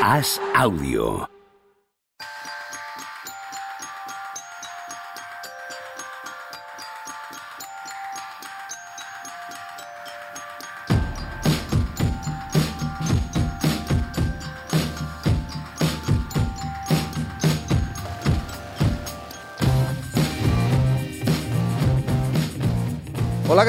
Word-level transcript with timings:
Haz 0.00 0.40
audio. 0.54 1.39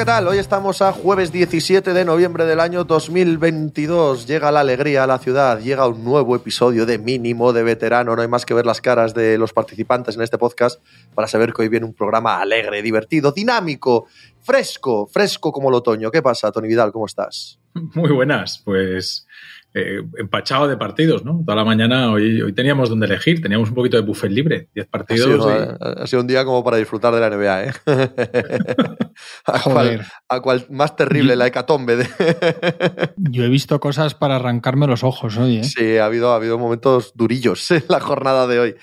¿Qué 0.02 0.06
tal? 0.06 0.26
Hoy 0.26 0.38
estamos 0.38 0.82
a 0.82 0.90
jueves 0.90 1.30
17 1.30 1.92
de 1.92 2.04
noviembre 2.04 2.44
del 2.44 2.58
año 2.58 2.82
2022. 2.82 4.26
Llega 4.26 4.50
la 4.50 4.58
alegría 4.58 5.04
a 5.04 5.06
la 5.06 5.20
ciudad, 5.20 5.60
llega 5.60 5.86
un 5.86 6.02
nuevo 6.02 6.34
episodio 6.34 6.86
de 6.86 6.98
mínimo 6.98 7.52
de 7.52 7.62
veterano. 7.62 8.16
No 8.16 8.20
hay 8.20 8.26
más 8.26 8.44
que 8.44 8.52
ver 8.52 8.66
las 8.66 8.80
caras 8.80 9.14
de 9.14 9.38
los 9.38 9.52
participantes 9.52 10.16
en 10.16 10.22
este 10.22 10.38
podcast 10.38 10.82
para 11.14 11.28
saber 11.28 11.52
que 11.52 11.62
hoy 11.62 11.68
viene 11.68 11.86
un 11.86 11.94
programa 11.94 12.40
alegre, 12.40 12.82
divertido, 12.82 13.30
dinámico, 13.30 14.08
fresco, 14.40 15.06
fresco 15.06 15.52
como 15.52 15.68
el 15.68 15.76
otoño. 15.76 16.10
¿Qué 16.10 16.20
pasa, 16.20 16.50
Tony 16.50 16.66
Vidal? 16.66 16.90
¿Cómo 16.90 17.06
estás? 17.06 17.60
Muy 17.94 18.10
buenas, 18.10 18.60
pues 18.64 19.28
eh, 19.74 20.02
empachado 20.18 20.68
de 20.68 20.76
partidos, 20.76 21.24
¿no? 21.24 21.42
Toda 21.44 21.56
la 21.56 21.64
mañana 21.64 22.10
hoy, 22.12 22.42
hoy 22.42 22.52
teníamos 22.52 22.88
donde 22.90 23.06
elegir, 23.06 23.40
teníamos 23.40 23.70
un 23.70 23.74
poquito 23.74 23.96
de 23.96 24.02
buffet 24.02 24.30
libre, 24.30 24.68
10 24.74 24.86
partidos. 24.88 25.28
Ha 25.28 25.32
sido, 25.32 25.50
y- 25.50 26.00
ha 26.02 26.06
sido 26.06 26.20
un 26.22 26.26
día 26.28 26.44
como 26.44 26.62
para 26.62 26.76
disfrutar 26.76 27.14
de 27.14 27.20
la 27.20 27.30
NBA, 27.30 27.64
¿eh? 27.64 27.72
a, 29.46 29.60
cual, 29.62 29.86
Joder. 29.86 30.06
a 30.28 30.40
cual 30.40 30.66
más 30.70 30.94
terrible, 30.96 31.36
la 31.36 31.46
hecatombe. 31.46 31.96
De... 31.96 32.06
Yo 33.16 33.44
he 33.44 33.48
visto 33.48 33.80
cosas 33.80 34.14
para 34.14 34.36
arrancarme 34.36 34.86
los 34.86 35.04
ojos 35.04 35.36
hoy, 35.38 35.58
¿eh? 35.58 35.64
sí, 35.64 35.96
ha 35.98 36.06
habido, 36.06 36.32
ha 36.32 36.36
habido 36.36 36.58
momentos 36.58 37.12
durillos 37.14 37.70
en 37.70 37.84
la 37.88 38.00
jornada 38.00 38.46
de 38.46 38.58
hoy. 38.58 38.74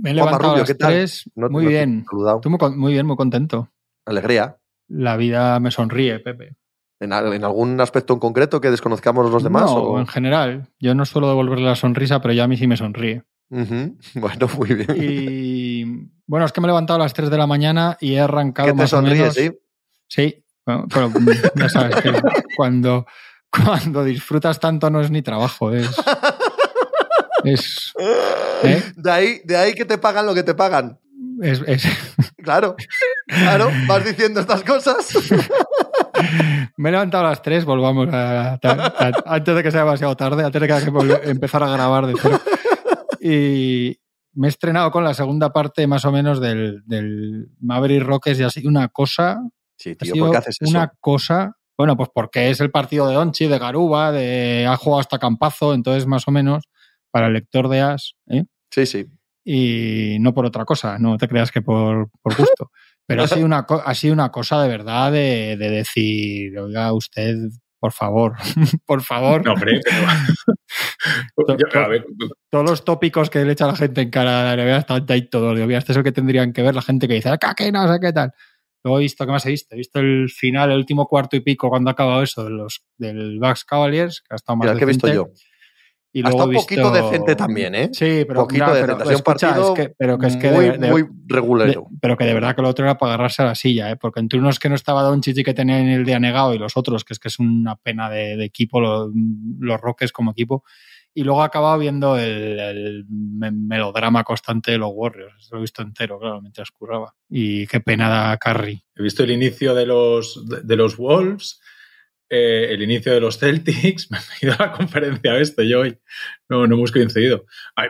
Me 0.00 0.10
he 0.10 0.14
levantado 0.14 0.42
Rubio, 0.44 0.54
a 0.56 0.58
las 0.60 0.68
¿qué 0.68 0.74
tal? 0.74 0.92
tres, 0.92 1.30
No- 1.34 1.50
muy 1.50 1.64
no 1.64 1.68
te 1.70 1.74
he 1.74 1.78
bien. 1.78 2.04
saludado. 2.08 2.40
Tú 2.40 2.50
muy 2.50 2.92
bien, 2.92 3.06
muy 3.06 3.16
contento. 3.16 3.68
Alegría. 4.06 4.56
La 4.88 5.16
vida 5.16 5.60
me 5.60 5.70
sonríe, 5.70 6.18
Pepe. 6.18 6.54
¿En, 7.02 7.12
al- 7.12 7.32
en 7.32 7.44
algún 7.44 7.80
aspecto 7.80 8.14
en 8.14 8.20
concreto 8.20 8.60
que 8.60 8.70
desconozcamos 8.70 9.30
los 9.30 9.42
demás? 9.42 9.64
No, 9.64 9.74
o- 9.74 9.98
en 9.98 10.06
general. 10.06 10.68
Yo 10.78 10.94
no 10.94 11.04
suelo 11.04 11.28
devolverle 11.28 11.64
la 11.66 11.74
sonrisa, 11.74 12.20
pero 12.22 12.32
ya 12.32 12.44
a 12.44 12.48
mí 12.48 12.56
sí 12.56 12.66
me 12.66 12.76
sonríe. 12.76 13.22
Bueno, 14.14 14.48
muy 14.56 14.74
bien. 14.74 14.86
Y 14.96 15.84
bueno, 16.26 16.46
es 16.46 16.52
que 16.52 16.60
me 16.60 16.66
he 16.66 16.70
levantado 16.70 17.00
a 17.00 17.02
las 17.02 17.12
3 17.12 17.28
de 17.28 17.36
la 17.38 17.46
mañana 17.46 17.98
y 18.00 18.14
he 18.14 18.20
arrancado 18.20 18.68
¿Qué 18.68 18.72
te 18.72 18.76
más 18.78 18.92
o 18.92 18.96
sonríe, 18.96 19.16
menos. 19.18 19.34
sí? 19.34 19.50
Sí, 20.08 20.44
bueno, 20.64 20.86
pero 20.92 21.10
ya 21.56 21.68
sabes 21.68 21.96
que 21.96 22.12
cuando, 22.56 23.04
cuando 23.50 24.04
disfrutas 24.04 24.58
tanto 24.60 24.88
no 24.90 25.00
es 25.00 25.10
ni 25.10 25.20
trabajo, 25.22 25.72
es. 25.72 25.90
Es. 27.44 27.92
¿eh? 28.62 28.82
De, 28.96 29.10
ahí, 29.10 29.40
de 29.44 29.56
ahí 29.56 29.74
que 29.74 29.84
te 29.84 29.98
pagan 29.98 30.24
lo 30.26 30.34
que 30.34 30.44
te 30.44 30.54
pagan. 30.54 30.98
es, 31.42 31.60
es- 31.66 31.84
Claro, 32.42 32.74
claro, 33.26 33.70
vas 33.86 34.04
diciendo 34.04 34.40
estas 34.40 34.62
cosas. 34.64 35.06
Me 36.76 36.88
he 36.88 36.92
levantado 36.92 37.26
a 37.26 37.30
las 37.30 37.42
3, 37.42 37.64
volvamos 37.64 38.08
a, 38.12 38.52
a- 38.54 38.58
a- 38.62 39.12
antes 39.34 39.54
de 39.54 39.62
que 39.62 39.70
sea 39.70 39.80
demasiado 39.80 40.16
tarde, 40.16 40.44
antes 40.44 40.60
de 40.60 40.66
que 40.68 41.30
empezar 41.30 41.62
a 41.62 41.70
grabar 41.70 42.06
de 42.06 42.14
cero. 42.20 42.40
Y 43.20 43.98
me 44.34 44.46
he 44.46 44.50
estrenado 44.50 44.90
con 44.90 45.04
la 45.04 45.14
segunda 45.14 45.52
parte 45.52 45.86
más 45.86 46.04
o 46.04 46.12
menos 46.12 46.40
del, 46.40 46.82
del 46.86 47.48
Maverick 47.60 48.02
Rockets 48.02 48.40
y 48.40 48.42
ha 48.44 48.50
sido 48.50 48.68
una 48.68 48.88
cosa, 48.88 49.40
Sí, 49.76 49.94
tío, 49.96 50.14
¿por 50.16 50.30
qué 50.30 50.36
haces 50.38 50.56
eso? 50.60 50.70
una 50.70 50.92
cosa, 51.00 51.56
bueno, 51.76 51.96
pues 51.96 52.08
porque 52.14 52.50
es 52.50 52.60
el 52.60 52.70
partido 52.70 53.06
de 53.08 53.16
Onchi, 53.16 53.46
de 53.48 53.58
Garuba, 53.58 54.12
de 54.12 54.66
ha 54.68 54.76
jugado 54.76 55.00
hasta 55.00 55.18
Campazo, 55.18 55.74
entonces 55.74 56.06
más 56.06 56.26
o 56.28 56.30
menos 56.30 56.64
para 57.10 57.26
el 57.26 57.32
lector 57.34 57.68
de 57.68 57.80
As, 57.80 58.14
¿eh? 58.28 58.44
Sí, 58.70 58.86
sí. 58.86 59.06
y 59.44 60.16
no 60.20 60.32
por 60.34 60.46
otra 60.46 60.64
cosa, 60.64 60.98
no 60.98 61.16
te 61.18 61.28
creas 61.28 61.50
que 61.50 61.60
por, 61.62 62.08
por 62.22 62.36
gusto. 62.36 62.70
Pero 63.06 63.22
ha 63.24 63.28
sido, 63.28 63.46
una, 63.46 63.66
ha 63.84 63.94
sido 63.94 64.14
una 64.14 64.30
cosa 64.30 64.62
de 64.62 64.68
verdad 64.68 65.12
de, 65.12 65.56
de 65.58 65.70
decir, 65.70 66.58
oiga, 66.58 66.92
usted, 66.92 67.36
por 67.80 67.92
favor, 67.92 68.34
por 68.86 69.02
favor, 69.02 69.44
No, 69.44 69.52
hombre, 69.54 69.80
pero- 69.84 71.56
Yo, 71.58 71.80
a 71.80 71.88
ver, 71.88 72.06
todos 72.50 72.68
los 72.70 72.84
tópicos 72.84 73.28
que 73.30 73.44
le 73.44 73.52
echa 73.52 73.66
la 73.66 73.76
gente 73.76 74.00
en 74.02 74.10
cara 74.10 74.50
a 74.50 74.56
la 74.56 74.62
NBA 74.64 74.76
están 74.78 75.04
ahí 75.08 75.28
todos. 75.28 75.54
Digo, 75.54 75.66
mira, 75.66 75.78
este 75.78 75.92
es 75.92 75.98
el 75.98 76.04
que 76.04 76.12
tendrían 76.12 76.52
que 76.52 76.62
ver 76.62 76.74
la 76.74 76.82
gente 76.82 77.08
que 77.08 77.14
dice, 77.14 77.28
"Ah, 77.30 77.54
que 77.56 77.72
no 77.72 77.92
sé 77.92 77.98
qué 78.00 78.12
tal. 78.12 78.32
Luego 78.84 78.98
he 78.98 79.02
visto, 79.02 79.24
¿qué 79.26 79.32
más 79.32 79.46
he 79.46 79.50
visto? 79.50 79.74
He 79.74 79.78
visto 79.78 80.00
el 80.00 80.28
final, 80.30 80.70
el 80.70 80.76
último 80.78 81.06
cuarto 81.06 81.36
y 81.36 81.40
pico, 81.40 81.68
cuando 81.68 81.90
ha 81.90 81.92
acabado 81.92 82.22
eso, 82.22 82.44
de 82.44 82.50
los, 82.50 82.82
del 82.98 83.38
Bucks 83.38 83.64
Cavaliers, 83.64 84.20
que 84.22 84.34
ha 84.34 84.36
estado 84.36 84.56
más 84.56 84.66
Mira, 84.66 84.78
que 84.78 84.84
he 84.84 84.86
visto 84.88 85.08
yo. 85.12 85.28
Y 86.14 86.20
Ha 86.20 86.22
luego 86.24 86.36
estado 86.36 86.52
he 86.52 86.56
un 86.56 86.62
poquito 86.62 86.92
visto- 86.92 87.04
decente 87.10 87.36
también, 87.36 87.74
¿eh? 87.74 87.88
Sí, 87.92 88.24
pero, 88.28 88.42
Poquito 88.42 88.66
no, 88.66 88.74
decente. 88.74 88.94
pero 88.96 89.08
un 89.08 89.14
escucha, 89.14 89.24
partido 89.48 89.74
es 89.74 89.80
que, 89.80 89.94
pero 89.98 90.18
que 90.18 90.26
es 90.26 90.36
que 90.36 90.50
muy, 90.50 90.64
de- 90.66 90.78
de- 90.78 90.90
muy 90.90 91.02
de- 91.04 91.08
regulero. 91.26 91.86
pero 92.02 92.16
que 92.18 92.24
de 92.24 92.34
verdad 92.34 92.54
que 92.54 92.60
lo 92.62 92.68
otro 92.68 92.84
era 92.84 92.98
para 92.98 93.14
agarrarse 93.14 93.42
a 93.42 93.46
la 93.46 93.54
silla, 93.54 93.90
¿eh? 93.90 93.96
porque 93.96 94.20
entre 94.20 94.38
unos 94.38 94.58
que 94.58 94.68
no 94.68 94.74
estaba 94.74 95.02
Doncic 95.02 95.38
y 95.38 95.42
que 95.44 95.54
tenían 95.54 95.88
el 95.88 96.04
día 96.04 96.18
negado 96.20 96.52
y 96.54 96.58
los 96.58 96.76
otros, 96.76 97.04
que 97.04 97.14
es 97.14 97.18
que 97.18 97.28
es 97.28 97.38
una 97.38 97.76
pena 97.76 98.10
de, 98.10 98.36
de 98.36 98.44
equipo, 98.44 98.78
lo- 98.80 99.10
los 99.58 99.80
Rockets 99.80 100.12
como 100.12 100.32
equipo. 100.32 100.64
Y 101.14 101.24
luego 101.24 101.42
he 101.42 101.44
acabado 101.46 101.78
viendo 101.78 102.18
el, 102.18 102.58
el 102.58 103.04
me- 103.08 103.50
melodrama 103.50 104.24
constante 104.24 104.70
de 104.72 104.78
los 104.78 104.90
Warriors. 104.94 105.48
Lo 105.50 105.58
he 105.58 105.60
visto 105.60 105.82
entero, 105.82 106.18
claro, 106.18 106.40
mientras 106.40 106.70
curraba. 106.70 107.14
Y 107.28 107.66
qué 107.66 107.80
pena 107.80 108.08
da 108.08 108.36
Curry. 108.38 108.82
he 108.96 109.02
visto 109.02 109.22
el 109.22 109.30
inicio 109.30 109.74
de 109.74 109.84
los, 109.86 110.46
de, 110.48 110.60
de 110.62 110.76
los 110.76 110.96
Wolves, 110.96 111.60
eh, 112.34 112.72
el 112.72 112.82
inicio 112.82 113.12
de 113.12 113.20
los 113.20 113.38
Celtics, 113.38 114.10
me 114.10 114.16
he 114.16 114.46
ido 114.46 114.54
a 114.58 114.68
la 114.68 114.72
conferencia 114.72 115.38
este 115.38 115.68
yo 115.68 115.80
hoy, 115.80 115.98
no, 116.48 116.66
no 116.66 116.76
hemos 116.76 116.90
coincidido. 116.90 117.44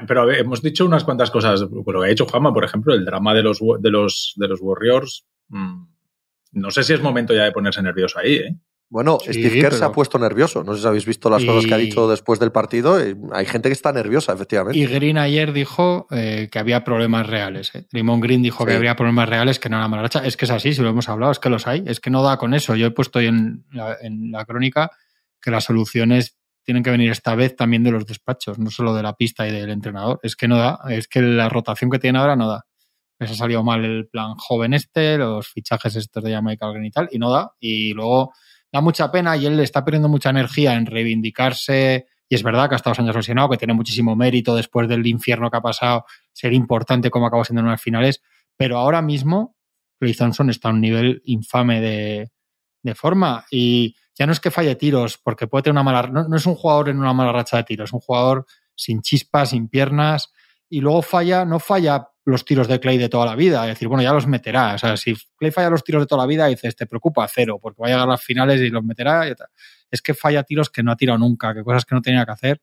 Pero 0.08 0.28
hemos 0.32 0.60
dicho 0.60 0.84
unas 0.84 1.04
cuantas 1.04 1.30
cosas, 1.30 1.62
con 1.62 1.94
lo 1.94 2.00
que 2.00 2.06
ha 2.06 2.10
dicho 2.10 2.26
Juanma, 2.26 2.52
por 2.52 2.64
ejemplo, 2.64 2.92
el 2.92 3.04
drama 3.04 3.34
de 3.34 3.44
los, 3.44 3.60
de 3.78 3.90
los, 3.90 4.32
de 4.34 4.48
los 4.48 4.60
Warriors, 4.60 5.24
mm, 5.48 5.84
no 6.54 6.70
sé 6.72 6.82
si 6.82 6.92
es 6.92 7.00
momento 7.00 7.32
ya 7.32 7.44
de 7.44 7.52
ponerse 7.52 7.82
nervioso 7.82 8.18
ahí, 8.18 8.34
¿eh? 8.34 8.56
Bueno, 8.92 9.16
Sí, 9.22 9.32
Steve 9.32 9.58
Kerr 9.58 9.72
se 9.72 9.84
ha 9.86 9.90
puesto 9.90 10.18
nervioso. 10.18 10.62
No 10.62 10.74
sé 10.74 10.82
si 10.82 10.86
habéis 10.86 11.06
visto 11.06 11.30
las 11.30 11.42
cosas 11.42 11.64
que 11.64 11.72
ha 11.72 11.78
dicho 11.78 12.06
después 12.10 12.38
del 12.38 12.52
partido. 12.52 13.00
Eh, 13.00 13.16
Hay 13.32 13.46
gente 13.46 13.70
que 13.70 13.72
está 13.72 13.90
nerviosa, 13.90 14.34
efectivamente. 14.34 14.78
Y 14.78 14.84
Green 14.84 15.16
ayer 15.16 15.54
dijo 15.54 16.06
eh, 16.10 16.50
que 16.52 16.58
había 16.58 16.84
problemas 16.84 17.26
reales. 17.26 17.74
¿eh? 17.74 17.86
Draymond 17.90 18.22
Green 18.22 18.42
dijo 18.42 18.66
que 18.66 18.74
había 18.74 18.94
problemas 18.94 19.30
reales, 19.30 19.58
que 19.58 19.70
no 19.70 19.78
era 19.78 19.88
mala 19.88 20.02
racha. 20.02 20.26
Es 20.26 20.36
que 20.36 20.44
es 20.44 20.50
así, 20.50 20.74
si 20.74 20.82
lo 20.82 20.90
hemos 20.90 21.08
hablado, 21.08 21.32
es 21.32 21.38
que 21.38 21.48
los 21.48 21.66
hay. 21.66 21.82
Es 21.86 22.00
que 22.00 22.10
no 22.10 22.22
da 22.22 22.36
con 22.36 22.52
eso. 22.52 22.76
Yo 22.76 22.86
he 22.86 22.90
puesto 22.90 23.18
en 23.18 23.64
la, 23.70 23.96
en 23.98 24.30
la 24.30 24.44
crónica 24.44 24.90
que 25.40 25.50
las 25.50 25.64
soluciones 25.64 26.36
tienen 26.62 26.82
que 26.82 26.90
venir 26.90 27.10
esta 27.10 27.34
vez 27.34 27.56
también 27.56 27.84
de 27.84 27.92
los 27.92 28.04
despachos, 28.04 28.58
no 28.58 28.70
solo 28.70 28.94
de 28.94 29.02
la 29.02 29.14
pista 29.14 29.48
y 29.48 29.52
del 29.52 29.70
entrenador. 29.70 30.20
Es 30.22 30.36
que 30.36 30.48
no 30.48 30.58
da. 30.58 30.80
Es 30.90 31.08
que 31.08 31.22
la 31.22 31.48
rotación 31.48 31.90
que 31.90 31.98
tiene 31.98 32.18
ahora 32.18 32.36
no 32.36 32.46
da. 32.46 32.66
Les 33.18 33.30
ha 33.30 33.34
salido 33.36 33.64
mal 33.64 33.86
el 33.86 34.06
plan 34.08 34.34
joven 34.34 34.74
este, 34.74 35.16
los 35.16 35.48
fichajes 35.48 35.96
estos 35.96 36.22
de 36.22 36.42
Michael 36.42 36.72
Green 36.74 36.84
y 36.84 36.90
tal, 36.90 37.08
y 37.10 37.18
no 37.18 37.30
da. 37.30 37.52
Y 37.58 37.94
luego 37.94 38.34
da 38.72 38.80
mucha 38.80 39.12
pena 39.12 39.36
y 39.36 39.46
él 39.46 39.60
está 39.60 39.84
perdiendo 39.84 40.08
mucha 40.08 40.30
energía 40.30 40.74
en 40.74 40.86
reivindicarse. 40.86 42.06
Y 42.28 42.34
es 42.34 42.42
verdad 42.42 42.68
que 42.68 42.74
ha 42.74 42.76
estado 42.76 42.96
años 42.98 43.14
lesionado, 43.14 43.50
que 43.50 43.58
tiene 43.58 43.74
muchísimo 43.74 44.16
mérito 44.16 44.56
después 44.56 44.88
del 44.88 45.06
infierno 45.06 45.50
que 45.50 45.58
ha 45.58 45.60
pasado, 45.60 46.06
ser 46.32 46.54
importante 46.54 47.10
como 47.10 47.26
acabó 47.26 47.44
siendo 47.44 47.60
en 47.60 47.66
unas 47.66 47.82
finales. 47.82 48.22
Pero 48.56 48.78
ahora 48.78 49.02
mismo, 49.02 49.56
Clay 50.00 50.14
Thompson 50.14 50.48
está 50.48 50.68
a 50.68 50.72
un 50.72 50.80
nivel 50.80 51.20
infame 51.26 51.80
de, 51.82 52.30
de 52.82 52.94
forma. 52.94 53.44
Y 53.50 53.94
ya 54.14 54.26
no 54.26 54.32
es 54.32 54.40
que 54.40 54.50
falle 54.50 54.74
tiros, 54.76 55.18
porque 55.18 55.46
puede 55.46 55.64
tener 55.64 55.72
una 55.72 55.82
mala. 55.82 56.08
No, 56.08 56.26
no 56.26 56.36
es 56.36 56.46
un 56.46 56.54
jugador 56.54 56.88
en 56.88 56.98
una 56.98 57.12
mala 57.12 57.32
racha 57.32 57.58
de 57.58 57.64
tiros, 57.64 57.90
es 57.90 57.92
un 57.92 58.00
jugador 58.00 58.46
sin 58.74 59.02
chispas, 59.02 59.50
sin 59.50 59.68
piernas. 59.68 60.32
Y 60.70 60.80
luego 60.80 61.02
falla, 61.02 61.44
no 61.44 61.58
falla 61.58 62.08
los 62.24 62.44
tiros 62.44 62.68
de 62.68 62.78
Clay 62.78 62.98
de 62.98 63.08
toda 63.08 63.26
la 63.26 63.34
vida. 63.34 63.62
Es 63.62 63.74
decir, 63.74 63.88
bueno, 63.88 64.02
ya 64.02 64.12
los 64.12 64.26
meterá. 64.26 64.74
O 64.74 64.78
sea, 64.78 64.96
si 64.96 65.14
Clay 65.36 65.50
falla 65.50 65.70
los 65.70 65.82
tiros 65.82 66.02
de 66.02 66.06
toda 66.06 66.22
la 66.22 66.26
vida, 66.26 66.46
dices, 66.46 66.76
te 66.76 66.86
preocupa 66.86 67.26
cero, 67.28 67.58
porque 67.60 67.80
va 67.80 67.86
a 67.86 67.90
llegar 67.90 68.08
a 68.08 68.10
las 68.10 68.22
finales 68.22 68.60
y 68.60 68.68
los 68.70 68.84
meterá. 68.84 69.24
Es 69.90 70.02
que 70.02 70.14
falla 70.14 70.42
tiros 70.44 70.70
que 70.70 70.82
no 70.82 70.92
ha 70.92 70.96
tirado 70.96 71.18
nunca, 71.18 71.54
que 71.54 71.62
cosas 71.62 71.84
que 71.84 71.94
no 71.94 72.02
tenía 72.02 72.24
que 72.24 72.32
hacer. 72.32 72.60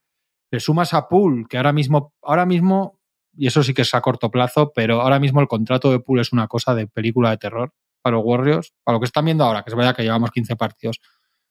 Le 0.51 0.59
sumas 0.59 0.93
a 0.93 1.07
Poole, 1.07 1.45
que 1.49 1.57
ahora 1.57 1.73
mismo, 1.73 2.13
ahora 2.21 2.45
mismo, 2.45 2.99
y 3.35 3.47
eso 3.47 3.63
sí 3.63 3.73
que 3.73 3.83
es 3.83 3.93
a 3.93 4.01
corto 4.01 4.31
plazo, 4.31 4.71
pero 4.73 5.01
ahora 5.01 5.19
mismo 5.19 5.41
el 5.41 5.47
contrato 5.47 5.91
de 5.91 5.99
Poole 5.99 6.21
es 6.21 6.31
una 6.33 6.47
cosa 6.47 6.73
de 6.73 6.87
película 6.87 7.29
de 7.29 7.37
terror 7.37 7.73
para 8.01 8.15
los 8.15 8.25
Warriors, 8.25 8.73
para 8.83 8.95
lo 8.95 8.99
que 8.99 9.05
están 9.05 9.25
viendo 9.25 9.43
ahora, 9.43 9.63
que 9.63 9.69
es 9.69 9.75
verdad 9.75 9.95
que 9.95 10.03
llevamos 10.03 10.31
15 10.31 10.55
partidos. 10.55 11.01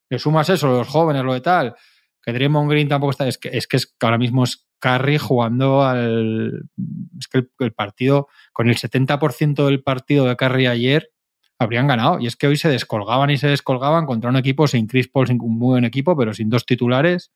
Le 0.09 0.19
sumas 0.19 0.49
eso, 0.49 0.67
los 0.67 0.87
jóvenes, 0.87 1.23
lo 1.23 1.33
de 1.33 1.41
tal, 1.41 1.75
que 2.21 2.33
Draymond 2.33 2.69
Green 2.69 2.89
tampoco 2.89 3.11
está. 3.11 3.27
Es 3.27 3.37
que 3.37 3.49
es 3.49 3.67
que, 3.67 3.77
es 3.77 3.85
que 3.85 4.05
ahora 4.05 4.17
mismo 4.17 4.43
es 4.43 4.67
Curry 4.79 5.17
jugando 5.17 5.83
al. 5.83 6.63
Es 7.19 7.27
que 7.27 7.39
el, 7.39 7.51
el 7.59 7.73
partido, 7.73 8.27
con 8.53 8.69
el 8.69 8.77
70% 8.77 9.65
del 9.65 9.83
partido 9.83 10.25
de 10.25 10.35
Curry 10.35 10.67
ayer, 10.67 11.11
habrían 11.59 11.87
ganado. 11.87 12.19
Y 12.19 12.27
es 12.27 12.35
que 12.35 12.47
hoy 12.47 12.57
se 12.57 12.69
descolgaban 12.69 13.29
y 13.29 13.37
se 13.37 13.47
descolgaban 13.47 14.05
contra 14.05 14.29
un 14.29 14.37
equipo 14.37 14.67
sin 14.67 14.87
Chris 14.87 15.07
Paul, 15.09 15.27
sin 15.27 15.41
un 15.41 15.57
muy 15.57 15.69
buen 15.73 15.85
equipo, 15.85 16.15
pero 16.17 16.33
sin 16.33 16.49
dos 16.49 16.65
titulares. 16.65 17.31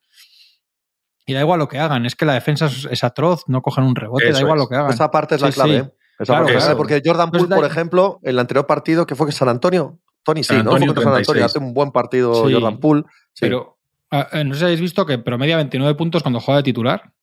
Y 1.25 1.34
da 1.34 1.40
igual 1.42 1.60
lo 1.60 1.68
que 1.69 1.80
hagan, 1.80 2.06
es 2.06 2.16
que 2.16 2.25
la 2.25 2.34
defensa 2.34 2.66
es, 2.90 3.04
atroz, 3.04 3.44
no 3.48 3.62
cogen 3.62 3.86
un 3.86 3.95
rebote, 3.95 4.25
Eso 4.30 4.34
da 4.34 4.42
igual 4.42 4.57
es. 4.57 4.63
lo 4.63 4.68
que 4.69 4.75
hagan. 4.75 4.92
Esa 4.92 5.10
parte 5.10 5.36
es 5.36 5.42
la 5.42 5.51
clave. 5.51 5.72
sí. 5.72 5.78
¿eh? 5.78 5.92
Esa 6.19 6.25
Claro, 6.25 6.45
parte 6.45 6.51
es 6.51 6.56
la 6.56 6.60
clave, 6.60 6.60
claro. 6.60 6.78
porque 6.78 7.01
Jordan 7.06 7.31
Poole, 7.31 7.56
por 7.56 7.66
ejemplo, 7.66 8.19
en 8.24 8.30
el 8.31 8.40
anterior 8.40 8.68
partido 8.68 9.06
que 9.06 9.16
fue 9.16 9.28
que 9.28 9.31
San 9.31 9.48
Antonio, 9.50 10.00
Tony 10.24 10.44
sí, 10.44 10.48
San 10.54 10.57
¿no? 10.66 10.72
Antonio, 10.72 10.88
Fue 10.94 10.95
contra 10.95 11.12
San 11.12 11.19
Antonio, 11.19 11.42
36. 11.42 11.45
hace 11.45 11.60
un 11.60 11.74
buen 11.74 11.92
partido 11.92 12.48
Sí, 12.48 12.54
Jordan 12.54 12.80
Poole. 12.80 13.04
Sí. 13.34 13.40
Pero 13.42 13.80
no 14.13 14.54
sé 14.54 14.60
si 14.60 14.63
habéis 14.65 14.81
visto 14.81 15.06
que 15.06 15.18
promedia 15.18 15.56
29 15.57 15.95
puntos 15.95 16.21
cuando 16.21 16.39
juega 16.39 16.57
de 16.57 16.63
titular. 16.63 17.13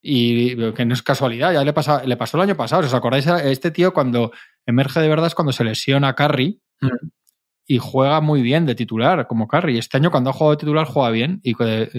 Y 0.00 0.56
que 0.72 0.84
no 0.84 0.94
es 0.94 1.02
casualidad, 1.02 1.52
ya 1.52 1.64
le, 1.64 1.72
pasa, 1.72 2.04
le 2.04 2.16
pasó 2.16 2.36
el 2.36 2.42
año 2.42 2.56
pasado. 2.56 2.84
¿Os 2.84 2.94
acordáis? 2.94 3.26
Este 3.26 3.70
tío 3.70 3.92
cuando 3.92 4.32
emerge 4.66 5.00
de 5.00 5.08
verdad 5.08 5.28
es 5.28 5.34
cuando 5.34 5.52
se 5.52 5.62
lesiona 5.62 6.08
a 6.08 6.14
Curry 6.14 6.60
mm. 6.80 7.06
y 7.66 7.78
juega 7.78 8.20
muy 8.20 8.42
bien 8.42 8.66
de 8.66 8.74
titular, 8.74 9.26
como 9.28 9.46
Curry. 9.46 9.78
Este 9.78 9.98
año 9.98 10.10
cuando 10.10 10.30
ha 10.30 10.32
jugado 10.32 10.52
de 10.52 10.60
titular 10.60 10.86
juega 10.86 11.10
bien 11.10 11.40
y 11.44 11.54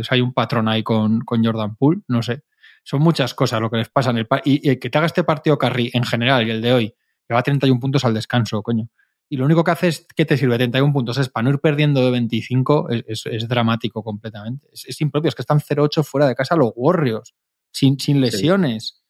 hay 0.09 0.21
un 0.21 0.33
patrón 0.33 0.67
ahí 0.67 0.83
con, 0.83 1.21
con 1.21 1.43
Jordan 1.43 1.75
Poole, 1.77 2.01
no 2.07 2.21
sé. 2.21 2.43
Son 2.83 3.01
muchas 3.01 3.33
cosas 3.33 3.61
lo 3.61 3.69
que 3.69 3.77
les 3.77 3.89
pasa 3.89 4.09
en 4.09 4.17
el 4.17 4.27
y, 4.43 4.69
y 4.69 4.77
que 4.77 4.89
te 4.89 4.97
haga 4.97 5.07
este 5.07 5.23
partido 5.23 5.57
Curry 5.57 5.91
en 5.93 6.03
general 6.03 6.45
y 6.45 6.51
el 6.51 6.61
de 6.61 6.73
hoy, 6.73 6.95
que 7.25 7.33
va 7.33 7.39
a 7.39 7.43
31 7.43 7.79
puntos 7.79 8.03
al 8.03 8.13
descanso, 8.13 8.61
coño 8.61 8.89
y 9.33 9.35
lo 9.35 9.45
único 9.45 9.63
que 9.63 9.71
hace 9.71 9.87
es 9.87 10.05
que 10.15 10.25
te 10.25 10.37
sirve 10.37 10.57
31 10.57 10.93
puntos 10.93 11.17
es 11.17 11.27
para 11.27 11.45
no 11.45 11.49
ir 11.49 11.57
perdiendo 11.57 12.05
de 12.05 12.11
25, 12.11 12.89
es, 12.89 13.47
dramático 13.47 14.03
completamente. 14.03 14.67
Es, 14.71 15.01
impropio, 15.01 15.29
es 15.29 15.33
que 15.33 15.41
están 15.41 15.59
0-8 15.59 16.03
fuera 16.03 16.27
de 16.27 16.35
casa 16.35 16.55
los 16.55 16.71
Warriors, 16.75 17.33
sin, 17.71 17.99
sin 17.99 18.21
lesiones. 18.21 19.01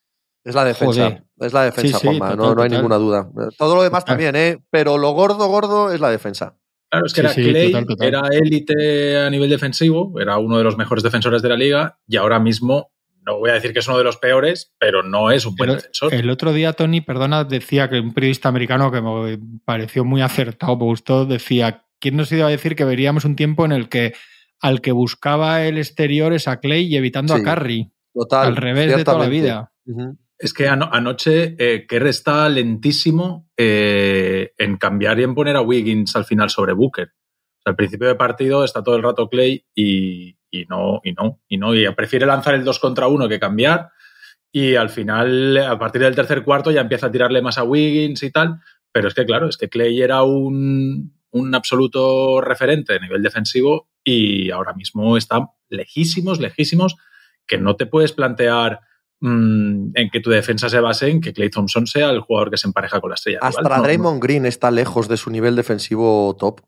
Es 0.42 0.54
la 0.54 0.64
defensa, 0.64 1.22
es 1.38 1.52
la 1.52 1.64
defensa, 1.64 1.98
no, 2.36 2.58
hay 2.58 2.70
ninguna 2.70 2.96
duda. 2.96 3.28
Todo 3.58 3.74
lo 3.74 3.82
demás 3.82 4.06
también, 4.06 4.34
¿eh? 4.34 4.64
pero 4.70 4.96
lo 4.96 5.10
gordo, 5.10 5.46
gordo 5.46 5.92
es 5.92 6.00
la 6.00 6.08
defensa. 6.08 6.56
Claro, 6.88 7.04
es 7.04 7.12
que 7.12 7.20
era 7.20 7.34
Clay, 7.34 7.86
era 8.00 8.22
élite 8.28 9.18
a 9.18 9.28
nivel 9.28 9.50
defensivo, 9.50 10.18
era 10.18 10.38
uno 10.38 10.56
de 10.56 10.64
los 10.64 10.78
mejores 10.78 11.04
defensores 11.04 11.42
de 11.42 11.50
la 11.50 11.56
liga 11.56 11.98
y 12.08 12.16
ahora 12.16 12.38
mismo 12.38 12.93
no 13.24 13.38
voy 13.38 13.50
a 13.50 13.54
decir 13.54 13.72
que 13.72 13.78
es 13.78 13.88
uno 13.88 13.98
de 13.98 14.04
los 14.04 14.18
peores, 14.18 14.74
pero 14.78 15.02
no 15.02 15.30
es 15.30 15.46
un 15.46 15.56
buen 15.56 15.70
defensor. 15.70 16.12
El 16.12 16.30
otro 16.30 16.52
día, 16.52 16.72
Tony, 16.72 17.00
perdona, 17.00 17.44
decía 17.44 17.88
que 17.88 18.00
un 18.00 18.12
periodista 18.12 18.48
americano 18.48 18.90
que 18.90 19.00
me 19.00 19.38
pareció 19.64 20.04
muy 20.04 20.20
acertado, 20.20 20.76
me 20.76 20.84
gustó, 20.84 21.24
decía, 21.24 21.84
¿quién 22.00 22.16
nos 22.16 22.30
iba 22.32 22.46
a 22.46 22.50
decir 22.50 22.76
que 22.76 22.84
veríamos 22.84 23.24
un 23.24 23.36
tiempo 23.36 23.64
en 23.64 23.72
el 23.72 23.88
que 23.88 24.14
al 24.60 24.80
que 24.80 24.92
buscaba 24.92 25.64
el 25.64 25.78
exterior 25.78 26.32
es 26.32 26.48
a 26.48 26.60
Clay 26.60 26.86
y 26.86 26.96
evitando 26.96 27.34
a 27.34 27.42
Curry? 27.42 27.92
Total. 28.12 28.46
Al 28.46 28.56
revés 28.56 28.96
de 28.96 29.04
toda 29.04 29.18
la 29.18 29.28
vida. 29.28 29.72
Es 30.38 30.52
que 30.52 30.68
anoche 30.68 31.56
eh, 31.58 31.86
Kerr 31.86 32.08
está 32.08 32.48
lentísimo 32.48 33.48
eh, 33.56 34.52
en 34.58 34.76
cambiar 34.76 35.18
y 35.20 35.22
en 35.22 35.34
poner 35.34 35.56
a 35.56 35.62
Wiggins 35.62 36.14
al 36.16 36.24
final 36.24 36.50
sobre 36.50 36.72
Booker. 36.72 37.12
al 37.64 37.76
principio 37.76 38.08
de 38.08 38.14
partido 38.14 38.64
está 38.64 38.82
todo 38.82 38.96
el 38.96 39.02
rato 39.02 39.28
Clay 39.28 39.64
y, 39.74 40.36
y 40.54 40.66
no, 40.66 41.00
y 41.02 41.12
no, 41.12 41.40
y 41.48 41.58
no, 41.58 41.74
y 41.74 41.88
prefiere 41.94 42.26
lanzar 42.26 42.54
el 42.54 42.64
2 42.64 42.78
contra 42.78 43.08
1 43.08 43.28
que 43.28 43.40
cambiar. 43.40 43.90
Y 44.52 44.76
al 44.76 44.88
final, 44.88 45.58
a 45.58 45.78
partir 45.78 46.02
del 46.02 46.14
tercer 46.14 46.44
cuarto, 46.44 46.70
ya 46.70 46.80
empieza 46.80 47.08
a 47.08 47.10
tirarle 47.10 47.42
más 47.42 47.58
a 47.58 47.64
Wiggins 47.64 48.22
y 48.22 48.30
tal. 48.30 48.60
Pero 48.92 49.08
es 49.08 49.14
que, 49.14 49.26
claro, 49.26 49.48
es 49.48 49.56
que 49.56 49.68
Clay 49.68 50.00
era 50.00 50.22
un, 50.22 51.12
un 51.32 51.54
absoluto 51.54 52.40
referente 52.40 52.94
a 52.94 53.00
nivel 53.00 53.22
defensivo 53.22 53.88
y 54.04 54.52
ahora 54.52 54.72
mismo 54.74 55.16
está 55.16 55.50
lejísimos, 55.68 56.38
lejísimos, 56.38 56.94
que 57.48 57.58
no 57.58 57.74
te 57.74 57.86
puedes 57.86 58.12
plantear 58.12 58.80
mm, 59.18 59.90
en 59.94 60.10
que 60.10 60.20
tu 60.20 60.30
defensa 60.30 60.68
se 60.68 60.78
base 60.78 61.10
en 61.10 61.20
que 61.20 61.32
Clay 61.32 61.50
Thompson 61.50 61.88
sea 61.88 62.10
el 62.10 62.20
jugador 62.20 62.52
que 62.52 62.56
se 62.56 62.68
empareja 62.68 63.00
con 63.00 63.10
la 63.10 63.14
estrella. 63.14 63.40
Hasta 63.42 63.80
Draymond 63.80 64.22
Green 64.22 64.46
está 64.46 64.70
lejos 64.70 65.08
de 65.08 65.16
su 65.16 65.30
nivel 65.30 65.56
defensivo 65.56 66.36
top. 66.38 66.60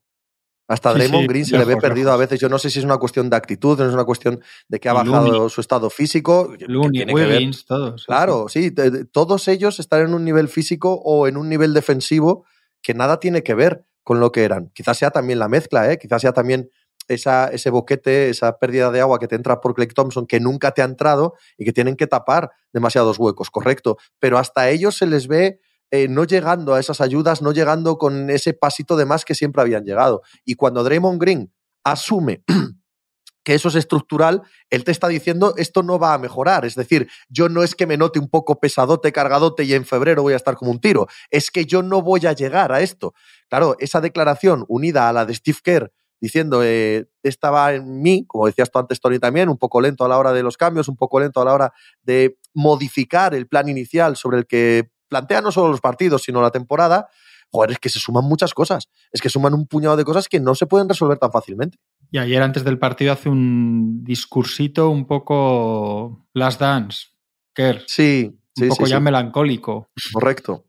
Hasta 0.68 0.92
Draymond 0.92 1.28
Green 1.28 1.46
se 1.46 1.56
le 1.56 1.64
ve 1.64 1.76
perdido 1.76 2.10
a 2.10 2.16
veces. 2.16 2.40
Yo 2.40 2.48
no 2.48 2.58
sé 2.58 2.70
si 2.70 2.80
es 2.80 2.84
una 2.84 2.96
cuestión 2.96 3.30
de 3.30 3.36
actitud, 3.36 3.78
no 3.78 3.86
es 3.86 3.94
una 3.94 4.04
cuestión 4.04 4.40
de 4.68 4.80
que 4.80 4.88
ha 4.88 4.92
bajado 4.92 5.48
su 5.48 5.60
estado 5.60 5.90
físico. 5.90 6.54
Looney, 6.66 7.04
Wiggins, 7.12 7.64
todos. 7.66 8.04
Claro, 8.04 8.48
sí, 8.48 8.74
todos 9.12 9.46
ellos 9.48 9.78
están 9.78 10.02
en 10.02 10.14
un 10.14 10.24
nivel 10.24 10.48
físico 10.48 11.00
o 11.04 11.28
en 11.28 11.36
un 11.36 11.48
nivel 11.48 11.72
defensivo 11.72 12.44
que 12.82 12.94
nada 12.94 13.20
tiene 13.20 13.42
que 13.42 13.54
ver 13.54 13.84
con 14.02 14.20
lo 14.20 14.32
que 14.32 14.44
eran. 14.44 14.70
Quizás 14.74 14.98
sea 14.98 15.10
también 15.10 15.38
la 15.38 15.48
mezcla, 15.48 15.90
¿eh? 15.90 15.98
quizás 15.98 16.22
sea 16.22 16.32
también 16.32 16.70
esa, 17.08 17.48
ese 17.48 17.70
boquete, 17.70 18.28
esa 18.30 18.58
pérdida 18.58 18.90
de 18.90 19.00
agua 19.00 19.18
que 19.18 19.28
te 19.28 19.36
entra 19.36 19.60
por 19.60 19.74
Clay 19.74 19.88
Thompson 19.88 20.26
que 20.26 20.40
nunca 20.40 20.72
te 20.72 20.82
ha 20.82 20.84
entrado 20.84 21.34
y 21.56 21.64
que 21.64 21.72
tienen 21.72 21.96
que 21.96 22.06
tapar 22.06 22.50
demasiados 22.72 23.18
huecos, 23.18 23.50
correcto. 23.50 23.98
Pero 24.18 24.38
hasta 24.38 24.70
ellos 24.70 24.96
se 24.96 25.06
les 25.06 25.28
ve 25.28 25.60
eh, 25.90 26.08
no 26.08 26.24
llegando 26.24 26.74
a 26.74 26.80
esas 26.80 27.00
ayudas, 27.00 27.42
no 27.42 27.52
llegando 27.52 27.98
con 27.98 28.30
ese 28.30 28.52
pasito 28.54 28.96
de 28.96 29.06
más 29.06 29.24
que 29.24 29.34
siempre 29.34 29.62
habían 29.62 29.84
llegado. 29.84 30.22
Y 30.44 30.54
cuando 30.54 30.82
Draymond 30.82 31.20
Green 31.20 31.52
asume 31.84 32.42
que 33.44 33.54
eso 33.54 33.68
es 33.68 33.76
estructural, 33.76 34.42
él 34.70 34.82
te 34.82 34.90
está 34.90 35.06
diciendo 35.06 35.54
esto 35.56 35.84
no 35.84 35.98
va 36.00 36.14
a 36.14 36.18
mejorar. 36.18 36.64
Es 36.64 36.74
decir, 36.74 37.08
yo 37.28 37.48
no 37.48 37.62
es 37.62 37.76
que 37.76 37.86
me 37.86 37.96
note 37.96 38.18
un 38.18 38.28
poco 38.28 38.58
pesadote, 38.58 39.12
cargadote 39.12 39.62
y 39.62 39.74
en 39.74 39.84
febrero 39.84 40.22
voy 40.22 40.32
a 40.32 40.36
estar 40.36 40.56
como 40.56 40.72
un 40.72 40.80
tiro, 40.80 41.06
es 41.30 41.50
que 41.52 41.64
yo 41.64 41.82
no 41.82 42.02
voy 42.02 42.26
a 42.26 42.32
llegar 42.32 42.72
a 42.72 42.80
esto. 42.80 43.14
Claro, 43.48 43.76
esa 43.78 44.00
declaración 44.00 44.64
unida 44.68 45.08
a 45.08 45.12
la 45.12 45.24
de 45.24 45.34
Steve 45.34 45.58
Kerr 45.62 45.92
diciendo 46.20 46.62
eh, 46.64 47.08
estaba 47.22 47.74
en 47.74 48.00
mí, 48.00 48.24
como 48.26 48.46
decías 48.46 48.70
tú 48.70 48.78
antes, 48.78 49.00
Tony, 49.00 49.18
también, 49.18 49.48
un 49.48 49.58
poco 49.58 49.80
lento 49.80 50.04
a 50.04 50.08
la 50.08 50.18
hora 50.18 50.32
de 50.32 50.42
los 50.42 50.56
cambios, 50.56 50.88
un 50.88 50.96
poco 50.96 51.20
lento 51.20 51.40
a 51.40 51.44
la 51.44 51.52
hora 51.52 51.72
de 52.02 52.38
modificar 52.54 53.34
el 53.34 53.46
plan 53.46 53.68
inicial 53.68 54.16
sobre 54.16 54.38
el 54.38 54.46
que 54.46 54.90
plantea 55.08 55.40
no 55.40 55.52
solo 55.52 55.70
los 55.70 55.80
partidos, 55.80 56.22
sino 56.22 56.42
la 56.42 56.50
temporada, 56.50 57.08
joder, 57.50 57.72
es 57.72 57.78
que 57.78 57.88
se 57.88 57.98
suman 57.98 58.24
muchas 58.24 58.54
cosas. 58.54 58.88
Es 59.12 59.20
que 59.20 59.28
suman 59.28 59.54
un 59.54 59.66
puñado 59.66 59.96
de 59.96 60.04
cosas 60.04 60.28
que 60.28 60.40
no 60.40 60.54
se 60.54 60.66
pueden 60.66 60.88
resolver 60.88 61.18
tan 61.18 61.32
fácilmente. 61.32 61.78
Y 62.10 62.18
ayer 62.18 62.42
antes 62.42 62.64
del 62.64 62.78
partido 62.78 63.12
hace 63.12 63.28
un 63.28 64.04
discursito 64.04 64.90
un 64.90 65.06
poco 65.06 66.26
last 66.34 66.60
dance, 66.60 67.08
Kerr. 67.54 67.82
Sí, 67.86 68.38
un 68.60 68.68
poco 68.68 68.86
ya 68.86 69.00
melancólico. 69.00 69.90
Correcto. 70.12 70.64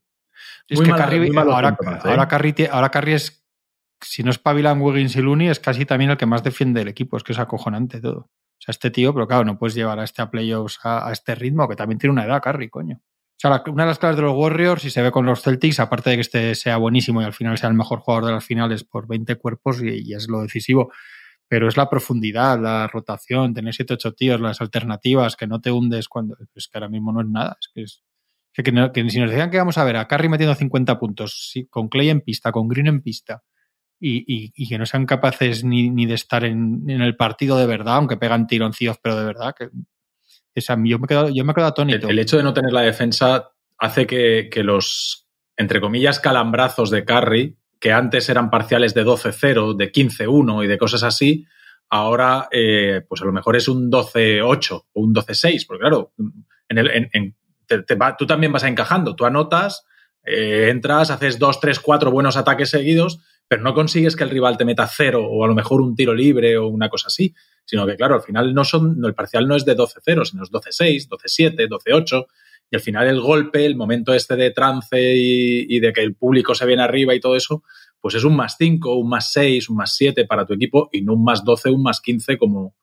Es 0.67 0.81
que 0.81 0.91
ahora, 0.91 1.77
ahora, 2.11 2.27
Carri, 2.89 3.13
es, 3.13 3.45
si 4.01 4.23
no 4.23 4.31
es 4.31 4.37
Pavilan, 4.37 4.81
Wiggins 4.81 5.15
y 5.15 5.21
Looney, 5.21 5.47
es 5.47 5.59
casi 5.59 5.85
también 5.85 6.11
el 6.11 6.17
que 6.17 6.25
más 6.25 6.43
defiende 6.43 6.81
el 6.81 6.89
equipo. 6.89 7.15
Es 7.15 7.23
que 7.23 7.31
es 7.31 7.39
acojonante 7.39 8.01
todo. 8.01 8.19
O 8.19 8.59
sea, 8.59 8.71
este 8.71 8.91
tío, 8.91 9.13
pero 9.13 9.27
claro, 9.27 9.45
no 9.45 9.57
puedes 9.57 9.75
llevar 9.75 9.99
a 9.99 10.03
este 10.03 10.21
a 10.21 10.29
playoffs 10.29 10.79
a, 10.83 11.07
a 11.07 11.13
este 11.13 11.35
ritmo, 11.35 11.67
que 11.69 11.75
también 11.75 11.99
tiene 11.99 12.11
una 12.11 12.25
edad, 12.25 12.41
Carri, 12.41 12.69
coño. 12.69 13.01
O 13.37 13.39
sea, 13.39 13.61
una 13.67 13.83
de 13.83 13.89
las 13.89 13.99
claves 13.99 14.15
de 14.15 14.23
los 14.23 14.35
Warriors, 14.35 14.81
si 14.81 14.89
se 14.89 15.03
ve 15.03 15.11
con 15.11 15.27
los 15.27 15.43
Celtics, 15.43 15.79
aparte 15.79 16.09
de 16.09 16.15
que 16.15 16.21
este 16.21 16.55
sea 16.55 16.77
buenísimo 16.77 17.21
y 17.21 17.25
al 17.25 17.33
final 17.33 17.55
sea 17.59 17.69
el 17.69 17.75
mejor 17.75 17.99
jugador 17.99 18.25
de 18.25 18.31
las 18.31 18.43
finales 18.43 18.83
por 18.83 19.07
20 19.07 19.35
cuerpos 19.35 19.79
y, 19.83 20.11
es 20.11 20.27
lo 20.27 20.41
decisivo, 20.41 20.91
pero 21.47 21.67
es 21.67 21.77
la 21.77 21.87
profundidad, 21.87 22.59
la 22.59 22.87
rotación, 22.87 23.53
tener 23.53 23.75
7-8 23.75 24.15
tíos, 24.15 24.41
las 24.41 24.59
alternativas, 24.59 25.35
que 25.35 25.45
no 25.45 25.61
te 25.61 25.69
hundes 25.69 26.09
cuando. 26.09 26.35
Es 26.55 26.67
que 26.67 26.79
ahora 26.79 26.89
mismo 26.89 27.11
no 27.11 27.21
es 27.21 27.27
nada. 27.27 27.57
Es 27.61 27.69
que, 27.71 27.83
es, 27.83 28.01
que, 28.53 29.09
si 29.11 29.19
nos 29.19 29.29
decían 29.29 29.51
que 29.51 29.59
vamos 29.59 29.77
a 29.77 29.83
ver 29.83 29.97
a 29.97 30.07
Curry 30.07 30.29
metiendo 30.29 30.55
50 30.55 30.97
puntos, 30.97 31.53
con 31.69 31.89
Clay 31.89 32.09
en 32.09 32.21
pista, 32.21 32.51
con 32.51 32.67
Green 32.67 32.87
en 32.87 33.01
pista, 33.03 33.43
y, 33.99 34.67
que 34.67 34.79
no 34.79 34.87
sean 34.87 35.05
capaces 35.05 35.63
ni, 35.63 36.07
de 36.07 36.13
estar 36.15 36.43
en, 36.43 36.89
en, 36.89 37.01
el 37.01 37.15
partido 37.15 37.55
de 37.55 37.67
verdad, 37.67 37.97
aunque 37.97 38.17
pegan 38.17 38.47
tironcillos, 38.47 38.97
pero 38.99 39.15
de 39.15 39.25
verdad, 39.25 39.53
que 39.55 39.69
yo 40.55 40.99
me 40.99 41.05
he 41.05 41.07
quedado, 41.07 41.29
yo 41.29 41.45
me 41.45 41.51
he 41.51 41.55
quedado 41.55 41.71
atónito. 41.71 42.09
El, 42.09 42.19
hecho 42.19 42.37
de 42.37 42.43
no 42.43 42.53
tener 42.53 42.73
la 42.73 42.81
defensa 42.81 43.51
hace 43.77 44.07
que, 44.07 44.49
los, 44.63 45.27
entre 45.55 45.79
comillas, 45.79 46.19
calambrazos 46.19 46.89
de 46.89 47.05
Curry, 47.05 47.57
que 47.79 47.91
antes 47.91 48.27
eran 48.29 48.49
parciales 48.49 48.93
de 48.93 49.05
12-0, 49.05 49.75
de 49.75 49.91
15-1 49.91 50.65
y 50.65 50.67
de 50.67 50.77
cosas 50.77 51.03
así, 51.03 51.45
ahora 51.89 52.47
eh, 52.51 53.01
pues 53.07 53.21
a 53.21 53.25
lo 53.25 53.31
mejor 53.31 53.55
es 53.55 53.67
un 53.67 53.91
12-8 53.91 54.71
o 54.71 55.01
un 55.01 55.13
12-6, 55.13 55.65
porque 55.67 55.81
claro, 55.81 56.13
en 56.69 56.77
el, 56.77 57.09
en, 57.13 57.35
tú 58.17 58.25
también 58.25 58.51
vas 58.51 58.63
encajando, 58.63 59.15
tú 59.15 59.25
anotas, 59.25 59.85
eh, 60.23 60.69
entras, 60.69 61.11
haces 61.11 61.37
2, 61.37 61.59
3, 61.59 61.79
4 61.79 62.11
buenos 62.11 62.35
ataques 62.35 62.71
seguidos, 62.71 63.19
pero 63.47 63.61
no 63.61 63.73
consigues 63.73 64.15
que 64.15 64.23
el 64.23 64.29
rival 64.29 64.57
te 64.57 64.65
meta 64.65 64.87
cero 64.87 65.25
o 65.25 65.43
a 65.45 65.47
lo 65.47 65.55
mejor 65.55 65.81
un 65.81 65.95
tiro 65.95 66.13
libre 66.13 66.57
o 66.57 66.67
una 66.67 66.89
cosa 66.89 67.07
así 67.07 67.33
sino 67.67 67.85
que, 67.85 67.97
claro, 67.97 68.15
al 68.15 68.21
final 68.21 68.53
no 68.53 68.63
son, 68.63 68.97
el 69.03 69.13
parcial 69.13 69.45
no 69.45 69.55
es 69.55 69.65
de 69.65 69.75
12-0, 69.75 70.25
sino 70.25 70.43
es 70.43 70.51
12-6, 70.51 71.09
12-7, 71.09 71.67
12-8, 71.67 72.25
y 72.71 72.75
al 72.77 72.81
final 72.81 73.07
el 73.07 73.19
golpe, 73.19 73.65
el 73.65 73.75
momento 73.75 74.13
este 74.13 74.37
de 74.37 74.51
trance 74.51 74.97
y, 74.97 75.79
de 75.79 75.91
que 75.91 76.01
el 76.01 76.15
público 76.15 76.55
se 76.55 76.65
viene 76.65 76.83
arriba 76.83 77.13
y 77.13 77.19
todo 77.19 77.35
eso, 77.35 77.63
pues 77.99 78.15
es 78.15 78.23
un 78.23 78.37
más 78.37 78.55
5, 78.57 78.95
un 78.95 79.09
más 79.09 79.33
6, 79.33 79.69
un 79.69 79.77
más 79.77 79.95
7 79.95 80.25
para 80.25 80.45
tu 80.45 80.53
equipo 80.53 80.89
y 80.93 81.01
no 81.01 81.13
un 81.13 81.25
más 81.25 81.43
12, 81.43 81.71
un 81.71 81.83
más 81.83 81.99
15 81.99 82.37
como, 82.37 82.73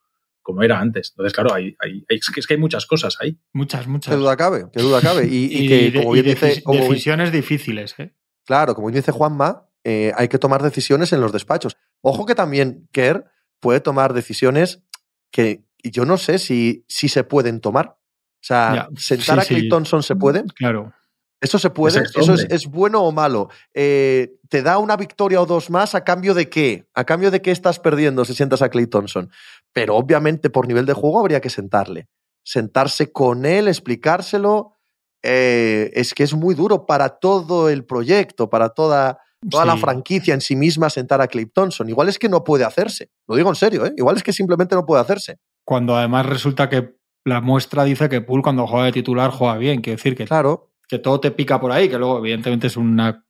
como 0.42 0.62
era 0.62 0.78
antes. 0.78 1.12
Entonces, 1.12 1.32
claro, 1.32 1.54
hay, 1.54 1.74
hay, 1.80 2.04
es, 2.08 2.30
que, 2.30 2.54
hay 2.54 2.60
muchas 2.60 2.84
cosas 2.84 3.16
ahí. 3.20 3.38
Muchas, 3.54 3.86
muchas. 3.86 4.12
Qué 4.12 4.20
duda 4.20 4.36
cabe, 4.36 4.66
qué 4.70 4.82
duda 4.82 5.00
cabe. 5.00 5.26
Y, 5.30 5.66
que, 5.68 5.92
como 5.94 6.12
bien 6.12 6.26
dice... 6.26 6.62
decisiones 6.66 7.32
difíciles, 7.32 7.94
¿eh? 7.98 8.14
Claro, 8.44 8.74
como 8.74 8.90
dice 8.90 9.12
Juanma, 9.12 9.70
eh, 9.82 10.12
hay 10.14 10.28
que 10.28 10.38
tomar 10.38 10.62
decisiones 10.62 11.14
en 11.14 11.22
los 11.22 11.32
despachos. 11.32 11.78
Ojo 12.02 12.26
que 12.26 12.34
también 12.34 12.86
Kerr 12.92 13.30
puede 13.64 13.80
tomar 13.80 14.12
decisiones 14.12 14.83
que 15.30 15.64
yo 15.83 16.04
no 16.04 16.18
sé 16.18 16.38
si, 16.38 16.85
si 16.87 17.09
se 17.09 17.25
pueden 17.25 17.62
tomar. 17.62 17.97
O 17.97 18.47
sea, 18.47 18.90
sentar 18.94 19.40
a 19.40 19.42
Clay 19.42 19.71
Thompson 19.71 20.02
se 20.02 20.14
puede. 20.16 20.44
Claro. 20.54 20.92
¿Eso 21.40 21.59
se 21.59 21.71
puede? 21.71 22.02
¿Eso 22.02 22.35
es, 22.35 22.66
bueno 22.66 23.02
o 23.02 23.11
malo? 23.11 23.49
Eh, 23.73 24.35
¿Te 24.50 24.61
da 24.61 24.76
una 24.76 24.99
victoria 24.99 25.40
o 25.40 25.47
dos 25.47 25.71
más 25.71 25.94
a 25.94 26.04
cambio 26.04 26.35
de 26.35 26.50
qué? 26.50 26.87
¿A 26.92 27.04
cambio 27.04 27.30
de 27.30 27.40
qué 27.40 27.52
estás 27.52 27.80
perdiendo 27.80 28.26
si 28.26 28.35
sientas 28.35 28.61
a 28.61 28.68
Clay 28.68 28.87
Thompson? 28.87 29.30
Pero 29.73 29.97
obviamente 29.97 30.50
por 30.50 30.68
nivel 30.68 30.85
de 30.85 30.92
juego 30.92 31.18
habría 31.18 31.40
que 31.40 31.49
sentarle. 31.49 32.09
Sentarse 32.42 33.12
con 33.12 33.47
él, 33.47 33.66
explicárselo. 33.68 34.75
Eh, 35.23 35.90
es 35.94 36.12
que 36.12 36.23
es 36.23 36.35
muy 36.35 36.54
duro 36.54 36.85
para 36.85 37.09
todo 37.18 37.71
el 37.71 37.87
proyecto, 37.87 38.50
para 38.50 38.68
toda 38.68 39.23
toda 39.50 39.64
la 39.64 39.76
franquicia 39.76 40.34
en 40.34 40.40
sí 40.40 40.56
misma 40.56 40.90
sentar 40.90 41.20
a 41.20 41.28
Clip 41.28 41.50
Thompson. 41.52 41.88
Igual 41.88 42.08
es 42.08 42.18
que 42.18 42.28
no 42.28 42.44
puede 42.44 42.64
hacerse. 42.64 43.10
Lo 43.28 43.36
digo 43.36 43.48
en 43.48 43.54
serio, 43.54 43.86
¿eh? 43.86 43.92
Igual 43.96 44.16
es 44.16 44.22
que 44.22 44.32
simplemente 44.32 44.74
no 44.74 44.84
puede 44.86 45.02
hacerse. 45.02 45.38
Cuando 45.64 45.96
además 45.96 46.26
resulta 46.26 46.68
que 46.68 46.96
la 47.24 47.40
muestra 47.40 47.84
dice 47.84 48.08
que 48.08 48.20
Poole 48.20 48.42
cuando 48.42 48.66
juega 48.66 48.86
de 48.86 48.92
titular 48.92 49.30
juega 49.30 49.56
bien. 49.56 49.80
Quiere 49.80 49.96
decir 49.96 50.14
que, 50.14 50.26
claro. 50.26 50.70
que 50.88 50.98
todo 50.98 51.20
te 51.20 51.30
pica 51.30 51.60
por 51.60 51.72
ahí, 51.72 51.88
que 51.88 51.98
luego 51.98 52.18
evidentemente 52.18 52.66
es 52.66 52.76
una, 52.76 53.24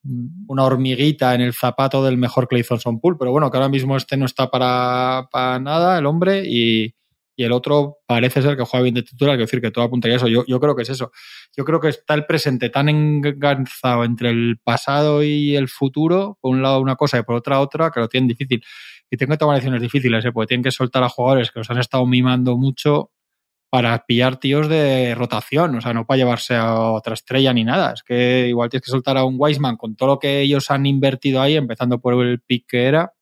una 0.49 0.65
hormiguita 0.65 1.35
en 1.35 1.41
el 1.41 1.53
zapato 1.53 2.05
del 2.05 2.17
mejor 2.17 2.49
Clay 2.49 2.65
Thompson 2.65 3.01
Poole, 3.01 3.17
pero 3.19 3.31
bueno, 3.31 3.51
que 3.51 3.57
ahora 3.57 3.69
mismo 3.69 3.97
este 3.97 4.17
no 4.17 4.27
está 4.27 4.51
para, 4.51 5.29
para 5.31 5.61
nada, 5.61 5.99
el 5.99 6.07
hombre, 6.07 6.43
y, 6.45 6.95
y 7.37 7.45
el 7.45 7.53
otro 7.53 7.99
parece 8.07 8.43
ser 8.43 8.57
que 8.57 8.65
juega 8.65 8.83
bien 8.85 8.95
de 8.95 9.03
titular, 9.03 9.35
quiero 9.35 9.47
decir 9.47 9.61
que 9.61 9.71
todo 9.71 9.85
apuntaría 9.85 10.17
a 10.17 10.19
eso. 10.19 10.29
Yo, 10.29 10.45
yo 10.47 10.61
creo 10.61 10.77
que 10.77 10.83
es 10.83 10.91
eso. 10.91 11.11
Yo 11.57 11.65
creo 11.65 11.81
que 11.81 11.89
está 11.89 12.15
el 12.15 12.27
presente 12.27 12.71
tan 12.71 12.89
enganzado 12.89 14.05
entre 14.05 14.31
el 14.31 14.59
pasado 14.63 15.23
y 15.23 15.57
el 15.57 15.69
futuro, 15.69 16.39
por 16.41 16.53
un 16.53 16.63
lado 16.63 16.81
una 16.81 16.97
cosa 16.97 17.19
y 17.19 17.23
por 17.23 17.35
otra 17.35 17.61
otra, 17.61 17.91
que 17.91 18.01
lo 18.01 18.09
tienen 18.09 18.29
difícil. 18.29 18.63
Y 19.11 19.17
tengo 19.17 19.33
que 19.33 19.39
tomar 19.39 19.57
decisiones 19.57 19.83
difíciles, 19.83 20.25
¿eh? 20.25 20.33
porque 20.33 20.49
tienen 20.49 20.65
que 20.65 20.71
soltar 20.71 21.03
a 21.03 21.09
jugadores 21.09 21.51
que 21.51 21.59
los 21.61 21.71
han 21.71 21.79
estado 21.79 22.07
mimando 22.07 22.57
mucho 22.57 23.11
para 23.71 24.07
pillar 24.07 24.37
tíos 24.37 24.69
de 24.69 25.17
rotación, 25.17 25.75
o 25.75 25.81
sea, 25.81 25.93
no 25.93 26.07
para 26.07 26.19
llevarse 26.19 26.55
a 26.55 26.93
otra 26.93 27.15
estrella 27.15 27.53
ni 27.53 27.65
nada. 27.65 27.93
Es 27.95 28.05
que 28.05 28.47
igual 28.49 28.71
tienes 28.71 28.85
que 28.85 28.93
soltar 28.93 29.17
a 29.19 29.25
un 29.25 29.35
Wiseman 29.37 29.77
con 29.77 29.97
todo 29.97 30.11
lo 30.11 30.19
que 30.21 30.43
ellos 30.43 30.71
han 30.71 30.87
invertido 30.87 31.43
ahí, 31.43 31.57
empezando 31.57 32.01
por 32.01 32.15
el 32.25 32.41
pick 32.41 32.67
que 32.69 32.85
era, 32.85 33.15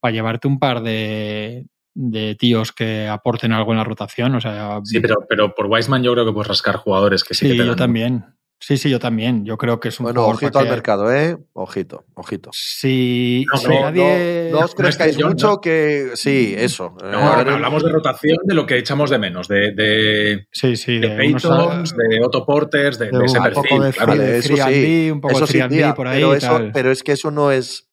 para 0.00 0.12
llevarte 0.12 0.48
un 0.48 0.58
par 0.58 0.82
de, 0.82 1.66
de 1.94 2.34
tíos 2.34 2.72
que 2.72 3.08
aporten 3.08 3.52
algo 3.52 3.72
en 3.72 3.78
la 3.78 3.84
rotación. 3.84 4.34
O 4.34 4.40
sea, 4.40 4.80
sí, 4.84 5.00
pero, 5.00 5.24
pero 5.28 5.54
por 5.54 5.66
Wiseman 5.66 6.02
yo 6.02 6.12
creo 6.12 6.26
que 6.26 6.32
puedes 6.32 6.48
rascar 6.48 6.76
jugadores 6.76 7.24
que 7.24 7.34
sí, 7.34 7.46
sí 7.46 7.52
que 7.52 7.62
te 7.62 7.66
yo 7.66 7.76
también. 7.76 8.24
Sí, 8.66 8.78
sí, 8.78 8.88
yo 8.88 8.98
también. 8.98 9.44
Yo 9.44 9.58
creo 9.58 9.78
que 9.78 9.88
es 9.88 10.00
un 10.00 10.04
Bueno, 10.04 10.24
ojito 10.26 10.58
al 10.58 10.68
mercado, 10.70 11.12
¿eh? 11.12 11.36
Ojito, 11.52 12.04
ojito. 12.14 12.48
No, 12.48 12.52
si 12.54 13.44
no, 13.46 13.80
nadie... 13.82 14.48
No, 14.50 14.60
no 14.60 14.64
os 14.64 14.74
crezcáis 14.74 15.22
mucho 15.22 15.48
no. 15.48 15.60
que... 15.60 16.12
Sí, 16.14 16.54
eso. 16.56 16.96
No, 17.02 17.18
hablamos 17.18 17.84
de 17.84 17.92
rotación 17.92 18.38
de 18.44 18.54
lo 18.54 18.64
que 18.64 18.78
echamos 18.78 19.10
de 19.10 19.18
menos, 19.18 19.48
de, 19.48 19.72
de, 19.72 20.46
sí, 20.50 20.76
sí, 20.76 20.98
de, 20.98 21.08
de 21.08 21.16
de 21.16 22.24
Otto 22.24 22.46
Porters, 22.46 22.98
de, 22.98 23.10
de 23.10 23.24
ese 23.26 23.36
un 23.38 23.44
perfil. 23.44 23.62
poco 23.68 23.84
de, 23.84 23.92
claro. 23.92 24.16
de 24.16 24.38
eso 24.38 24.56
sí, 24.56 24.62
D, 24.62 25.12
un 25.12 25.20
poco 25.20 25.34
eso 25.34 25.46
de 25.46 25.52
sí, 25.52 25.58
3D 25.58 25.68
tía, 25.68 25.94
por 25.94 26.08
ahí 26.08 26.22
pero, 26.22 26.34
eso, 26.34 26.60
pero 26.72 26.90
es 26.90 27.02
que 27.02 27.12
eso 27.12 27.30
no 27.30 27.52
es... 27.52 27.90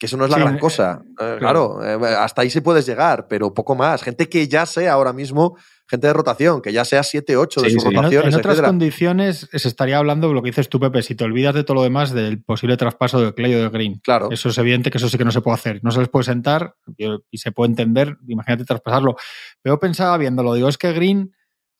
Que 0.00 0.06
eso 0.06 0.16
no 0.16 0.24
es 0.24 0.30
la 0.30 0.38
Sí, 0.38 0.42
gran 0.42 0.56
eh, 0.56 0.58
cosa. 0.58 1.02
Eh, 1.20 1.36
claro, 1.38 1.84
eh, 1.84 2.16
hasta 2.16 2.40
ahí 2.40 2.48
sí 2.48 2.62
puedes 2.62 2.86
llegar, 2.86 3.28
pero 3.28 3.52
poco 3.52 3.74
más. 3.74 4.02
Gente 4.02 4.30
que 4.30 4.48
ya 4.48 4.64
sea 4.64 4.94
ahora 4.94 5.12
mismo, 5.12 5.58
gente 5.86 6.06
de 6.06 6.14
rotación, 6.14 6.62
que 6.62 6.72
ya 6.72 6.86
sea 6.86 7.02
7, 7.02 7.36
8 7.36 7.60
de 7.60 7.70
sus 7.70 7.82
sí. 7.82 7.88
Rotaciones, 7.90 8.32
en 8.32 8.40
otras 8.40 8.54
etcétera. 8.54 8.68
condiciones 8.68 9.50
se 9.52 9.68
estaría 9.68 9.98
hablando 9.98 10.28
de 10.28 10.34
lo 10.34 10.42
que 10.42 10.48
dices 10.48 10.70
tú, 10.70 10.80
Pepe, 10.80 11.02
si 11.02 11.14
te 11.14 11.24
olvidas 11.24 11.54
de 11.54 11.64
todo 11.64 11.74
lo 11.74 11.82
demás 11.82 12.12
del 12.12 12.42
posible 12.42 12.78
traspaso 12.78 13.20
de 13.20 13.34
Clay 13.34 13.54
o 13.56 13.58
de 13.58 13.68
Green. 13.68 14.00
Claro. 14.02 14.30
Eso 14.30 14.48
es 14.48 14.56
evidente 14.56 14.90
que 14.90 14.96
eso 14.96 15.10
sí 15.10 15.18
que 15.18 15.24
no 15.26 15.32
se 15.32 15.42
puede 15.42 15.56
hacer. 15.56 15.80
No 15.82 15.90
se 15.90 16.00
les 16.00 16.08
puede 16.08 16.24
sentar 16.24 16.76
y, 16.96 17.36
se 17.36 17.52
puede 17.52 17.68
entender, 17.68 18.16
imagínate 18.26 18.64
traspasarlo. 18.64 19.16
Pero 19.60 19.78
pensaba 19.78 20.16
viéndolo, 20.16 20.54
digo, 20.54 20.70
es 20.70 20.78
que 20.78 20.94
Green 20.94 21.30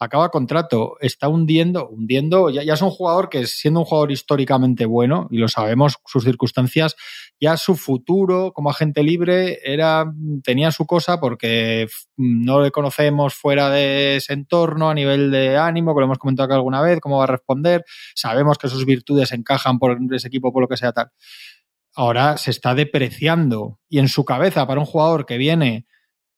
acaba 0.01 0.31
contrato, 0.31 0.97
está 1.01 1.29
hundiendo, 1.29 1.87
hundiendo, 1.89 2.49
ya, 2.49 2.63
es 2.63 2.81
un 2.81 2.91
jugador 2.91 3.29
que 3.29 3.47
siendo 3.47 3.81
un 3.81 3.87
jugador 3.87 4.11
históricamente 4.11 4.87
bueno, 4.87 5.29
y 5.31 5.37
lo 5.37 5.47
sabemos, 5.47 5.99
sus 6.07 6.25
circunstancias, 6.25 6.97
ya 7.39 7.59
su 7.59 7.77
futuro 7.77 8.53
como 8.55 8.71
agente 8.71 9.03
libre 9.03 9.59
era, 9.63 10.11
tenía 10.43 10.73
su 10.73 10.87
cosa 10.87 11.21
porque 11.21 11.87
no 12.17 12.63
le 12.63 12.71
conocemos 12.71 13.35
fuera 13.35 13.69
de 13.69 14.17
ese 14.17 14.33
entorno 14.33 14.89
a 14.89 14.95
nivel 14.95 15.31
de 15.31 15.59
ánimo, 15.59 15.95
que 15.95 16.01
lo 16.01 16.07
hemos 16.07 16.19
comentado 16.19 16.47
acá 16.47 16.55
alguna 16.55 16.81
vez, 16.81 16.99
cómo 17.01 17.19
va 17.19 17.25
a 17.25 17.29
responder, 17.29 17.85
sabemos 18.15 18.57
que 18.57 18.69
sus 18.69 18.87
virtudes 18.87 19.33
encajan 19.33 19.79
por 19.79 19.99
ese 20.13 20.29
equipo, 20.29 20.51
por 20.51 20.63
lo 20.63 20.69
que 20.69 20.79
sea 20.79 20.93
tal. 20.93 21.11
Ahora 21.95 22.39
se 22.39 22.53
está 22.53 22.75
depreciando 22.75 23.81
y 23.89 23.99
en 23.99 24.09
su 24.09 24.25
cabeza 24.25 24.67
para 24.67 24.81
un 24.81 24.87
jugador 24.87 25.27
que 25.27 25.37
viene 25.37 25.87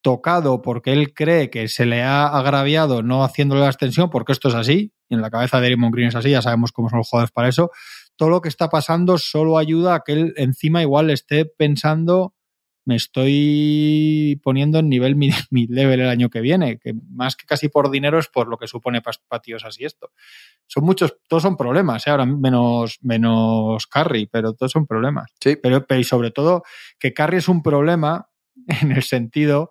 tocado 0.03 0.63
porque 0.63 0.93
él 0.93 1.15
cree 1.15 1.49
que 1.49 1.69
se 1.69 1.87
le 1.87 2.03
ha 2.03 2.27
agraviado 2.27 3.03
no 3.03 3.25
haciéndole 3.25 3.63
la 3.63 3.69
extensión, 3.69 4.11
porque 4.11 4.33
esto 4.33 4.49
es 4.49 4.55
así, 4.55 4.93
y 5.09 5.15
en 5.15 5.23
la 5.23 5.31
cabeza 5.31 5.61
de 5.61 5.69
Draymond 5.69 5.95
Green 5.95 6.09
es 6.09 6.17
así, 6.17 6.31
ya 6.31 6.43
sabemos 6.43 6.73
cómo 6.73 6.91
son 6.91 6.99
los 6.99 7.09
jugadores 7.09 7.33
para 7.33 7.49
eso, 7.49 7.71
todo 8.17 8.29
lo 8.29 8.41
que 8.41 8.49
está 8.49 8.69
pasando 8.69 9.17
solo 9.19 9.59
ayuda 9.59 9.95
a 9.95 10.01
que 10.01 10.13
él 10.13 10.35
encima 10.37 10.83
igual 10.83 11.11
esté 11.11 11.47
pensando 11.47 12.35
me 12.85 12.97
estoy 12.97 14.41
poniendo 14.43 14.79
en 14.79 14.89
nivel 14.89 15.15
mid, 15.17 15.33
level 15.51 16.01
el 16.01 16.09
año 16.09 16.31
que 16.31 16.41
viene, 16.41 16.79
que 16.79 16.95
más 17.11 17.37
que 17.37 17.47
casi 17.47 17.69
por 17.69 17.91
dinero 17.91 18.19
es 18.19 18.29
por 18.29 18.49
lo 18.49 18.59
que 18.59 18.67
supone 18.67 19.01
para 19.01 19.41
tíos 19.41 19.65
así 19.65 19.85
esto. 19.85 20.11
Son 20.67 20.85
muchos, 20.85 21.17
todos 21.29 21.43
son 21.43 21.57
problemas, 21.57 22.07
¿eh? 22.07 22.11
ahora 22.11 22.27
menos, 22.27 22.99
menos 23.03 23.87
Carry, 23.87 24.27
pero 24.27 24.55
todos 24.55 24.73
son 24.73 24.87
problemas. 24.87 25.31
Sí. 25.41 25.57
Pero, 25.57 25.87
pero 25.87 26.01
y 26.01 26.05
sobre 26.05 26.31
todo 26.31 26.63
que 26.99 27.13
Carry 27.13 27.39
es 27.39 27.49
un 27.49 27.63
problema 27.63 28.29
en 28.83 28.93
el 28.93 29.03
sentido 29.03 29.71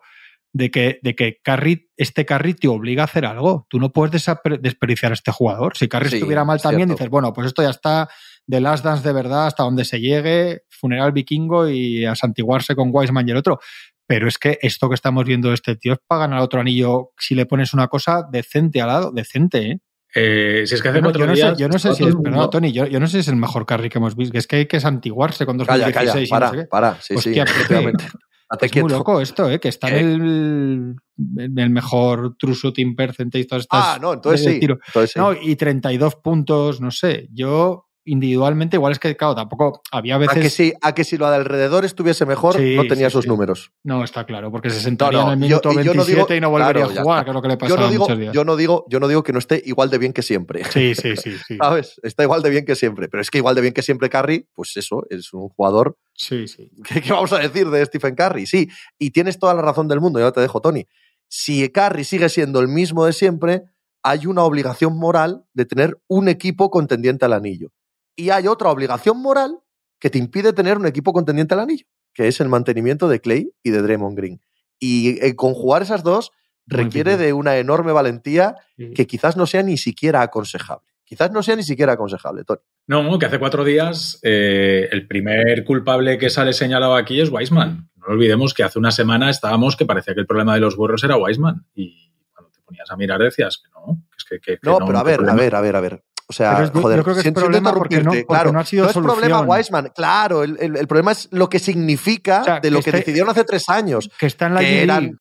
de 0.54 0.70
que, 0.72 1.00
de 1.02 1.16
que 1.16 1.40
Carry, 1.44 1.90
este 1.98 2.26
Carry 2.26 2.54
te 2.54 2.68
obliga 2.68 3.04
a 3.04 3.06
hacer 3.06 3.26
algo. 3.26 3.66
Tú 3.70 3.80
no 3.80 3.92
puedes 3.92 4.26
desperdiciar 4.62 5.12
a 5.12 5.14
este 5.14 5.32
jugador. 5.32 5.78
Si 5.78 5.88
Carry 5.88 6.10
Sí, 6.10 6.16
estuviera 6.18 6.44
mal 6.44 6.62
también, 6.62 6.90
cierto. 6.90 7.00
dices, 7.04 7.10
bueno, 7.10 7.34
pues 7.34 7.48
esto 7.48 7.62
ya 7.64 7.70
está 7.70 8.10
de 8.48 8.60
Last 8.60 8.84
Dance 8.84 9.08
de 9.08 9.14
verdad 9.14 9.48
hasta 9.48 9.64
donde 9.64 9.86
se 9.86 10.00
llegue, 10.02 10.64
funeral 10.70 11.12
vikingo 11.14 11.70
y 11.70 12.06
a 12.06 12.16
santiguarse 12.16 12.76
con 12.76 12.90
Wiseman 12.92 13.28
y 13.28 13.32
el 13.32 13.38
otro. 13.38 13.60
Pero 14.08 14.28
es 14.28 14.38
que 14.38 14.58
esto 14.62 14.90
que 14.90 14.96
estamos 14.96 15.24
viendo 15.24 15.50
de 15.50 15.54
este 15.54 15.76
tío 15.78 15.94
es 15.94 16.00
para 16.06 16.22
ganar 16.22 16.40
otro 16.42 16.60
anillo 16.60 17.12
si 17.18 17.34
le 17.34 17.46
pones 17.46 17.74
una 17.74 17.88
cosa 17.88 18.26
decente 18.30 18.82
al 18.82 18.88
lado, 18.88 19.12
decente, 19.14 19.72
¿eh? 19.72 19.80
Eh, 20.14 20.64
si 20.66 20.76
es 20.76 20.82
que 20.82 20.90
hace 20.90 20.98
Yo 20.98 21.02
no, 21.04 21.08
cuatro 21.08 21.22
yo 21.22 21.28
no 21.28 21.34
días. 21.34 21.50
sé, 21.52 21.56
yo 21.62 21.70
no 21.70 21.80
sé 21.80 21.94
si 21.94 22.04
es, 22.04 22.14
Tony, 22.52 22.74
yo, 22.74 22.86
yo 22.86 23.00
no 23.00 23.08
sé 23.08 23.14
si 23.14 23.20
es 23.20 23.28
el 23.30 23.38
mejor 23.38 23.66
carry 23.66 23.88
que 23.88 24.00
hemos 24.00 24.18
visto, 24.18 24.34
que 24.34 24.40
es 24.40 24.48
que 24.48 24.58
hay 24.58 24.66
que 24.66 24.82
santiguarse 24.82 25.46
con 25.46 25.58
Calla, 25.60 25.86
2016 25.86 25.94
calla, 25.94 26.20
y 26.20 26.22
no 26.22 26.26
sé 26.26 26.30
para, 26.30 26.52
qué. 26.52 26.68
para. 26.68 27.02
Sí, 27.02 27.14
Hostia, 27.16 27.46
sí. 27.48 27.54
Es 28.60 28.76
muy 28.76 28.92
loco 28.92 29.22
esto, 29.22 29.50
¿eh? 29.50 29.60
que 29.60 29.70
está 29.70 29.90
¿Qué? 29.90 30.00
en 30.00 30.10
el, 30.10 30.96
en 31.38 31.60
el 31.60 31.70
mejor 31.70 32.36
true 32.38 32.54
shooting 32.54 32.96
percentage 32.96 33.44
y 33.44 33.48
todas 33.48 33.64
estas 33.64 33.80
Ah, 33.82 34.00
no, 34.02 34.14
entonces 34.14 34.42
sí. 34.42 34.60
Entonces 34.62 35.12
sí. 35.14 35.20
No, 35.20 35.34
y 35.34 35.56
32 35.56 36.16
puntos, 36.16 36.82
no 36.82 36.92
sé. 36.92 37.30
Yo 37.32 37.91
individualmente, 38.06 38.78
igual 38.78 38.92
es 38.94 39.00
que, 39.00 39.16
claro, 39.16 39.36
tampoco 39.36 39.82
había 39.92 40.16
a, 40.16 40.18
veces. 40.18 40.42
que 40.42 40.50
sí, 40.50 40.74
a 40.82 40.94
que 40.94 41.04
si 41.04 41.18
lo 41.18 41.30
de 41.30 41.36
alrededor 41.36 41.86
estuviese 41.86 42.26
mejor, 42.26 42.56
Sí, 42.56 42.76
no 42.76 42.88
tenía 42.88 43.10
sí, 43.10 43.14
sus 43.14 43.24
sí. 43.24 43.30
números. 43.30 43.72
No, 43.84 44.04
está 44.04 44.26
claro, 44.26 44.52
porque 44.52 44.70
se 44.70 44.80
sentaría 44.82 45.20
No, 45.20 45.26
no, 45.28 45.34
en 45.34 45.44
el 45.44 45.50
yo- 45.50 45.56
minuto 45.58 45.70
yo 45.72 45.76
27 45.94 46.18
no 46.18 46.26
digo- 46.26 46.36
y 46.36 46.42
no 46.42 46.50
volvería 46.50 46.86
claro, 46.86 47.00
a 47.00 47.04
jugar, 47.04 47.24
que 47.24 47.30
es 47.30 47.34
lo 47.36 47.42
que 47.42 47.48
le 47.48 47.58
Yo 47.68 47.78
no, 47.78 47.90
digo, 47.90 48.04
muchos 48.06 48.20
días. 48.20 48.34
yo, 48.34 48.44
no 48.44 48.56
digo, 48.56 48.86
yo 48.90 49.00
no 49.00 49.08
digo 49.08 49.24
que 49.24 49.34
no 49.34 49.40
esté 49.40 49.62
igual 49.66 49.90
de 49.90 49.98
bien 49.98 50.14
que 50.14 50.22
siempre. 50.22 50.64
Sí, 50.66 50.96
sí, 50.96 51.16
sí, 51.16 51.32
sí. 51.48 51.58
¿Sabes? 51.58 52.00
Está 52.04 52.24
igual 52.24 52.42
de 52.42 52.50
bien 52.50 52.66
que 52.66 52.76
siempre. 52.76 53.08
Pero 53.08 53.22
es 53.22 53.30
que 53.30 53.38
igual 53.38 53.56
de 53.56 53.62
bien 53.62 53.74
que 53.74 53.82
siempre 53.84 54.10
Curry, 54.10 54.48
pues 54.54 54.76
eso, 54.78 55.06
es 55.10 55.32
un 55.34 55.50
jugador. 55.50 55.98
Sí, 56.16 56.48
sí. 56.48 56.72
¿Qué, 56.88 57.02
qué 57.02 57.12
vamos 57.14 57.32
a 57.34 57.40
decir 57.40 57.70
de 57.70 57.86
Stephen 57.86 58.16
Curry? 58.16 58.46
Sí, 58.48 58.68
y 58.98 59.12
tienes 59.12 59.38
toda 59.40 59.54
la 59.54 59.62
razón 59.62 59.88
del 59.88 60.02
mundo, 60.02 60.20
ya 60.20 60.32
te 60.32 60.42
dejo, 60.42 60.60
Tony. 60.62 60.88
Si 61.28 61.70
Curry 61.70 62.04
sigue 62.04 62.30
siendo 62.30 62.60
el 62.60 62.68
mismo 62.68 63.06
de 63.06 63.14
siempre, 63.14 63.64
hay 64.04 64.26
una 64.26 64.44
obligación 64.44 64.98
moral 64.98 65.46
de 65.54 65.66
tener 65.66 65.98
un 66.08 66.28
equipo 66.28 66.70
contendiente 66.72 67.24
al 67.26 67.34
anillo. 67.34 67.70
Y 68.16 68.30
hay 68.30 68.48
otra 68.48 68.70
obligación 68.70 69.22
moral 69.22 69.60
que 70.00 70.10
te 70.10 70.18
impide 70.18 70.54
tener 70.54 70.78
un 70.78 70.86
equipo 70.88 71.14
contendiente 71.14 71.54
al 71.54 71.62
anillo, 71.62 71.86
que 72.14 72.28
es 72.28 72.40
el 72.42 72.50
mantenimiento 72.50 73.08
de 73.08 73.22
Clay 73.22 73.52
y 73.64 73.70
de 73.70 73.82
Draymond 73.82 74.18
Green. 74.18 74.42
Y 74.80 75.24
eh, 75.24 75.36
conjugar 75.36 75.82
esas 75.84 76.04
dos 76.04 76.32
requiere 76.66 77.18
de 77.18 77.34
una 77.34 77.58
enorme 77.58 77.92
valentía 77.92 78.56
que 78.96 79.06
quizás 79.08 79.38
no 79.38 79.46
sea 79.46 79.62
ni 79.64 79.78
siquiera 79.78 80.22
aconsejable. 80.22 80.88
Quizás 81.04 81.32
no 81.32 81.44
sea 81.44 81.56
ni 81.58 81.64
siquiera 81.64 81.94
aconsejable, 81.94 82.44
Tony. 82.46 82.62
No, 82.88 83.20
que 83.20 83.26
hace 83.26 83.38
cuatro 83.40 83.64
días 83.66 84.20
eh, 84.24 84.88
el 84.92 85.08
primer 85.08 85.64
culpable 85.66 86.18
que 86.18 86.30
sale 86.30 86.54
señalado 86.54 86.96
aquí 86.96 87.20
es 87.20 87.30
Wiseman. 87.30 87.90
No 87.98 88.06
olvidemos 88.08 88.54
que 88.54 88.64
hace 88.64 88.80
una 88.80 88.92
semana 88.92 89.30
estábamos 89.30 89.76
que 89.76 89.86
parecía 89.86 90.14
que 90.14 90.22
el 90.22 90.26
problema 90.28 90.54
de 90.56 90.62
los 90.62 90.76
burros 90.78 91.04
era 91.04 91.18
Wiseman. 91.18 91.66
Y 91.76 92.12
cuando 92.34 92.50
te 92.52 92.62
ponías 92.62 92.90
a 92.90 92.96
mirar 92.96 93.20
decías 93.20 93.62
que 93.62 93.70
no. 93.72 94.02
que 94.10 94.16
es 94.18 94.24
que- 94.24 94.40
que- 94.40 94.58
que 94.58 94.70
No, 94.70 94.80
pero 94.86 95.00
a 95.00 95.04
ver, 95.04 95.20
a 95.30 95.36
ver, 95.36 95.56
a 95.56 95.62
ver, 95.62 95.76
a 95.76 95.82
ver. 95.82 96.04
O 96.32 96.34
sea, 96.34 96.64
es- 96.64 96.72
joder, 96.72 96.98
yo 96.98 97.04
creo 97.04 97.16
que 97.16 97.28
es 97.28 97.34
problema 97.34 97.74
porque 97.74 97.98
no- 98.02 98.12
porque 98.12 98.26
claro, 98.26 98.52
no 98.54 98.60
ha 98.60 98.66
sido 98.66 98.86
es 98.88 98.94
problema 98.94 99.38
solución. 99.40 99.50
Wiseman, 99.50 99.92
claro, 99.94 100.44
el, 100.44 100.58
el- 100.60 100.78
el 100.78 100.88
problema 100.88 101.12
es 101.12 101.28
lo 101.32 101.50
que 101.50 101.60
significa 101.60 102.42
O 102.42 102.44
sea, 102.46 102.60
de 102.62 102.72
lo 102.72 102.78
que 102.80 102.86
que 102.86 102.90
esté- 102.92 102.98
decidieron 103.00 103.30
hace 103.30 103.44
tres 103.44 103.68
años, 103.70 104.10
Que 104.20 104.26
está 104.28 104.48
en 104.48 104.54
la 104.56 104.60
que 104.62 104.66
G-League. 104.68 104.84
eran, 104.84 105.18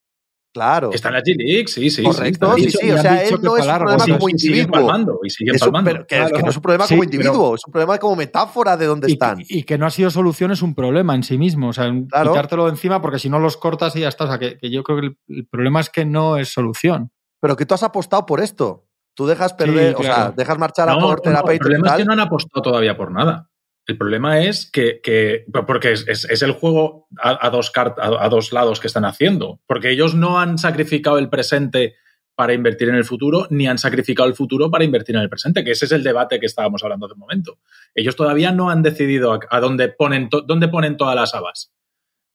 claro, 0.53 0.91
Que 0.91 0.97
está 0.97 1.09
en 1.09 1.15
la 1.15 1.21
G-League, 1.23 1.67
sí, 1.69 1.91
sí. 1.91 2.03
correcto, 2.03 2.55
sí, 2.57 2.71
sí, 2.71 2.91
o 2.91 2.99
sea, 3.03 3.23
él 3.25 3.39
no 3.43 3.57
es 3.57 3.67
un 3.67 3.75
problema 3.79 4.05
sí, 4.05 4.13
como 4.13 4.29
individuo, 4.29 4.71
palmando, 4.73 5.21
y 5.25 5.31
siguen 5.31 5.55
Es 5.57 5.63
un- 5.63 5.67
palmando. 5.67 5.91
pero 5.91 6.07
que, 6.07 6.15
es 6.17 6.23
que 6.25 6.29
Claro. 6.31 6.45
no 6.45 6.51
es 6.51 6.57
un 6.57 6.63
problema 6.63 6.85
como 6.87 7.01
pero- 7.01 7.05
individuo, 7.13 7.55
es 7.55 7.61
un 7.67 7.73
problema 7.73 7.99
como 7.99 8.17
metáfora 8.17 8.77
de 8.77 8.87
dónde 8.87 9.09
y, 9.09 9.13
están. 9.13 9.39
que- 9.39 9.45
y 9.49 9.63
que 9.65 9.79
no 9.79 9.87
ha 9.87 9.91
sido 9.91 10.11
solución 10.11 10.51
es 10.53 10.63
un 10.63 10.75
problema 10.75 11.15
en 11.15 11.23
sí 11.23 11.39
mismo. 11.39 11.69
O 11.69 11.73
sea, 11.73 11.93
Claro. 12.09 12.31
quitártelo 12.33 12.65
de 12.67 12.71
encima 12.71 13.01
porque 13.03 13.19
si 13.19 13.29
no 13.31 13.39
los 13.39 13.57
cortas 13.57 13.95
y 13.97 14.01
ya 14.01 14.09
está. 14.09 14.25
O 14.25 14.29
sea, 14.29 14.39
que, 14.39 14.59
que 14.59 14.71
yo 14.71 14.83
creo 14.85 15.01
que 15.01 15.07
el, 15.07 15.17
el 15.29 15.47
problema 15.49 15.81
es 15.81 15.91
que 15.91 16.05
no 16.05 16.37
es 16.37 16.53
solución. 16.53 17.11
Pero 17.41 17.57
que 17.57 17.65
tú 17.65 17.75
has 17.75 17.83
apostado 17.83 18.27
por 18.27 18.41
esto. 18.41 18.87
Tú 19.21 19.27
dejas 19.27 19.53
perder, 19.53 19.95
o 19.97 20.03
sea, 20.03 20.33
dejas 20.35 20.57
marchar 20.59 20.89
a 20.89 20.93
No, 20.95 21.01
por 21.01 21.11
no, 21.11 21.23
terapeuta 21.23 21.53
el 21.53 21.57
y 21.57 21.59
problema 21.59 21.89
es 21.89 21.93
que 21.99 22.05
no 22.07 22.13
han 22.15 22.21
apostado 22.21 22.63
todavía 22.63 22.97
por 22.97 23.13
nada. 23.13 23.51
El 23.87 23.99
problema 23.99 24.41
es 24.41 24.71
que, 24.71 25.03
que- 25.03 25.45
porque 25.67 25.93
es, 25.93 26.09
es- 26.09 26.25
es 26.25 26.41
el 26.41 26.53
juego 26.53 27.07
a, 27.23 27.47
a 27.47 27.51
dos 27.51 27.71
cart- 27.71 27.99
a, 27.99 28.25
a 28.25 28.29
dos 28.31 28.51
lados 28.55 28.81
que 28.81 28.87
están 28.87 29.05
haciendo. 29.05 29.61
Porque 29.67 29.91
ellos 29.91 30.15
no 30.15 30.41
han 30.41 30.57
sacrificado 30.57 31.19
el 31.19 31.29
presente 31.29 31.97
para 32.35 32.55
invertir 32.55 32.89
en 32.89 32.95
el 32.95 33.05
futuro, 33.05 33.47
ni 33.51 33.67
han 33.67 33.77
sacrificado 33.77 34.27
el 34.27 34.35
futuro 34.35 34.71
para 34.71 34.85
invertir 34.85 35.17
en 35.17 35.21
el 35.21 35.29
presente, 35.29 35.63
que 35.65 35.73
ese 35.73 35.85
es 35.85 35.93
el 35.93 36.03
debate 36.03 36.41
que 36.41 36.47
estábamos 36.47 36.83
hablando 36.83 37.05
hace 37.05 37.13
un 37.13 37.21
momento. 37.21 37.59
Ellos 37.95 38.17
todavía 38.17 38.53
no 38.53 38.71
han 38.71 38.83
decidido 38.83 39.39
a, 39.51 39.61
dónde, 39.61 39.91
ponen 39.91 40.31
dónde 40.47 40.69
ponen 40.69 40.97
todas 40.97 41.15
las 41.15 41.35
habas. 41.35 41.75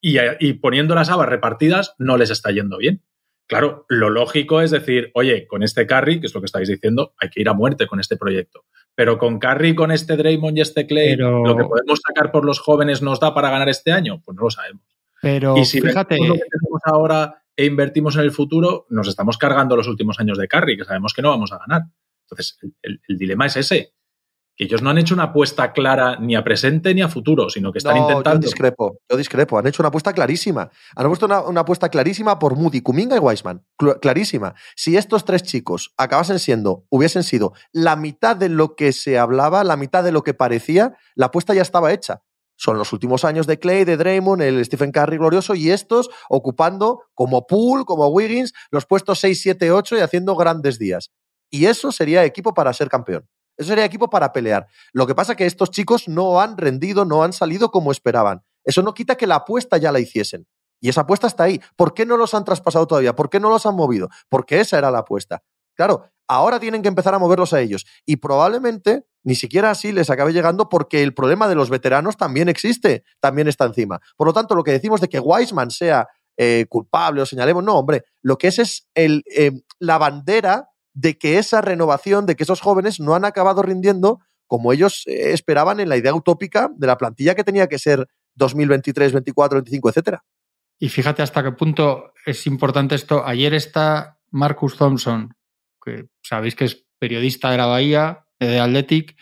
Y, 0.01 0.17
y 0.39 0.53
poniendo 0.53 0.93
las 0.93 1.09
habas 1.09 1.27
repartidas 1.29 1.95
no 1.97 2.17
les 2.17 2.29
está 2.29 2.51
yendo 2.51 2.77
bien. 2.77 3.01
Claro, 3.47 3.85
lo 3.89 4.09
lógico 4.09 4.61
es 4.61 4.71
decir, 4.71 5.11
oye, 5.13 5.45
con 5.47 5.61
este 5.61 5.85
carry, 5.85 6.19
que 6.19 6.27
es 6.27 6.33
lo 6.33 6.41
que 6.41 6.45
estáis 6.45 6.67
diciendo, 6.67 7.13
hay 7.19 7.29
que 7.29 7.41
ir 7.41 7.49
a 7.49 7.53
muerte 7.53 7.85
con 7.85 7.99
este 7.99 8.17
proyecto. 8.17 8.65
Pero 8.95 9.17
con 9.17 9.37
carry, 9.39 9.75
con 9.75 9.91
este 9.91 10.17
Draymond 10.17 10.57
y 10.57 10.61
este 10.61 10.87
Clay, 10.87 11.15
lo 11.15 11.55
que 11.55 11.63
podemos 11.63 11.99
sacar 12.05 12.31
por 12.31 12.45
los 12.45 12.59
jóvenes 12.59 13.01
nos 13.01 13.19
da 13.19 13.33
para 13.33 13.51
ganar 13.51 13.69
este 13.69 13.91
año, 13.91 14.21
pues 14.23 14.35
no 14.35 14.43
lo 14.43 14.49
sabemos. 14.49 14.83
Pero 15.21 15.57
y 15.57 15.65
si 15.65 15.79
fíjate, 15.79 16.17
lo 16.17 16.33
que 16.33 16.39
tenemos 16.39 16.81
ahora 16.85 17.43
e 17.55 17.65
invertimos 17.65 18.15
en 18.15 18.21
el 18.21 18.31
futuro, 18.31 18.85
nos 18.89 19.07
estamos 19.07 19.37
cargando 19.37 19.75
los 19.75 19.87
últimos 19.87 20.19
años 20.19 20.37
de 20.37 20.47
carry, 20.47 20.77
que 20.77 20.83
sabemos 20.83 21.13
que 21.13 21.21
no 21.21 21.29
vamos 21.29 21.51
a 21.51 21.59
ganar. 21.59 21.83
Entonces, 22.23 22.57
el 22.81 23.17
dilema 23.17 23.45
es 23.45 23.57
ese 23.57 23.93
que 24.55 24.63
ellos 24.63 24.81
no 24.81 24.89
han 24.89 24.97
hecho 24.97 25.13
una 25.13 25.23
apuesta 25.23 25.73
clara 25.73 26.17
ni 26.19 26.35
a 26.35 26.43
presente 26.43 26.93
ni 26.95 27.01
a 27.01 27.09
futuro, 27.09 27.49
sino 27.49 27.71
que 27.71 27.79
están 27.79 27.97
intentando. 27.97 28.41
Yo 28.41 28.47
discrepo, 28.47 28.99
yo 29.09 29.17
discrepo. 29.17 29.57
Han 29.57 29.67
hecho 29.67 29.81
una 29.81 29.89
apuesta 29.89 30.13
clarísima. 30.13 30.69
Han 30.95 31.07
puesto 31.07 31.25
una, 31.25 31.61
apuesta 31.61 31.89
clarísima 31.89 32.39
por 32.39 32.55
Moody, 32.55 32.81
Kuminga 32.81 33.17
y 33.17 33.19
Weisman. 33.19 33.65
Clarísima. 34.01 34.55
Si 34.75 34.95
estos 34.95 35.25
tres 35.25 35.43
chicos 35.43 35.93
acabasen 35.97 36.39
siendo, 36.39 36.85
hubiesen 36.89 37.23
sido 37.23 37.53
la 37.73 37.95
mitad 37.95 38.35
de 38.37 38.49
lo 38.49 38.75
que 38.75 38.93
se 38.93 39.19
hablaba, 39.19 39.63
la 39.63 39.75
mitad 39.75 40.03
de 40.03 40.13
lo 40.13 40.23
que 40.23 40.33
parecía, 40.33 40.95
la 41.15 41.27
apuesta 41.27 41.53
ya 41.53 41.61
estaba 41.61 41.91
hecha. 41.91 42.21
Son 42.57 42.77
los 42.77 42.93
últimos 42.93 43.25
años 43.25 43.47
de 43.47 43.59
Clay, 43.59 43.83
de 43.83 43.97
Draymond, 43.97 44.41
el 44.41 44.63
Stephen 44.63 44.93
Curry 44.93 45.17
glorioso 45.17 45.55
y 45.55 45.71
estos 45.71 46.09
ocupando 46.29 47.01
como 47.13 47.45
Poole, 47.47 47.83
como 47.83 48.07
Wiggins, 48.07 48.53
los 48.71 48.85
puestos 48.85 49.19
6, 49.19 49.41
7, 49.41 49.71
8 49.71 49.97
y 49.97 49.99
haciendo 49.99 50.37
grandes 50.37 50.79
días. 50.79 51.11
Y 51.49 51.65
eso 51.65 51.91
sería 51.91 52.23
equipo 52.23 52.53
para 52.53 52.71
ser 52.71 52.87
campeón. 52.87 53.27
Eso 53.57 53.69
sería 53.69 53.85
equipo 53.85 54.09
para 54.09 54.33
pelear. 54.33 54.67
Lo 54.93 55.07
que 55.07 55.15
pasa 55.15 55.33
es 55.33 55.37
que 55.37 55.45
estos 55.45 55.71
chicos 55.71 56.07
no 56.07 56.41
han 56.41 56.57
rendido, 56.57 57.05
no 57.05 57.23
han 57.23 57.33
salido 57.33 57.71
como 57.71 57.91
esperaban. 57.91 58.43
Eso 58.63 58.81
no 58.81 58.93
quita 58.93 59.15
que 59.15 59.27
la 59.27 59.35
apuesta 59.35 59.77
ya 59.77 59.91
la 59.91 59.99
hiciesen. 59.99 60.47
Y 60.81 60.89
esa 60.89 61.01
apuesta 61.01 61.27
está 61.27 61.43
ahí. 61.43 61.61
¿Por 61.75 61.93
qué 61.93 62.05
no 62.05 62.17
los 62.17 62.33
han 62.33 62.43
traspasado 62.43 62.85
todavía? 62.87 63.15
¿Por 63.15 63.29
qué 63.29 63.39
no 63.39 63.49
los 63.49 63.65
han 63.65 63.75
movido? 63.75 64.09
Porque 64.29 64.59
esa 64.59 64.77
era 64.77 64.91
la 64.91 64.99
apuesta. 64.99 65.43
Claro, 65.73 66.09
ahora 66.27 66.59
tienen 66.59 66.81
que 66.81 66.87
empezar 66.87 67.13
a 67.13 67.19
moverlos 67.19 67.53
a 67.53 67.61
ellos. 67.61 67.85
Y 68.05 68.17
probablemente 68.17 69.05
ni 69.23 69.35
siquiera 69.35 69.71
así 69.71 69.91
les 69.91 70.09
acabe 70.09 70.33
llegando 70.33 70.69
porque 70.69 71.01
el 71.01 71.13
problema 71.13 71.47
de 71.47 71.55
los 71.55 71.69
veteranos 71.69 72.17
también 72.17 72.49
existe, 72.49 73.03
también 73.19 73.47
está 73.47 73.65
encima. 73.65 73.99
Por 74.15 74.27
lo 74.27 74.33
tanto, 74.33 74.55
lo 74.55 74.63
que 74.63 74.71
decimos 74.71 75.01
de 75.01 75.09
que 75.09 75.19
Wiseman 75.19 75.71
sea 75.71 76.07
eh, 76.37 76.65
culpable 76.69 77.21
o 77.21 77.25
señalemos, 77.25 77.63
no, 77.63 77.75
hombre, 77.75 78.03
lo 78.21 78.37
que 78.37 78.47
es 78.47 78.59
es 78.59 78.87
el, 78.93 79.23
eh, 79.35 79.51
la 79.79 79.97
bandera 79.97 80.69
de 80.95 81.17
que 81.17 81.37
esa 81.37 81.61
renovación, 81.61 82.25
de 82.25 82.35
que 82.35 82.43
esos 82.43 82.61
jóvenes 82.61 82.99
no 82.99 83.13
han 83.13 83.25
acabado 83.25 83.61
rindiendo 83.61 84.21
como 84.47 84.73
ellos 84.73 85.03
eh, 85.05 85.33
esperaban 85.33 85.79
en 85.79 85.89
la 85.89 85.97
idea 85.97 86.15
utópica 86.15 86.71
de 86.75 86.87
la 86.87 86.97
plantilla 86.97 87.35
que 87.35 87.43
tenía 87.43 87.67
que 87.67 87.77
ser 87.77 88.07
2023, 88.35 89.11
24, 89.11 89.57
25, 89.57 89.89
etcétera. 89.89 90.23
Y 90.79 90.89
fíjate 90.89 91.21
hasta 91.21 91.43
qué 91.43 91.51
punto 91.51 92.13
es 92.25 92.47
importante 92.47 92.95
esto. 92.95 93.25
Ayer 93.25 93.53
está 93.53 94.17
Marcus 94.31 94.77
Thompson, 94.77 95.35
que 95.83 96.07
sabéis 96.21 96.55
que 96.55 96.65
es 96.65 96.85
periodista 96.97 97.51
de 97.51 97.57
la 97.57 97.65
Bahía, 97.65 98.25
de 98.39 98.59
Athletic, 98.59 99.15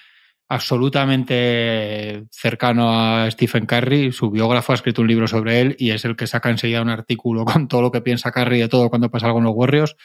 absolutamente 0.47 2.25
cercano 2.31 2.91
a 2.91 3.29
Stephen 3.31 3.65
Curry. 3.65 4.11
Su 4.11 4.29
biógrafo 4.29 4.71
ha 4.71 4.75
escrito 4.75 5.01
un 5.01 5.07
libro 5.07 5.27
sobre 5.27 5.61
él 5.61 5.75
y 5.79 5.91
es 5.91 6.05
el 6.05 6.15
que 6.15 6.27
saca 6.27 6.49
enseguida 6.49 6.81
un 6.81 6.89
artículo 6.89 7.45
con 7.45 7.67
todo 7.67 7.81
lo 7.81 7.91
que 7.91 8.01
piensa 8.01 8.31
Curry 8.31 8.59
de 8.59 8.67
todo 8.67 8.89
cuando 8.89 9.09
pasa 9.09 9.27
algo 9.27 9.39
en 9.39 9.45
los 9.45 9.55
Warriors. 9.55 9.95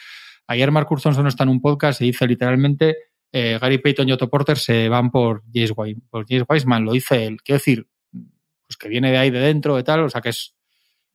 Ayer 0.49 0.73
Mark 0.73 0.89
Thompson 0.89 1.27
está 1.27 1.45
en 1.45 1.51
un 1.51 1.61
podcast 1.61 2.01
y 2.01 2.07
dice 2.07 2.27
literalmente 2.27 2.97
eh, 3.31 3.59
Gary 3.61 3.79
Payton 3.79 4.09
y 4.09 4.13
Otto 4.13 4.29
Porter 4.29 4.59
se 4.59 4.89
van 4.89 5.11
por 5.11 5.43
James, 5.53 5.73
por 5.73 6.27
James 6.27 6.45
Wiseman, 6.49 6.85
lo 6.85 6.93
dice 6.93 7.27
él. 7.27 7.37
Quiero 7.43 7.59
decir, 7.59 7.87
pues 8.11 8.77
que 8.79 8.89
viene 8.89 9.11
de 9.11 9.19
ahí 9.19 9.31
de 9.31 9.41
dentro, 9.41 9.77
de 9.77 9.83
tal, 9.83 10.01
o 10.01 10.11
sea 10.11 10.21
que 10.21 10.31
es 10.31 10.55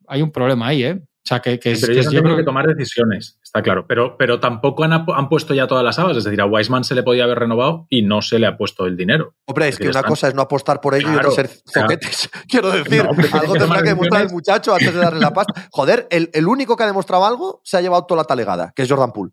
hay 0.07 0.21
un 0.21 0.31
problema 0.31 0.67
ahí, 0.67 0.83
¿eh? 0.83 1.01
O 1.25 1.25
sea, 1.25 1.39
que, 1.39 1.57
que 1.57 1.71
es, 1.71 1.81
pero 1.81 1.93
ellos 1.93 2.09
tienen 2.09 2.35
que 2.35 2.43
tomar 2.43 2.67
decisiones, 2.67 3.39
está 3.41 3.61
claro. 3.61 3.85
Pero, 3.87 4.17
pero 4.17 4.41
tampoco 4.41 4.83
han, 4.83 4.91
han, 4.91 5.29
puesto 5.29 5.53
ya 5.53 5.67
todas 5.67 5.83
las 5.83 5.97
habas. 5.97 6.17
Es 6.17 6.25
decir, 6.25 6.41
a 6.41 6.45
Wiseman 6.45 6.83
se 6.83 6.95
le 6.95 7.03
podía 7.03 7.23
haber 7.23 7.39
renovado 7.39 7.87
y 7.89 8.01
no 8.01 8.21
se 8.21 8.39
le 8.39 8.47
ha 8.47 8.57
puesto 8.57 8.85
el 8.85 8.97
dinero. 8.97 9.33
Hombre, 9.45 9.69
es, 9.69 9.77
que 9.77 9.87
una 9.87 10.03
cosa 10.03 10.27
es 10.27 10.35
no 10.35 10.41
apostar 10.41 10.81
por 10.81 10.95
ello 10.95 11.13
y 11.13 11.15
otra 11.15 11.31
ser 11.31 11.49
zoquetes. 11.49 12.29
Quiero 12.49 12.71
decir, 12.71 13.07
algo 13.31 13.53
tendrá 13.53 13.81
que 13.81 13.89
demostrar 13.89 14.23
el 14.23 14.31
muchacho 14.31 14.73
antes 14.73 14.93
de 14.93 14.99
darle 14.99 15.21
la 15.21 15.31
pasta. 15.31 15.53
Joder, 15.71 16.07
el, 16.11 16.29
el, 16.33 16.45
único 16.45 16.75
que 16.75 16.83
ha 16.83 16.87
demostrado 16.87 17.25
algo 17.25 17.61
se 17.63 17.77
ha 17.77 17.81
llevado 17.81 18.05
toda 18.05 18.23
la 18.23 18.25
talegada, 18.25 18.73
que 18.75 18.81
es 18.81 18.89
Jordan 18.89 19.13
Poole 19.13 19.31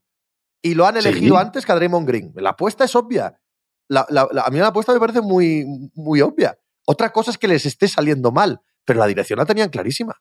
y 0.62 0.74
lo 0.74 0.86
han 0.86 0.96
elegido 0.96 1.38
antes 1.38 1.64
que 1.64 1.72
a 1.72 1.74
Draymond 1.74 2.06
Green. 2.06 2.32
La 2.36 2.50
apuesta 2.50 2.84
es 2.84 2.94
obvia. 2.94 3.40
a 3.88 4.50
mí 4.50 4.58
la 4.58 4.68
apuesta 4.68 4.92
me 4.92 5.00
parece 5.00 5.20
muy, 5.20 5.64
muy 5.94 6.20
obvia. 6.20 6.58
Otra 6.86 7.10
cosa 7.12 7.30
es 7.30 7.38
que 7.38 7.48
les 7.48 7.66
esté 7.66 7.88
saliendo 7.88 8.32
mal, 8.32 8.60
pero 8.84 9.00
la 9.00 9.06
dirección 9.06 9.38
la 9.38 9.46
tenían 9.46 9.70
clarísima. 9.70 10.20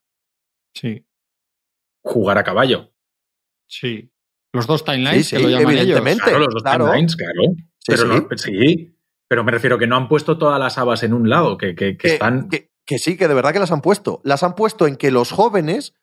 Sí. 0.74 1.06
Jugar 2.02 2.38
a 2.38 2.44
caballo. 2.44 2.92
Sí. 3.68 4.12
Los 4.54 4.68
dos 4.68 4.84
timelines, 4.84 5.30
que 5.30 5.40
lo 5.40 5.50
llaman 5.50 5.78
evidentemente. 5.78 6.24
Claro, 6.24 6.40
los 6.40 6.54
dos 6.54 6.64
timelines, 6.64 7.16
claro. 7.16 7.34
pero 7.86 8.38
sí. 8.38 8.98
pero 9.28 9.44
me 9.44 9.52
refiero 9.52 9.78
que 9.78 9.86
no 9.86 9.96
han 9.96 10.08
puesto 10.08 10.38
todas 10.38 10.60
las 10.60 10.78
habas 10.78 11.04
en 11.04 11.14
un 11.14 11.30
lado, 11.30 11.58
que, 11.58 11.76
que, 11.76 11.98
están. 12.02 12.50
que, 12.50 13.00
sí, 13.00 13.16
que 13.16 13.28
de 13.28 13.34
verdad 13.34 13.54
que 13.54 13.60
las 13.60 13.72
han 13.72 13.82
puesto. 13.82 14.22
Las 14.24 14.42
han 14.42 14.56
puesto 14.56 14.88
en 14.88 14.96
que 14.96 15.12
los 15.12 15.32
jóvenes 15.32 15.94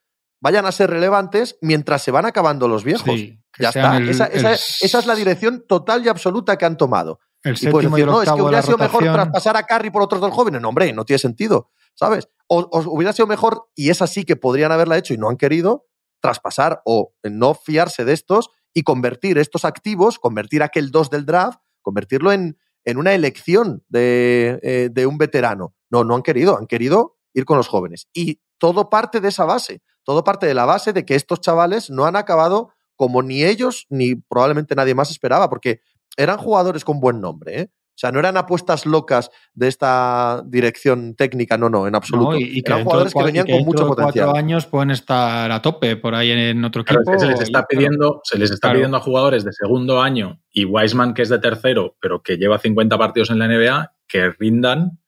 vayan 0.41 0.67
a 0.67 0.73
ser 0.73 0.91
relevantes 0.91 1.59
mientras 1.61 2.03
se 2.03 2.11
van 2.11 2.27
acabando 2.27 2.69
los 2.69 2.85
viejos. 2.85 3.21
ya 3.59 3.69
está. 3.69 3.99
esa, 3.99 4.27
es 4.27 5.07
la 5.07 5.15
dirección 5.15 5.65
total 5.67 6.05
y 6.05 6.09
absoluta 6.09 6.57
que 6.57 6.65
han 6.65 6.77
tomado. 6.77 7.21
El 7.43 7.57
y 7.61 7.67
puedes 7.69 7.91
decir, 7.91 8.07
no, 8.07 8.23
es 8.23 8.31
que 8.31 8.43
hubiera 8.43 8.63
sido 8.63 8.79
mejor 8.79 9.05
traspasar 9.05 9.57
a 9.57 9.63
Carry 9.65 9.91
por 9.91 10.03
otros 10.03 10.21
dos 10.21 10.33
jóvenes. 10.33 10.61
No, 10.61 10.69
hombre, 10.69 10.93
no 10.93 11.05
tiene 11.05 11.19
sentido, 11.19 11.71
¿sabes? 11.95 12.29
O, 12.49 12.69
hubiera 12.87 13.13
sido 13.13 13.27
mejor, 13.27 13.69
y 13.75 13.91
es 13.91 14.03
así 14.03 14.25
que 14.25 14.37
podrían 14.37 14.73
haberla 14.73 14.99
hecho 14.99 15.15
y 15.15 15.19
no 15.19 15.29
han 15.29 15.37
querido, 15.37 15.86
traspasar 16.27 16.83
o 16.85 17.13
no 17.23 17.55
fiarse 17.55 18.05
de 18.05 18.13
estos 18.13 18.51
y 18.75 18.83
convertir 18.83 19.39
estos 19.39 19.65
activos, 19.65 20.19
convertir 20.19 20.63
aquel 20.63 20.91
2 20.91 21.11
del 21.11 21.25
draft, 21.25 21.61
convertirlo 21.83 22.33
en, 22.33 22.59
en 22.85 22.99
una 22.99 23.15
elección 23.15 23.85
de, 23.89 24.59
eh, 24.63 24.89
de 24.93 25.07
un 25.07 25.19
veterano. 25.19 25.75
No, 25.89 26.05
no 26.05 26.15
han 26.15 26.23
querido, 26.23 26.59
han 26.59 26.67
querido 26.67 27.17
ir 27.33 27.45
con 27.45 27.57
los 27.57 27.69
jóvenes. 27.69 28.09
Y 28.13 28.41
todo 28.59 28.91
parte 28.91 29.21
de 29.21 29.29
esa 29.29 29.45
base, 29.45 29.83
todo 30.03 30.25
parte 30.25 30.47
de 30.47 30.55
la 30.55 30.65
base 30.65 30.93
de 30.93 31.05
que 31.05 31.15
estos 31.15 31.41
chavales 31.41 31.91
no 31.91 32.07
han 32.07 32.17
acabado 32.17 32.71
como 32.97 33.23
ni 33.23 33.45
ellos 33.45 33.87
ni 33.89 34.17
probablemente 34.17 34.75
nadie 34.75 34.95
más 34.95 35.11
esperaba, 35.11 35.49
porque 35.49 35.81
eran 36.17 36.39
jugadores 36.39 36.85
con 36.85 36.99
buen 36.99 37.21
nombre, 37.21 37.61
¿eh? 37.61 37.71
O 37.97 37.99
sea, 37.99 38.13
no 38.13 38.19
eran 38.19 38.37
apuestas 38.37 38.85
locas 38.85 39.31
de 39.55 39.69
esta 39.69 40.43
dirección 40.45 41.15
técnica, 41.15 41.57
no, 41.57 41.71
no, 41.71 41.87
en 41.87 41.95
absoluto. 41.95 42.37
y, 42.37 42.61
que 42.61 42.71
eran 42.71 42.85
jugadores 42.85 43.15
que 43.15 43.25
venían 43.25 43.47
con 43.47 43.65
mucho 43.65 43.87
potencial. 43.87 44.27
cuatro 44.27 44.39
años 44.39 44.67
pueden 44.67 44.91
estar 44.91 45.51
a 45.51 45.63
tope 45.63 45.97
por 45.97 46.15
ahí 46.15 46.31
en 46.31 46.63
otro 46.63 46.83
equipo. 46.83 47.19
se 47.19 47.27
les 47.27 47.41
está 47.41 47.67
pidiendo, 47.67 48.21
se 48.23 48.39
les 48.39 48.51
está 48.51 48.75
pidiendo 48.75 48.99
a 48.99 49.01
jugadores 49.01 49.45
de 49.45 49.53
segundo 49.55 50.03
año 50.03 50.43
y 50.53 50.67
Wiseman, 50.67 51.15
que 51.15 51.23
es 51.23 51.31
de 51.31 51.39
tercero, 51.39 51.97
pero 51.99 52.23
que 52.23 52.37
lleva 52.37 52.59
50 52.59 52.99
partidos 52.99 53.31
en 53.31 53.39
la 53.39 53.49
NBA, 53.49 53.95
que 54.07 54.29
rindan 54.29 54.99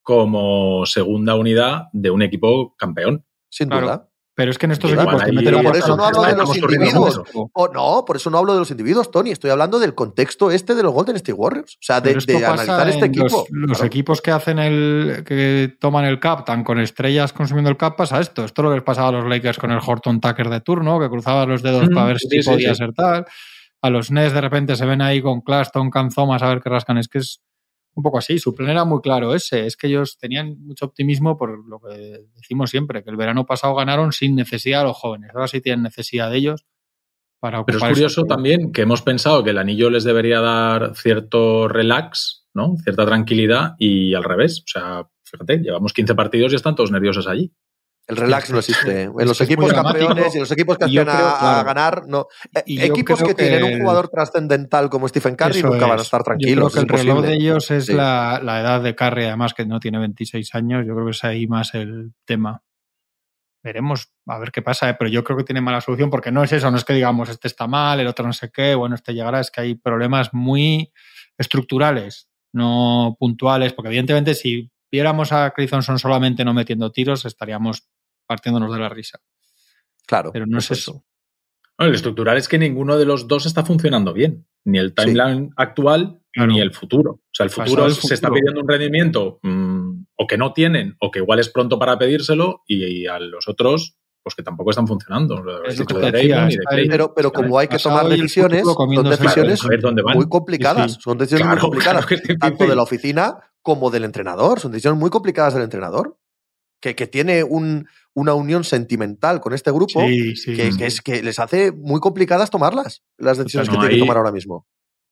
como 0.00 0.86
segunda 0.86 1.34
unidad 1.34 1.88
de 1.92 2.08
un 2.08 2.22
equipo 2.22 2.74
campeón. 2.78 3.26
Sin 3.50 3.68
duda. 3.68 4.08
Pero 4.36 4.50
es 4.50 4.58
que 4.58 4.66
en 4.66 4.72
estos 4.72 4.90
equipos 4.90 5.22
Por 5.62 5.76
eso 5.76 5.96
no 5.96 6.04
hablo 6.04 6.22
de 6.22 6.36
los 6.36 6.56
individuos. 6.56 7.20
O 7.52 7.68
no, 7.68 8.04
por 8.04 8.16
eso 8.16 8.30
no 8.30 8.38
hablo 8.38 8.52
de 8.54 8.58
los 8.58 8.70
individuos, 8.70 9.10
Tony. 9.10 9.30
Estoy 9.30 9.50
hablando 9.50 9.78
del 9.78 9.94
contexto 9.94 10.50
este 10.50 10.74
de 10.74 10.82
los 10.82 10.92
Golden 10.92 11.16
State 11.16 11.32
Warriors. 11.32 11.74
O 11.74 11.78
sea, 11.80 12.00
de, 12.00 12.10
analizar 12.44 12.88
este 12.88 13.06
equipo. 13.06 13.46
Los, 13.50 13.82
equipos 13.82 14.20
que 14.20 14.32
hacen 14.32 14.58
el. 14.58 15.22
que 15.24 15.76
toman 15.78 16.04
el 16.04 16.18
cap, 16.18 16.44
tan 16.44 16.64
con 16.64 16.80
estrellas 16.80 17.32
consumiendo 17.32 17.70
el 17.70 17.76
cap, 17.76 17.96
pasa 17.96 18.20
esto. 18.20 18.44
Esto 18.44 18.62
es 18.62 18.64
lo 18.64 18.70
que 18.70 18.76
les 18.76 18.84
pasaba 18.84 19.08
a 19.08 19.12
los 19.12 19.28
Lakers 19.28 19.58
con 19.58 19.70
el 19.70 19.78
Horton 19.84 20.20
Tucker 20.20 20.48
de 20.48 20.60
turno, 20.60 20.98
que 20.98 21.08
cruzaba 21.08 21.46
los 21.46 21.62
dedos 21.62 21.88
para 21.90 22.06
ver 22.06 22.18
si 22.18 22.42
podía 22.42 22.74
ser 22.74 22.92
tal. 22.92 23.26
A 23.82 23.90
los 23.90 24.10
Nets 24.10 24.32
de 24.32 24.40
repente 24.40 24.74
se 24.74 24.86
ven 24.86 25.02
ahí 25.02 25.22
con 25.22 25.42
Claston, 25.42 25.90
Canzomas 25.90 26.42
a 26.42 26.48
ver 26.48 26.60
qué 26.60 26.70
rascan. 26.70 26.98
Es 26.98 27.06
que 27.06 27.18
es 27.18 27.40
un 27.94 28.02
poco 28.02 28.18
así. 28.18 28.38
Su 28.38 28.54
plan 28.54 28.70
era 28.70 28.84
muy 28.84 29.00
claro 29.00 29.34
ese. 29.34 29.66
Es 29.66 29.76
que 29.76 29.86
ellos 29.86 30.18
tenían 30.18 30.56
mucho 30.60 30.86
optimismo 30.86 31.36
por 31.36 31.66
lo 31.66 31.80
que 31.80 32.26
decimos 32.34 32.70
siempre, 32.70 33.02
que 33.02 33.10
el 33.10 33.16
verano 33.16 33.46
pasado 33.46 33.74
ganaron 33.74 34.12
sin 34.12 34.34
necesidad 34.34 34.82
a 34.82 34.84
los 34.84 34.96
jóvenes. 34.96 35.30
Ahora 35.34 35.48
sí 35.48 35.60
tienen 35.60 35.82
necesidad 35.82 36.30
de 36.30 36.38
ellos. 36.38 36.66
Para 37.40 37.64
Pero 37.64 37.78
es 37.78 37.84
curioso 37.84 38.24
también 38.24 38.72
que 38.72 38.82
hemos 38.82 39.02
pensado 39.02 39.44
que 39.44 39.50
el 39.50 39.58
anillo 39.58 39.90
les 39.90 40.04
debería 40.04 40.40
dar 40.40 40.96
cierto 40.96 41.68
relax, 41.68 42.46
¿no? 42.54 42.76
Cierta 42.82 43.04
tranquilidad 43.04 43.74
y 43.78 44.14
al 44.14 44.24
revés. 44.24 44.60
O 44.60 44.68
sea, 44.68 45.06
fíjate, 45.24 45.58
llevamos 45.58 45.92
15 45.92 46.14
partidos 46.14 46.52
y 46.52 46.56
están 46.56 46.74
todos 46.74 46.90
nerviosos 46.90 47.26
allí. 47.26 47.52
El 48.06 48.16
relax 48.16 48.50
no 48.50 48.58
existe. 48.58 49.02
En 49.04 49.26
los 49.26 49.40
equipos 49.40 49.72
campeones 49.72 50.34
y 50.34 50.38
los 50.38 50.50
equipos 50.50 50.76
que 50.76 50.84
aspiran 50.84 51.08
a, 51.08 51.62
ganar, 51.62 52.06
no. 52.06 52.26
Eh, 52.54 52.62
equipos 52.66 53.22
que, 53.22 53.34
tienen 53.34 53.64
un 53.64 53.80
jugador 53.80 54.08
trascendental 54.08 54.90
como 54.90 55.08
Stephen 55.08 55.36
Curry 55.36 55.62
nunca 55.62 55.86
van 55.86 55.98
a 55.98 56.02
estar 56.02 56.22
tranquilos. 56.22 56.74
Yo 56.74 56.82
creo 56.82 56.86
que 56.86 56.92
el 56.92 56.98
reloj 57.00 57.24
de 57.24 57.34
ellos 57.34 57.70
es 57.70 57.88
la, 57.88 58.40
edad 58.42 58.82
de 58.82 58.94
Curry, 58.94 59.24
además 59.24 59.54
que 59.54 59.64
no 59.64 59.80
tiene 59.80 59.98
26 59.98 60.54
años. 60.54 60.86
Yo 60.86 60.94
creo 60.94 61.06
que 61.06 61.12
es 61.12 61.24
ahí 61.24 61.46
más 61.46 61.74
el 61.74 62.12
tema. 62.26 62.62
veremos 63.62 64.12
a 64.26 64.38
ver 64.38 64.52
qué 64.52 64.60
pasa, 64.60 64.90
¿eh? 64.90 64.96
pero 64.98 65.08
yo 65.08 65.24
creo 65.24 65.38
que 65.38 65.44
tiene 65.44 65.62
mala 65.62 65.80
solución 65.80 66.10
porque 66.10 66.30
no 66.30 66.44
es 66.44 66.52
eso, 66.52 66.70
no 66.70 66.76
es 66.76 66.84
que 66.84 66.92
digamos 66.92 67.30
este 67.30 67.48
está 67.48 67.66
mal, 67.66 67.98
el 67.98 68.06
otro 68.06 68.26
no 68.26 68.34
sé 68.34 68.50
qué, 68.52 68.74
bueno, 68.74 68.94
este 68.94 69.14
llegará, 69.14 69.40
es 69.40 69.50
que 69.50 69.62
hay 69.62 69.74
problemas 69.74 70.34
muy 70.34 70.92
estructurales, 71.38 72.28
no 72.52 73.16
puntuales, 73.18 73.72
porque 73.72 73.88
evidentemente 73.88 74.34
si 74.34 74.70
viéramos 74.92 75.32
a 75.32 75.50
Chris 75.50 75.70
Thompson 75.70 75.98
solamente 75.98 76.44
no 76.44 76.54
metiendo 76.54 76.92
tiros, 76.92 77.24
estaríamos 77.24 77.88
partiéndonos 78.26 78.72
de 78.72 78.78
la 78.78 78.88
risa. 78.88 79.20
Claro. 80.06 80.30
Pero 80.32 80.46
no 80.46 80.58
es 80.58 80.70
eso. 80.70 81.04
Bueno, 81.76 81.90
el 81.90 81.94
estructural 81.96 82.36
es 82.36 82.48
que 82.48 82.58
ninguno 82.58 82.96
de 82.96 83.04
los 83.04 83.26
dos 83.26 83.46
está 83.46 83.64
funcionando 83.64 84.12
bien, 84.12 84.46
ni 84.64 84.78
el 84.78 84.94
timeline 84.94 85.50
actual 85.56 86.20
ni 86.36 86.60
el 86.60 86.72
futuro. 86.72 87.10
O 87.12 87.30
sea, 87.32 87.44
el 87.44 87.50
futuro, 87.50 87.88
se 87.90 88.14
está 88.14 88.30
pidiendo 88.30 88.60
un 88.60 88.68
rendimiento 88.68 89.38
mmm, 89.42 90.04
o 90.16 90.26
que 90.26 90.36
no 90.36 90.52
tienen 90.52 90.96
o 91.00 91.10
que 91.10 91.20
igual 91.20 91.38
es 91.38 91.48
pronto 91.48 91.78
para 91.78 91.98
pedírselo 91.98 92.62
y, 92.66 92.84
y 92.84 93.06
a 93.06 93.18
los 93.18 93.48
otros 93.48 93.96
pues 94.24 94.34
que 94.34 94.42
tampoco 94.42 94.70
están 94.70 94.86
funcionando. 94.86 95.42
Decía, 95.68 96.48
pero, 96.88 97.12
pero 97.14 97.30
como 97.30 97.58
hay 97.58 97.68
que 97.68 97.76
tomar 97.76 98.08
decisiones, 98.08 98.64
son 98.64 99.04
decisiones 99.04 99.62
muy 100.14 100.28
complicadas. 100.30 100.92
Sí, 100.92 100.96
sí. 100.96 101.02
Son 101.02 101.18
decisiones 101.18 101.46
claro, 101.46 101.60
muy 101.60 101.60
complicadas, 101.70 102.06
claro 102.06 102.38
tanto 102.40 102.66
de 102.66 102.74
la 102.74 102.82
oficina 102.82 103.36
como 103.60 103.90
del 103.90 104.04
entrenador. 104.04 104.60
Son 104.60 104.72
decisiones 104.72 104.98
muy 104.98 105.10
complicadas 105.10 105.52
del 105.52 105.64
entrenador. 105.64 106.16
Que, 106.84 106.94
que 106.94 107.06
tiene 107.06 107.42
un, 107.44 107.88
una 108.12 108.34
unión 108.34 108.62
sentimental 108.62 109.40
con 109.40 109.54
este 109.54 109.70
grupo 109.70 110.02
sí, 110.06 110.34
que, 110.54 110.68
que, 110.76 110.84
es 110.84 111.00
que 111.00 111.22
les 111.22 111.38
hace 111.38 111.72
muy 111.72 111.98
complicadas 111.98 112.50
tomarlas, 112.50 113.02
las 113.16 113.38
decisiones 113.38 113.70
o 113.70 113.72
sea, 113.72 113.78
no 113.78 113.80
que 113.80 113.86
tiene 113.86 114.00
que 114.00 114.06
tomar 114.06 114.18
ahora 114.18 114.30
mismo. 114.30 114.66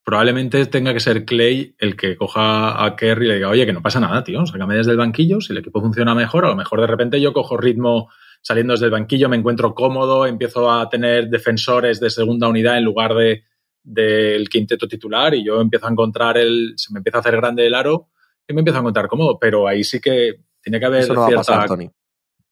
probablemente 0.04 0.66
tenga 0.66 0.92
que 0.92 1.00
ser 1.00 1.24
Clay 1.24 1.74
el 1.78 1.96
que 1.96 2.14
coja 2.18 2.84
a 2.84 2.94
Kerry 2.94 3.24
y 3.24 3.28
le 3.28 3.34
diga, 3.36 3.48
oye, 3.48 3.64
que 3.64 3.72
no 3.72 3.80
pasa 3.80 4.00
nada, 4.00 4.22
tío, 4.22 4.44
sácame 4.44 4.74
desde 4.74 4.90
el 4.90 4.98
banquillo, 4.98 5.40
si 5.40 5.54
el 5.54 5.60
equipo 5.60 5.80
funciona 5.80 6.14
mejor, 6.14 6.44
a 6.44 6.48
lo 6.48 6.56
mejor 6.56 6.82
de 6.82 6.86
repente 6.88 7.22
yo 7.22 7.32
cojo 7.32 7.56
ritmo 7.56 8.10
saliendo 8.42 8.74
desde 8.74 8.84
el 8.84 8.92
banquillo, 8.92 9.30
me 9.30 9.38
encuentro 9.38 9.74
cómodo, 9.74 10.26
empiezo 10.26 10.70
a 10.70 10.90
tener 10.90 11.30
defensores 11.30 12.00
de 12.00 12.10
segunda 12.10 12.48
unidad 12.48 12.76
en 12.76 12.84
lugar 12.84 13.14
de 13.14 13.44
del 13.82 14.48
quinteto 14.50 14.86
titular 14.86 15.34
y 15.34 15.42
yo 15.42 15.58
empiezo 15.58 15.86
a 15.86 15.90
encontrar 15.90 16.36
el, 16.36 16.74
se 16.76 16.92
me 16.92 16.98
empieza 16.98 17.16
a 17.16 17.20
hacer 17.20 17.36
grande 17.36 17.66
el 17.66 17.74
aro 17.74 18.08
y 18.46 18.52
me 18.52 18.60
empiezo 18.60 18.76
a 18.76 18.80
encontrar 18.80 19.08
cómodo, 19.08 19.38
pero 19.40 19.66
ahí 19.66 19.82
sí 19.84 20.00
que 20.00 20.36
tiene 20.62 20.80
que 20.80 20.86
haber 20.86 21.00
Eso 21.00 21.14
no 21.14 21.26
cierta... 21.26 21.36
va 21.36 21.56
a 21.56 21.60
pasar, 21.60 21.68
Tony. 21.68 21.90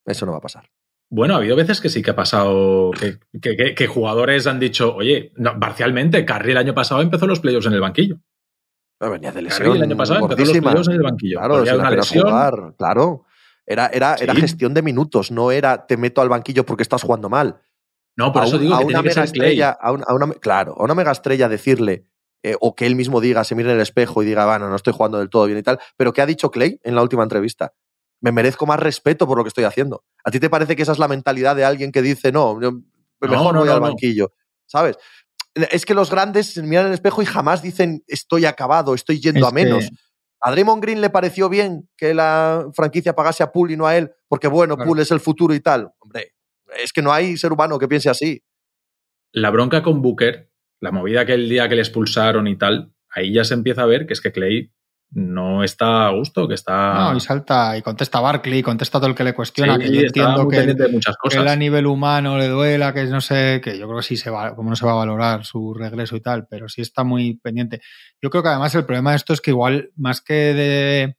Eso 0.04 0.26
no 0.26 0.32
va 0.32 0.38
a 0.38 0.42
pasar. 0.42 0.70
Bueno, 1.08 1.34
ha 1.34 1.38
habido 1.38 1.56
veces 1.56 1.80
que 1.80 1.88
sí 1.88 2.02
que 2.02 2.12
ha 2.12 2.16
pasado, 2.16 2.92
que, 2.92 3.18
que, 3.40 3.56
que, 3.56 3.74
que 3.74 3.86
jugadores 3.88 4.46
han 4.46 4.60
dicho, 4.60 4.94
oye, 4.94 5.32
no, 5.36 5.58
parcialmente, 5.58 6.24
Carry 6.24 6.52
el 6.52 6.58
año 6.58 6.74
pasado 6.74 7.00
empezó 7.00 7.26
los 7.26 7.40
playoffs 7.40 7.66
en 7.66 7.72
el 7.72 7.80
banquillo. 7.80 8.20
No, 9.00 9.10
venía 9.10 9.32
de 9.32 9.42
lesión. 9.42 9.76
el 9.76 9.82
año 9.82 9.96
pasado 9.96 10.20
empezó 10.20 10.52
los 10.52 10.58
playoffs 10.60 10.88
en 10.88 10.94
el 10.94 11.02
banquillo. 11.02 11.38
Claro, 11.38 11.64
se 11.64 11.74
una 11.74 11.90
lesión. 11.90 12.24
Jugar, 12.24 12.74
claro. 12.76 13.24
Era, 13.66 13.86
era, 13.92 14.16
sí. 14.16 14.24
era 14.24 14.34
gestión 14.34 14.74
de 14.74 14.82
minutos, 14.82 15.30
no 15.30 15.50
era 15.50 15.86
te 15.86 15.96
meto 15.96 16.20
al 16.20 16.28
banquillo 16.28 16.64
porque 16.64 16.82
estás 16.82 17.02
jugando 17.02 17.28
mal. 17.28 17.60
No, 18.16 18.32
por 18.32 18.42
a 18.42 18.46
eso 18.46 18.56
un, 18.56 18.62
digo 18.62 18.74
a 18.74 18.80
que 18.80 18.84
una 18.84 19.02
mega 19.02 19.24
estrella, 19.24 19.70
a 19.70 19.92
una, 19.92 20.04
a 20.06 20.14
una, 20.14 20.32
claro, 20.34 20.74
a 20.78 20.84
una 20.84 20.94
mega 20.94 21.12
estrella 21.12 21.48
decirle 21.48 22.06
eh, 22.42 22.56
o 22.60 22.74
que 22.74 22.86
él 22.86 22.96
mismo 22.96 23.20
diga, 23.20 23.44
se 23.44 23.54
mire 23.54 23.70
en 23.70 23.76
el 23.76 23.82
espejo 23.82 24.22
y 24.22 24.26
diga, 24.26 24.46
bueno, 24.46 24.68
no 24.68 24.76
estoy 24.76 24.92
jugando 24.92 25.18
del 25.18 25.30
todo 25.30 25.46
bien 25.46 25.58
y 25.58 25.62
tal, 25.62 25.78
pero 25.96 26.12
¿qué 26.12 26.22
ha 26.22 26.26
dicho 26.26 26.50
Clay 26.50 26.80
en 26.82 26.94
la 26.94 27.02
última 27.02 27.22
entrevista? 27.22 27.72
Me 28.20 28.32
merezco 28.32 28.66
más 28.66 28.78
respeto 28.78 29.26
por 29.26 29.38
lo 29.38 29.44
que 29.44 29.48
estoy 29.48 29.64
haciendo. 29.64 30.04
¿A 30.24 30.30
ti 30.30 30.38
te 30.40 30.50
parece 30.50 30.76
que 30.76 30.82
esa 30.82 30.92
es 30.92 30.98
la 30.98 31.08
mentalidad 31.08 31.56
de 31.56 31.64
alguien 31.64 31.90
que 31.92 32.02
dice, 32.02 32.32
no, 32.32 32.60
yo 32.60 32.72
mejor 33.20 33.54
no, 33.54 33.60
voy 33.60 33.68
no, 33.68 33.74
al 33.74 33.80
banquillo? 33.80 34.32
¿Sabes? 34.66 34.96
Es 35.54 35.84
que 35.84 35.94
los 35.94 36.10
grandes 36.10 36.56
miran 36.58 36.86
el 36.88 36.92
espejo 36.92 37.22
y 37.22 37.26
jamás 37.26 37.62
dicen, 37.62 38.04
estoy 38.06 38.44
acabado, 38.44 38.94
estoy 38.94 39.20
yendo 39.20 39.46
Es 39.46 39.52
a 39.52 39.54
menos. 39.54 39.84
que- 39.88 39.96
¿A 40.42 40.50
Draymond 40.52 40.82
Green 40.82 41.00
le 41.02 41.10
pareció 41.10 41.50
bien 41.50 41.88
que 41.98 42.14
la 42.14 42.66
franquicia 42.72 43.14
pagase 43.14 43.42
a 43.42 43.52
Poole 43.52 43.74
y 43.74 43.76
no 43.76 43.86
a 43.86 43.96
él? 43.98 44.10
Porque, 44.26 44.48
bueno, 44.48 44.74
Claro. 44.76 44.88
Poole 44.88 45.02
es 45.02 45.10
el 45.10 45.20
futuro 45.20 45.52
y 45.52 45.60
tal. 45.60 45.90
Hombre, 45.98 46.32
es 46.82 46.92
que 46.94 47.02
no 47.02 47.12
hay 47.12 47.36
ser 47.36 47.52
humano 47.52 47.78
que 47.78 47.86
piense 47.88 48.08
así. 48.08 48.42
La 49.32 49.50
bronca 49.50 49.82
con 49.82 50.00
Booker, 50.00 50.50
la 50.80 50.92
movida 50.92 51.26
que 51.26 51.34
el 51.34 51.48
día 51.48 51.68
que 51.68 51.74
le 51.74 51.82
expulsaron 51.82 52.46
y 52.46 52.56
tal, 52.56 52.94
ahí 53.10 53.34
ya 53.34 53.44
se 53.44 53.52
empieza 53.54 53.82
a 53.82 53.86
ver 53.86 54.06
que 54.06 54.14
es 54.14 54.20
que 54.22 54.32
Clay 54.32 54.72
no 55.12 55.64
está 55.64 56.06
a 56.06 56.10
gusto, 56.10 56.46
que 56.46 56.54
está... 56.54 56.94
No, 56.94 57.16
y 57.16 57.20
salta 57.20 57.76
y 57.76 57.82
contesta 57.82 58.20
Barkley, 58.20 58.62
contesta 58.62 58.98
todo 58.98 59.08
el 59.08 59.14
que 59.14 59.24
le 59.24 59.34
cuestiona, 59.34 59.74
Sí, 59.76 59.82
que 59.82 59.92
yo 59.92 60.00
entiendo 60.02 60.48
que, 60.48 60.56
pendiente 60.58 60.84
de 60.84 60.92
muchas 60.92 61.16
que 61.16 61.20
cosas. 61.20 61.42
él 61.42 61.48
a 61.48 61.56
nivel 61.56 61.86
humano 61.86 62.38
le 62.38 62.46
duela, 62.48 62.94
que 62.94 63.04
no 63.06 63.20
sé, 63.20 63.60
que 63.62 63.76
yo 63.76 63.86
creo 63.86 63.98
que 63.98 64.04
sí 64.04 64.16
se 64.16 64.30
va, 64.30 64.54
como 64.54 64.70
no 64.70 64.76
se 64.76 64.86
va 64.86 64.92
a 64.92 64.96
valorar 64.96 65.44
su 65.44 65.74
regreso 65.74 66.14
y 66.14 66.20
tal, 66.20 66.46
pero 66.48 66.68
sí 66.68 66.80
está 66.80 67.02
muy 67.02 67.38
pendiente. 67.38 67.80
Yo 68.22 68.30
creo 68.30 68.42
que 68.42 68.50
además 68.50 68.74
el 68.76 68.84
problema 68.84 69.10
de 69.10 69.16
esto 69.16 69.32
es 69.32 69.40
que 69.40 69.50
igual, 69.50 69.90
más 69.96 70.20
que 70.20 70.34
de, 70.34 71.16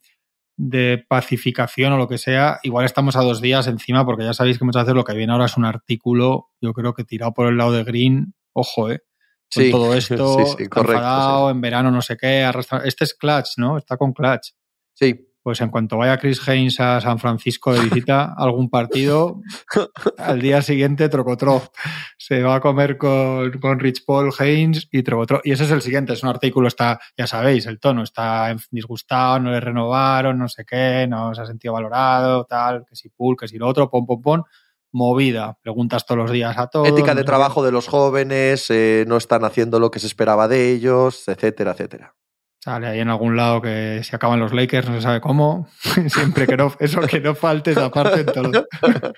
de 0.56 1.04
pacificación 1.10 1.92
o 1.92 1.98
lo 1.98 2.08
que 2.08 2.18
sea, 2.18 2.60
igual 2.64 2.86
estamos 2.86 3.18
a 3.18 3.22
dos 3.22 3.42
días 3.42 3.68
encima, 3.68 4.06
porque 4.06 4.24
ya 4.24 4.34
sabéis 4.34 4.58
que 4.58 4.66
muchas 4.66 4.84
veces 4.84 4.96
lo 4.96 5.04
que 5.04 5.16
viene 5.16 5.34
ahora 5.34 5.46
es 5.46 5.58
un 5.58 5.66
artículo, 5.66 6.50
yo 6.62 6.72
creo 6.74 6.94
que 6.94 7.04
tirado 7.04 7.34
por 7.34 7.48
el 7.48 7.58
lado 7.58 7.74
de 7.74 7.84
Green, 7.84 8.34
ojo, 8.54 8.90
eh. 8.90 9.02
Con 9.54 9.64
Sí, 9.64 9.72
todo 9.72 9.94
esto, 9.96 10.38
sí, 10.40 10.46
sí, 10.46 10.64
está 10.64 10.70
correcto, 10.70 10.94
enfadado, 10.94 11.48
sí. 11.48 11.52
en 11.52 11.62
verano 11.62 11.92
no 11.92 12.02
sé 12.02 12.18
qué, 12.18 12.44
arrastra... 12.44 12.82
Este 12.86 13.04
es 13.04 13.14
Clutch, 13.14 13.58
¿no? 13.58 13.78
Está 13.78 13.98
con 13.98 14.14
Clutch. 14.14 14.52
Sí, 14.94 15.28
Pues 15.44 15.60
en 15.62 15.70
cuanto 15.70 15.98
vaya 15.98 16.18
Chris 16.20 16.48
Haynes 16.48 16.80
a 16.80 17.02
San 17.02 17.18
Francisco 17.18 17.74
de 17.74 17.80
visita 17.82 18.34
algún 18.38 18.70
partido, 18.70 19.42
al 20.18 20.40
día 20.40 20.62
siguiente 20.62 21.10
Trocotro. 21.10 21.64
Se 22.18 22.44
va 22.44 22.56
a 22.56 22.60
comer 22.62 22.98
con, 22.98 23.52
con 23.60 23.80
Rich 23.80 24.06
Paul, 24.06 24.32
Haynes 24.38 24.88
y 24.92 25.02
Trocotro. 25.02 25.42
Y 25.44 25.52
ese 25.52 25.64
es 25.64 25.72
el 25.72 25.82
siguiente, 25.82 26.14
es 26.14 26.22
un 26.22 26.30
artículo, 26.30 26.68
está, 26.68 27.00
ya 27.18 27.26
sabéis, 27.26 27.66
el 27.66 27.80
tono, 27.80 28.04
está 28.04 28.56
disgustado, 28.70 29.40
no 29.40 29.52
le 29.52 29.60
renovaron, 29.60 30.38
no 30.38 30.48
sé 30.48 30.64
qué, 30.64 31.08
no 31.10 31.34
se 31.34 31.42
ha 31.42 31.46
sentido 31.48 31.74
valorado, 31.74 32.46
tal, 32.46 32.86
que 32.88 32.96
si 32.96 33.10
Pool, 33.10 33.36
que 33.36 33.48
si 33.48 33.58
lo 33.58 33.68
otro, 33.68 33.90
pom, 33.90 34.06
pom, 34.06 34.22
pom. 34.22 34.44
Movida, 34.92 35.58
preguntas 35.62 36.06
todos 36.06 36.18
los 36.20 36.32
días 36.32 36.58
a 36.58 36.68
todos. 36.68 36.88
ética 36.88 37.16
de 37.16 37.24
trabajo 37.24 37.64
de 37.64 37.72
los 37.72 37.88
jóvenes, 37.88 38.70
eh, 38.70 39.06
no 39.08 39.18
están 39.18 39.44
haciendo 39.46 39.80
lo 39.80 39.90
que 39.92 40.00
se 40.00 40.08
esperaba 40.08 40.48
de 40.48 40.72
ellos, 40.72 41.28
etcétera, 41.28 41.72
etcétera. 41.72 42.16
Sale 42.64 42.88
ahí 42.88 43.00
en 43.00 43.10
algún 43.10 43.36
lado 43.36 43.62
que 43.62 44.02
se 44.04 44.16
acaban 44.16 44.40
los 44.40 44.54
Lakers, 44.54 44.88
no 44.90 44.96
se 44.96 45.02
sabe 45.02 45.20
cómo. 45.22 45.68
Siempre 46.08 46.46
que 46.46 46.58
no, 46.58 46.72
eso 46.80 47.02
que 47.02 47.20
no 47.20 47.34
falte 47.36 47.72
esa 47.72 47.90
parte 47.90 48.20
en 48.22 48.26
todo. 48.28 48.68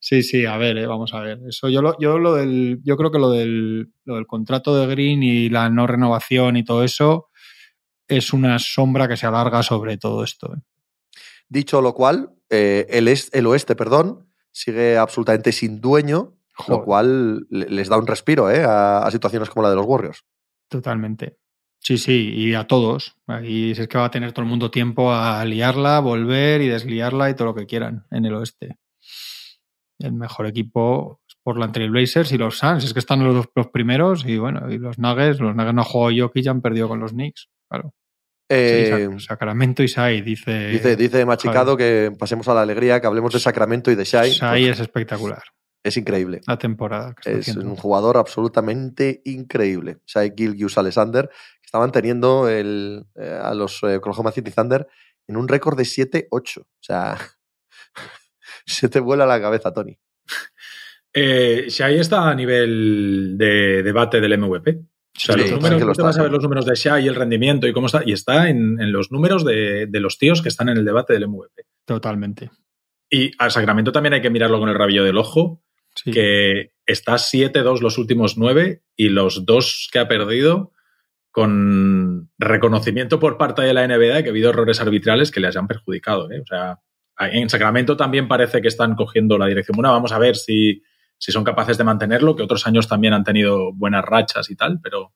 Sí, 0.00 0.22
sí, 0.22 0.44
a 0.46 0.56
ver, 0.58 0.76
eh, 0.78 0.86
vamos 0.86 1.12
a 1.14 1.20
ver. 1.20 1.40
Eso 1.48 1.68
yo 1.68 1.82
lo, 1.82 1.98
yo 1.98 2.18
lo 2.18 2.34
del, 2.34 2.80
yo 2.84 2.96
creo 2.96 3.10
que 3.10 3.18
lo 3.18 3.30
del, 3.30 3.92
lo 4.04 4.14
del 4.16 4.26
contrato 4.26 4.76
de 4.76 4.86
Green 4.86 5.22
y 5.22 5.48
la 5.48 5.70
no 5.70 5.86
renovación 5.86 6.56
y 6.56 6.64
todo 6.64 6.84
eso 6.84 7.28
es 8.06 8.32
una 8.32 8.58
sombra 8.58 9.08
que 9.08 9.16
se 9.16 9.26
alarga 9.26 9.62
sobre 9.62 9.96
todo 9.98 10.22
esto. 10.22 10.54
eh. 10.54 10.60
Dicho 11.48 11.80
lo 11.80 11.94
cual, 11.94 12.30
eh, 12.50 12.86
el, 12.90 13.08
est- 13.08 13.34
el 13.34 13.46
oeste, 13.46 13.74
perdón, 13.74 14.27
sigue 14.58 14.96
absolutamente 14.98 15.52
sin 15.52 15.80
dueño, 15.80 16.34
Joder. 16.54 16.70
lo 16.78 16.84
cual 16.84 17.46
le- 17.50 17.68
les 17.68 17.88
da 17.88 17.96
un 17.98 18.06
respiro 18.06 18.50
eh, 18.50 18.64
a, 18.64 18.98
a 19.06 19.10
situaciones 19.10 19.48
como 19.50 19.62
la 19.62 19.70
de 19.70 19.76
los 19.76 19.86
Warriors. 19.86 20.24
Totalmente. 20.68 21.38
Sí, 21.80 21.96
sí, 21.96 22.32
y 22.34 22.54
a 22.54 22.66
todos. 22.66 23.16
Ahí 23.28 23.70
es 23.70 23.86
que 23.88 23.98
va 23.98 24.06
a 24.06 24.10
tener 24.10 24.32
todo 24.32 24.42
el 24.42 24.48
mundo 24.48 24.70
tiempo 24.70 25.12
a 25.12 25.44
liarla, 25.44 26.00
volver 26.00 26.60
y 26.60 26.68
desliarla 26.68 27.30
y 27.30 27.34
todo 27.34 27.46
lo 27.46 27.54
que 27.54 27.66
quieran 27.66 28.04
en 28.10 28.24
el 28.26 28.34
oeste. 28.34 28.76
El 30.00 30.12
mejor 30.12 30.46
equipo 30.46 31.20
es 31.28 31.36
Portland 31.42 31.72
Trail 31.72 31.90
Blazers 31.90 32.32
y 32.32 32.38
los 32.38 32.58
Suns. 32.58 32.84
Es 32.84 32.92
que 32.92 32.98
están 32.98 33.24
los, 33.24 33.46
los 33.54 33.66
primeros 33.68 34.24
y 34.26 34.38
bueno, 34.38 34.70
y 34.70 34.78
los 34.78 34.98
Nuggets. 34.98 35.40
Los 35.40 35.54
Nuggets 35.56 35.74
no 35.74 35.84
jugó 35.84 36.10
Jokic 36.16 36.44
y 36.44 36.48
han 36.48 36.60
perdido 36.62 36.88
con 36.88 37.00
los 37.00 37.12
Knicks. 37.12 37.48
Claro. 37.68 37.94
Eh, 38.48 39.08
Sac- 39.10 39.20
Sacramento 39.20 39.82
y 39.82 39.88
Sai, 39.88 40.22
dice. 40.22 40.68
dice, 40.68 40.96
dice 40.96 41.24
Machicado 41.26 41.76
que 41.76 42.12
pasemos 42.18 42.48
a 42.48 42.54
la 42.54 42.62
alegría, 42.62 43.00
que 43.00 43.06
hablemos 43.06 43.32
de 43.32 43.40
Sacramento 43.40 43.90
y 43.90 43.94
de 43.94 44.04
Shai. 44.04 44.32
Sai 44.32 44.66
es 44.68 44.80
espectacular. 44.80 45.42
Es 45.84 45.96
increíble. 45.96 46.40
La 46.46 46.58
temporada 46.58 47.14
que 47.14 47.20
está 47.20 47.30
Es 47.32 47.48
haciendo. 47.48 47.70
un 47.70 47.76
jugador 47.76 48.16
absolutamente 48.16 49.20
increíble. 49.24 49.98
Shai 50.06 50.32
Gilgius 50.36 50.76
Alexander, 50.78 51.28
que 51.28 51.66
estaban 51.66 51.92
teniendo 51.92 52.48
el, 52.48 53.04
eh, 53.16 53.38
a 53.40 53.54
los 53.54 53.82
eh, 53.84 53.96
Oklahoma 53.96 54.32
City 54.32 54.50
Thunder 54.50 54.86
en 55.26 55.36
un 55.36 55.46
récord 55.46 55.76
de 55.76 55.84
7-8. 55.84 56.60
O 56.62 56.66
sea, 56.80 57.16
se 58.66 58.88
te 58.88 58.98
vuela 59.00 59.24
la 59.26 59.40
cabeza, 59.40 59.72
Tony. 59.72 59.98
Eh, 61.12 61.66
Shai 61.68 61.98
está 61.98 62.28
a 62.28 62.34
nivel 62.34 63.34
de 63.38 63.82
debate 63.82 64.20
del 64.20 64.38
MVP. 64.38 64.80
O 65.16 65.20
sea, 65.20 65.34
Sí, 65.34 65.40
los 65.40 65.50
números, 65.52 65.78
que 65.78 65.84
lo 65.84 65.92
tú 65.92 65.96
te 65.96 66.02
vas 66.02 66.18
a 66.18 66.22
ver 66.22 66.30
los 66.32 66.42
números 66.42 66.66
de 66.66 66.74
Shai 66.74 67.04
y 67.04 67.08
el 67.08 67.14
rendimiento 67.14 67.66
y 67.66 67.72
cómo 67.72 67.86
está, 67.86 68.02
y 68.04 68.12
está 68.12 68.48
en, 68.48 68.80
en 68.80 68.92
los 68.92 69.10
números 69.10 69.44
de, 69.44 69.86
de 69.86 70.00
los 70.00 70.18
tíos 70.18 70.42
que 70.42 70.48
están 70.48 70.68
en 70.68 70.78
el 70.78 70.84
debate 70.84 71.12
del 71.14 71.26
MVP. 71.28 71.64
Totalmente. 71.84 72.50
Y 73.10 73.32
a 73.38 73.50
Sacramento 73.50 73.90
también 73.90 74.12
hay 74.14 74.20
que 74.22 74.30
mirarlo 74.30 74.60
con 74.60 74.68
el 74.68 74.74
rabillo 74.74 75.04
del 75.04 75.18
ojo, 75.18 75.62
Sí. 75.96 76.12
que 76.12 76.70
está 76.86 77.14
7-2 77.14 77.80
los 77.80 77.98
últimos 77.98 78.38
9 78.38 78.82
y 78.94 79.08
los 79.08 79.44
dos 79.44 79.88
que 79.92 79.98
ha 79.98 80.06
perdido 80.06 80.72
con 81.32 82.30
reconocimiento 82.38 83.18
por 83.18 83.36
parte 83.36 83.62
de 83.62 83.74
la 83.74 83.86
NBA 83.86 84.14
de 84.16 84.22
que 84.22 84.28
ha 84.28 84.30
habido 84.30 84.50
errores 84.50 84.80
arbitrales 84.80 85.30
que 85.30 85.40
les 85.40 85.56
han 85.56 85.66
perjudicado. 85.66 86.30
¿eh? 86.30 86.40
O 86.40 86.46
sea, 86.46 86.78
en 87.18 87.48
Sacramento 87.48 87.96
también 87.96 88.28
parece 88.28 88.60
que 88.60 88.68
están 88.68 88.94
cogiendo 88.94 89.38
la 89.38 89.46
dirección 89.46 89.74
buena. 89.76 89.90
Vamos 89.90 90.12
a 90.12 90.18
ver 90.18 90.36
si, 90.36 90.82
si 91.18 91.32
son 91.32 91.44
capaces 91.44 91.76
de 91.76 91.84
mantenerlo, 91.84 92.36
que 92.36 92.42
otros 92.42 92.66
años 92.66 92.88
también 92.88 93.12
han 93.12 93.24
tenido 93.24 93.72
buenas 93.72 94.04
rachas 94.04 94.50
y 94.50 94.56
tal, 94.56 94.80
pero 94.80 95.12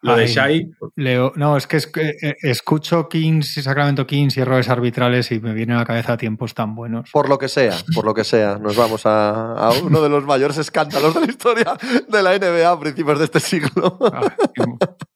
Lo 0.00 0.14
de 0.16 0.28
Shai, 0.28 0.70
Leo, 0.94 1.32
no, 1.34 1.56
es 1.56 1.66
que, 1.66 1.78
es 1.78 1.90
eh, 1.96 2.36
escucho 2.42 3.08
Kings 3.08 3.56
y 3.56 3.62
Sacramento 3.62 4.06
Kings 4.06 4.36
y 4.36 4.40
errores 4.40 4.68
arbitrales 4.68 5.32
y 5.32 5.40
me 5.40 5.52
vienen 5.52 5.76
a 5.76 5.80
la 5.80 5.86
cabeza 5.86 6.16
tiempos 6.16 6.54
tan 6.54 6.76
buenos. 6.76 7.10
Por 7.10 7.28
lo 7.28 7.36
que 7.38 7.48
sea, 7.48 7.76
por 7.94 8.04
lo 8.04 8.14
que 8.14 8.22
sea, 8.22 8.58
nos 8.58 8.76
vamos 8.76 9.06
a, 9.06 9.54
a 9.54 9.72
uno 9.72 10.00
de 10.00 10.08
los 10.08 10.24
mayores 10.24 10.56
escándalos 10.58 11.14
de 11.14 11.20
la 11.22 11.26
historia 11.26 11.76
de 12.08 12.22
la 12.22 12.38
NBA 12.38 12.70
a 12.70 12.78
principios 12.78 13.18
de 13.18 13.24
este 13.24 13.40
siglo. 13.40 13.98
Ah, 14.12 14.32
qué, 14.54 14.64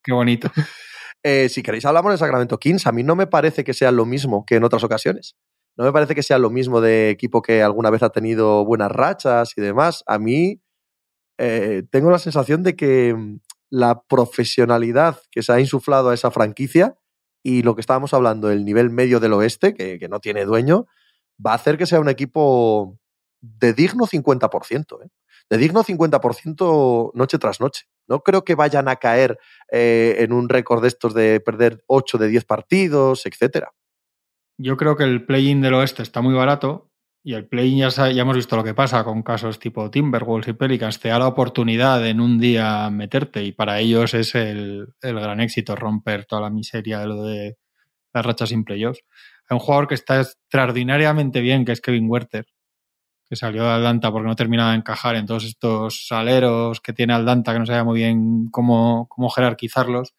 qué 0.03 0.11
bonito. 0.11 0.51
Eh, 1.23 1.47
si 1.47 1.63
queréis 1.63 1.85
hablamos 1.85 2.11
de 2.11 2.17
Sacramento 2.17 2.59
Kings. 2.59 2.85
A 2.85 2.91
mí 2.91 3.03
no 3.03 3.15
me 3.15 3.27
parece 3.27 3.63
que 3.63 3.73
sea 3.73 3.91
lo 3.91 4.05
mismo 4.05 4.45
que 4.45 4.55
en 4.55 4.63
otras 4.65 4.83
ocasiones. 4.83 5.35
No 5.75 5.85
me 5.85 5.91
parece 5.91 6.13
que 6.15 6.23
sea 6.23 6.37
lo 6.37 6.49
mismo 6.49 6.81
de 6.81 7.09
equipo 7.09 7.41
que 7.41 7.63
alguna 7.63 7.89
vez 7.89 8.03
ha 8.03 8.09
tenido 8.09 8.63
buenas 8.65 8.91
rachas 8.91 9.53
y 9.57 9.61
demás. 9.61 10.03
A 10.05 10.19
mí 10.19 10.61
eh, 11.39 11.83
tengo 11.89 12.11
la 12.11 12.19
sensación 12.19 12.63
de 12.63 12.75
que 12.75 13.13
mm, 13.15 13.39
la 13.69 14.03
profesionalidad 14.03 15.19
que 15.31 15.41
se 15.41 15.51
ha 15.51 15.59
insuflado 15.59 16.09
a 16.09 16.13
esa 16.13 16.31
franquicia 16.31 16.97
y 17.43 17.63
lo 17.63 17.75
que 17.75 17.81
estábamos 17.81 18.13
hablando, 18.13 18.51
el 18.51 18.65
nivel 18.65 18.89
medio 18.89 19.19
del 19.19 19.33
oeste, 19.33 19.73
que, 19.73 20.07
no 20.09 20.19
tiene 20.19 20.45
dueño, 20.45 20.85
va 21.45 21.51
a 21.51 21.55
hacer 21.55 21.77
que 21.77 21.85
sea 21.85 21.99
un 21.99 22.07
equipo 22.07 22.99
de 23.41 23.73
digno 23.73 24.05
50%. 24.05 25.03
¿eh? 25.03 25.09
De 25.49 25.57
digno 25.57 25.83
50% 25.83 27.11
noche 27.13 27.37
tras 27.39 27.59
noche. 27.59 27.85
No 28.07 28.21
creo 28.21 28.45
que 28.45 28.55
vayan 28.55 28.87
a 28.87 28.95
caer 28.95 29.39
eh, 29.71 30.17
en 30.19 30.31
un 30.31 30.47
récord 30.47 30.81
de 30.81 30.87
estos 30.87 31.13
de 31.13 31.41
perder 31.41 31.83
8 31.87 32.17
de 32.17 32.27
10 32.29 32.45
partidos, 32.45 33.25
etcétera. 33.25 33.73
Yo 34.57 34.77
creo 34.77 34.95
que 34.95 35.03
el 35.03 35.25
play-in 35.25 35.61
del 35.61 35.73
oeste 35.73 36.03
está 36.03 36.21
muy 36.21 36.33
barato 36.33 36.91
y 37.23 37.33
el 37.33 37.47
play-in 37.47 37.79
ya, 37.79 38.09
hemos 38.09 38.35
visto 38.35 38.55
lo 38.55 38.63
que 38.63 38.73
pasa 38.73 39.03
con 39.03 39.23
casos 39.23 39.57
tipo 39.57 39.89
Timberwolves 39.89 40.49
y 40.49 40.53
Pelicans. 40.53 40.99
Te 40.99 41.09
da 41.09 41.19
la 41.19 41.27
oportunidad 41.27 42.05
en 42.05 42.21
un 42.21 42.39
día 42.39 42.89
meterte 42.91 43.43
y 43.43 43.51
para 43.51 43.79
ellos 43.79 44.13
es 44.13 44.35
el, 44.35 44.87
el 45.01 45.19
gran 45.19 45.39
éxito 45.39 45.75
romper 45.75 46.25
toda 46.25 46.41
la 46.43 46.49
miseria 46.49 46.99
de 46.99 47.07
lo 47.07 47.23
de 47.23 47.57
las 48.13 48.25
rachas 48.25 48.49
sin 48.49 48.63
playoffs. 48.63 49.01
Hay 49.49 49.55
un 49.55 49.59
jugador 49.59 49.87
que 49.87 49.95
está 49.95 50.21
extraordinariamente 50.21 51.41
bien, 51.41 51.65
que 51.65 51.71
es 51.71 51.81
Kevin 51.81 52.09
Werther, 52.09 52.45
que 53.27 53.35
salió 53.35 53.63
de 53.63 53.71
Atlanta 53.71 54.11
porque 54.11 54.27
no 54.27 54.35
terminaba 54.35 54.71
de 54.71 54.77
encajar 54.77 55.15
en 55.15 55.25
todos 55.25 55.45
estos 55.45 56.07
aleros 56.11 56.79
que 56.81 56.93
tiene 56.93 57.13
Atlanta, 57.13 57.53
que 57.53 57.59
no 57.59 57.65
sabía 57.65 57.83
muy 57.83 57.99
bien 57.99 58.49
cómo, 58.51 59.07
cómo 59.09 59.29
jerarquizarlos 59.29 60.13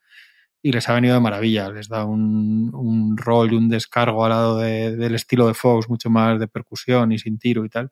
y 0.67 0.73
les 0.73 0.89
ha 0.89 0.95
venido 0.95 1.13
de 1.15 1.21
maravilla. 1.21 1.69
Les 1.69 1.89
da 1.89 2.05
un, 2.07 2.71
un 2.73 3.17
rol 3.19 3.53
y 3.53 3.57
un 3.57 3.69
descargo 3.69 4.25
al 4.25 4.31
lado 4.31 4.59
de- 4.59 4.97
del 4.97 5.15
estilo 5.15 5.47
de 5.47 5.53
Fox, 5.55 5.91
mucho 5.91 6.09
más 6.09 6.41
de 6.41 6.49
percusión 6.49 7.13
y 7.13 7.19
sin 7.19 7.39
tiro 7.39 7.65
y 7.67 7.69
tal. 7.69 7.91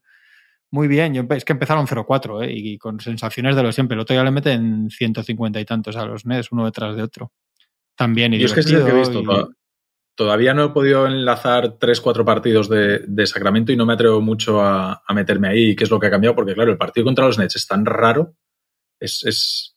Muy 0.70 0.88
bien, 0.88 1.12
yo, 1.12 1.22
es 1.28 1.44
que 1.44 1.52
empezaron 1.52 1.86
0-4 1.86 2.42
¿eh? 2.46 2.50
y 2.50 2.78
con 2.78 2.98
sensaciones 2.98 3.56
de 3.56 3.62
lo 3.62 3.72
siempre. 3.72 3.94
El 3.94 4.00
otro 4.00 4.16
ya 4.16 4.24
le 4.24 4.30
meten 4.30 4.88
150 4.88 5.60
y 5.60 5.64
tantos 5.66 5.96
a 5.96 6.06
los 6.06 6.24
Nets, 6.24 6.50
uno 6.50 6.64
detrás 6.64 6.96
de 6.96 7.02
otro. 7.02 7.30
También 7.94 8.32
y 8.32 8.38
Yo 8.38 8.46
es 8.46 8.54
que 8.54 8.60
es 8.60 8.66
el 8.70 8.82
que 8.84 8.90
he 8.90 8.94
visto. 8.94 9.20
y- 9.20 9.24
to- 9.26 9.50
Todavía 10.14 10.54
no 10.54 10.64
he 10.64 10.68
podido 10.70 11.06
enlazar 11.06 11.76
tres, 11.78 12.00
cuatro 12.00 12.24
partidos 12.24 12.68
de, 12.70 13.00
de 13.06 13.26
Sacramento 13.26 13.70
y 13.72 13.76
no 13.76 13.84
me 13.86 13.92
atrevo 13.94 14.20
mucho 14.22 14.62
a, 14.62 15.02
a 15.06 15.14
meterme 15.14 15.48
ahí. 15.48 15.74
¿Qué 15.76 15.84
es 15.84 15.90
lo 15.90 15.98
que 16.00 16.06
ha 16.06 16.10
cambiado? 16.10 16.34
Porque, 16.36 16.54
claro, 16.54 16.70
el 16.72 16.78
partido 16.78 17.04
contra 17.04 17.26
los 17.26 17.38
Nets 17.38 17.56
es 17.56 17.66
tan 17.66 17.84
raro. 17.84 18.34
Es. 18.98 19.22
es- 19.24 19.71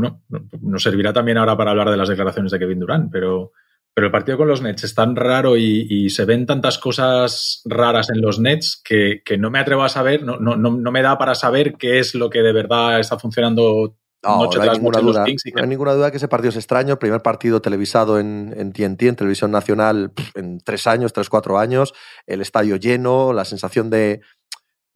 bueno, 0.00 0.22
no- 0.28 0.48
nos 0.60 0.82
servirá 0.82 1.12
también 1.12 1.38
ahora 1.38 1.56
para 1.56 1.70
hablar 1.70 1.90
de 1.90 1.96
las 1.96 2.08
declaraciones 2.08 2.52
de 2.52 2.58
Kevin 2.58 2.80
Durant, 2.80 3.10
pero, 3.10 3.52
pero 3.94 4.06
el 4.06 4.12
partido 4.12 4.36
con 4.38 4.48
los 4.48 4.60
Nets 4.62 4.84
es 4.84 4.94
tan 4.94 5.16
raro 5.16 5.56
y, 5.56 5.86
y 5.88 6.10
se 6.10 6.24
ven 6.24 6.46
tantas 6.46 6.78
cosas 6.78 7.62
raras 7.64 8.10
en 8.10 8.20
los 8.20 8.38
Nets 8.38 8.80
que, 8.84 9.22
que 9.24 9.38
no 9.38 9.50
me 9.50 9.58
atrevo 9.58 9.82
a 9.84 9.88
saber, 9.88 10.22
no, 10.22 10.36
no, 10.38 10.56
no, 10.56 10.90
me 10.92 11.02
da 11.02 11.16
para 11.18 11.34
saber 11.34 11.74
qué 11.78 11.98
es 11.98 12.14
lo 12.14 12.28
que 12.30 12.42
de 12.42 12.52
verdad 12.52 13.00
está 13.00 13.18
funcionando 13.18 13.96
No, 14.22 14.42
noche 14.44 14.58
no 14.58 14.62
hay 14.62 14.68
tras 14.68 14.78
ninguna 14.78 14.98
los 15.00 15.14
duda. 15.14 15.24
Y 15.26 15.36
que 15.36 15.50
No 15.54 15.62
hay 15.62 15.68
ninguna 15.68 15.92
duda 15.94 16.10
que 16.10 16.16
ese 16.18 16.28
partido 16.28 16.50
es 16.50 16.56
extraño. 16.56 16.92
El 16.92 16.98
primer 16.98 17.22
partido 17.22 17.62
televisado 17.62 18.18
en, 18.18 18.54
en 18.56 18.72
TNT, 18.72 19.02
en 19.04 19.16
televisión 19.16 19.50
nacional, 19.50 20.12
en 20.34 20.58
tres 20.60 20.86
años, 20.86 21.12
tres, 21.12 21.28
cuatro 21.30 21.58
años. 21.58 21.94
El 22.26 22.40
estadio 22.40 22.76
lleno, 22.76 23.32
la 23.32 23.44
sensación 23.44 23.88
de, 23.88 24.20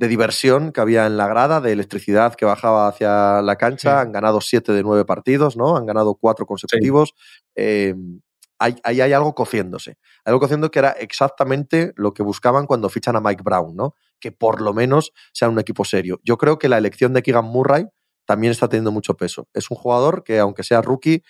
de 0.01 0.09
diversión 0.09 0.73
que 0.73 0.81
había 0.81 1.05
en 1.05 1.19
la 1.19 1.29
grada, 1.29 1.61
de 1.61 1.73
electricidad 1.73 2.35
que 2.35 2.47
bajaba 2.47 2.89
hacia 2.89 3.43
la 3.43 3.57
cancha. 3.57 3.97
Sí. 3.97 4.07
Han 4.07 4.13
ganado 4.13 4.41
siete 4.41 4.73
de 4.73 4.83
nueve 4.83 5.05
partidos, 5.05 5.59
¿no? 5.59 5.77
Han 5.77 5.85
ganado 5.85 6.15
cuatro 6.15 6.47
consecutivos. 6.47 7.13
Eh, 7.55 7.95
ahí 8.59 8.81
hay 8.83 9.13
algo 9.13 9.35
cociéndose. 9.35 9.99
Algo 10.25 10.41
cociendo 10.41 10.71
que 10.71 10.79
era 10.79 10.93
exactamente 10.93 11.93
lo 11.97 12.15
que 12.15 12.23
buscaban 12.23 12.65
cuando 12.65 12.89
fichan 12.89 13.15
a 13.17 13.21
Mike 13.21 13.43
Brown, 13.45 13.77
¿no? 13.77 13.95
Que 14.19 14.33
por 14.33 14.63
lo 14.63 14.73
menos 14.73 15.13
sea 15.35 15.51
un 15.51 15.59
equipo 15.59 15.85
serio. 15.85 16.19
Yo 16.25 16.39
creo 16.39 16.59
que 16.59 16.71
la 16.71 16.79
elección 16.79 17.13
de 17.13 17.23
Keegan 17.23 17.45
Murray 17.45 17.85
también 18.25 18.53
está 18.53 18.71
teniendo 18.71 18.93
mucho 18.93 19.19
peso. 19.19 19.49
Es 19.53 19.71
un 19.71 19.77
jugador 19.77 20.25
que, 20.25 20.39
aunque 20.39 20.63
sea 20.63 20.81
rookie, 20.81 21.23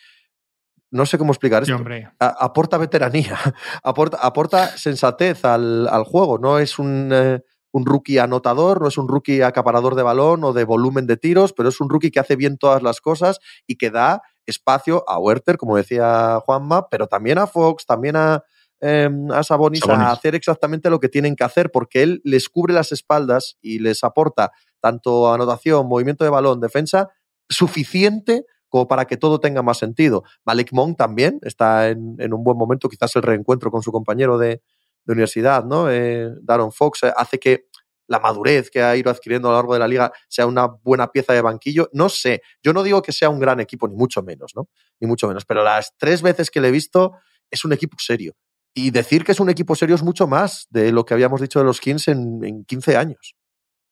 no 0.92 1.06
sé 1.06 1.18
cómo 1.18 1.32
explicar 1.32 1.64
esto. 1.64 1.76
aporta 2.20 2.78
veteranía, 2.78 3.36
aporta, 3.82 4.18
aporta 4.18 4.68
sensatez 4.78 5.44
al, 5.44 5.88
al 5.88 6.04
juego. 6.04 6.38
No 6.38 6.60
es 6.60 6.78
un, 6.78 7.10
eh, 7.12 7.40
un 7.72 7.86
rookie 7.86 8.18
anotador, 8.18 8.80
no 8.80 8.88
es 8.88 8.98
un 8.98 9.08
rookie 9.08 9.42
acaparador 9.42 9.94
de 9.94 10.02
balón 10.02 10.44
o 10.44 10.52
de 10.52 10.64
volumen 10.64 11.06
de 11.06 11.16
tiros, 11.16 11.52
pero 11.52 11.68
es 11.68 11.80
un 11.80 11.88
rookie 11.88 12.10
que 12.10 12.20
hace 12.20 12.36
bien 12.36 12.58
todas 12.58 12.82
las 12.82 13.00
cosas 13.00 13.38
y 13.66 13.76
que 13.76 13.90
da 13.90 14.22
espacio 14.46 15.04
a 15.08 15.18
Werther, 15.18 15.56
como 15.56 15.76
decía 15.76 16.40
Juanma, 16.44 16.88
pero 16.88 17.06
también 17.06 17.38
a 17.38 17.46
Fox, 17.46 17.86
también 17.86 18.16
a, 18.16 18.42
eh, 18.80 19.08
a 19.32 19.42
Sabonis, 19.42 19.80
Sabonis. 19.80 20.06
a 20.06 20.12
hacer 20.12 20.34
exactamente 20.34 20.90
lo 20.90 20.98
que 20.98 21.08
tienen 21.08 21.36
que 21.36 21.44
hacer, 21.44 21.70
porque 21.70 22.02
él 22.02 22.20
les 22.24 22.48
cubre 22.48 22.74
las 22.74 22.92
espaldas 22.92 23.56
y 23.60 23.78
les 23.78 24.02
aporta 24.02 24.50
tanto 24.80 25.32
anotación, 25.32 25.86
movimiento 25.86 26.24
de 26.24 26.30
balón, 26.30 26.60
defensa, 26.60 27.08
suficiente 27.48 28.44
como 28.68 28.86
para 28.86 29.04
que 29.04 29.16
todo 29.16 29.40
tenga 29.40 29.62
más 29.62 29.78
sentido. 29.78 30.22
Malik 30.44 30.72
Monk 30.72 30.96
también 30.96 31.40
está 31.42 31.88
en, 31.88 32.14
en 32.18 32.32
un 32.32 32.44
buen 32.44 32.56
momento, 32.56 32.88
quizás 32.88 33.14
el 33.16 33.22
reencuentro 33.22 33.70
con 33.70 33.82
su 33.82 33.90
compañero 33.90 34.38
de, 34.38 34.62
de 35.04 35.12
universidad, 35.12 35.64
¿no? 35.64 35.90
Eh, 35.90 36.30
Daron 36.42 36.72
Fox 36.72 37.04
eh, 37.04 37.12
hace 37.16 37.38
que 37.38 37.66
la 38.06 38.18
madurez 38.18 38.70
que 38.70 38.82
ha 38.82 38.96
ido 38.96 39.10
adquiriendo 39.10 39.48
a 39.48 39.52
lo 39.52 39.56
largo 39.58 39.74
de 39.74 39.78
la 39.78 39.88
liga 39.88 40.12
sea 40.28 40.46
una 40.46 40.66
buena 40.66 41.12
pieza 41.12 41.32
de 41.32 41.42
banquillo. 41.42 41.88
No 41.92 42.08
sé, 42.08 42.42
yo 42.62 42.72
no 42.72 42.82
digo 42.82 43.02
que 43.02 43.12
sea 43.12 43.30
un 43.30 43.38
gran 43.38 43.60
equipo, 43.60 43.86
ni 43.86 43.94
mucho 43.94 44.22
menos, 44.22 44.52
¿no? 44.56 44.68
Ni 44.98 45.06
mucho 45.06 45.28
menos, 45.28 45.44
pero 45.44 45.62
las 45.62 45.96
tres 45.96 46.20
veces 46.20 46.50
que 46.50 46.60
le 46.60 46.68
he 46.68 46.72
visto 46.72 47.12
es 47.50 47.64
un 47.64 47.72
equipo 47.72 47.96
serio. 48.00 48.34
Y 48.74 48.90
decir 48.90 49.24
que 49.24 49.32
es 49.32 49.40
un 49.40 49.48
equipo 49.48 49.74
serio 49.74 49.94
es 49.94 50.02
mucho 50.02 50.26
más 50.26 50.66
de 50.70 50.92
lo 50.92 51.04
que 51.04 51.14
habíamos 51.14 51.40
dicho 51.40 51.60
de 51.60 51.64
los 51.64 51.80
Kings 51.80 52.08
en, 52.08 52.44
en 52.44 52.64
15 52.64 52.96
años. 52.96 53.34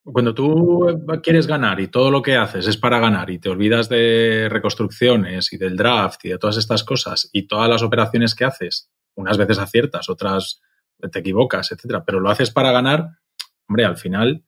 Cuando 0.05 0.35
tú 0.35 0.87
quieres 1.23 1.47
ganar 1.47 1.81
y 1.81 1.89
todo 1.89 2.11
lo 2.11 2.23
que 2.23 2.37
haces 2.37 2.67
es 2.67 2.77
para 2.77 2.99
ganar 2.99 3.29
y 3.31 3.39
te 3.39 3.51
olvidas 3.51 3.89
de 3.89 4.49
reconstrucciones 4.51 5.53
y 5.53 5.59
del 5.59 5.77
draft 5.77 6.25
y 6.25 6.31
de 6.31 6.39
todas 6.39 6.57
estas 6.57 6.83
cosas 6.83 7.29
y 7.33 7.47
todas 7.47 7.69
las 7.69 7.83
operaciones 7.83 8.35
que 8.35 8.45
haces, 8.45 8.91
unas 9.15 9.37
veces 9.37 9.59
aciertas, 9.59 10.09
otras 10.09 10.61
te 11.11 11.19
equivocas, 11.21 11.71
etcétera, 11.73 12.05
pero 12.05 12.21
lo 12.21 12.31
haces 12.31 12.51
para 12.51 12.73
ganar, 12.73 13.09
hombre, 13.69 13.85
al 13.85 13.97
final 13.97 14.45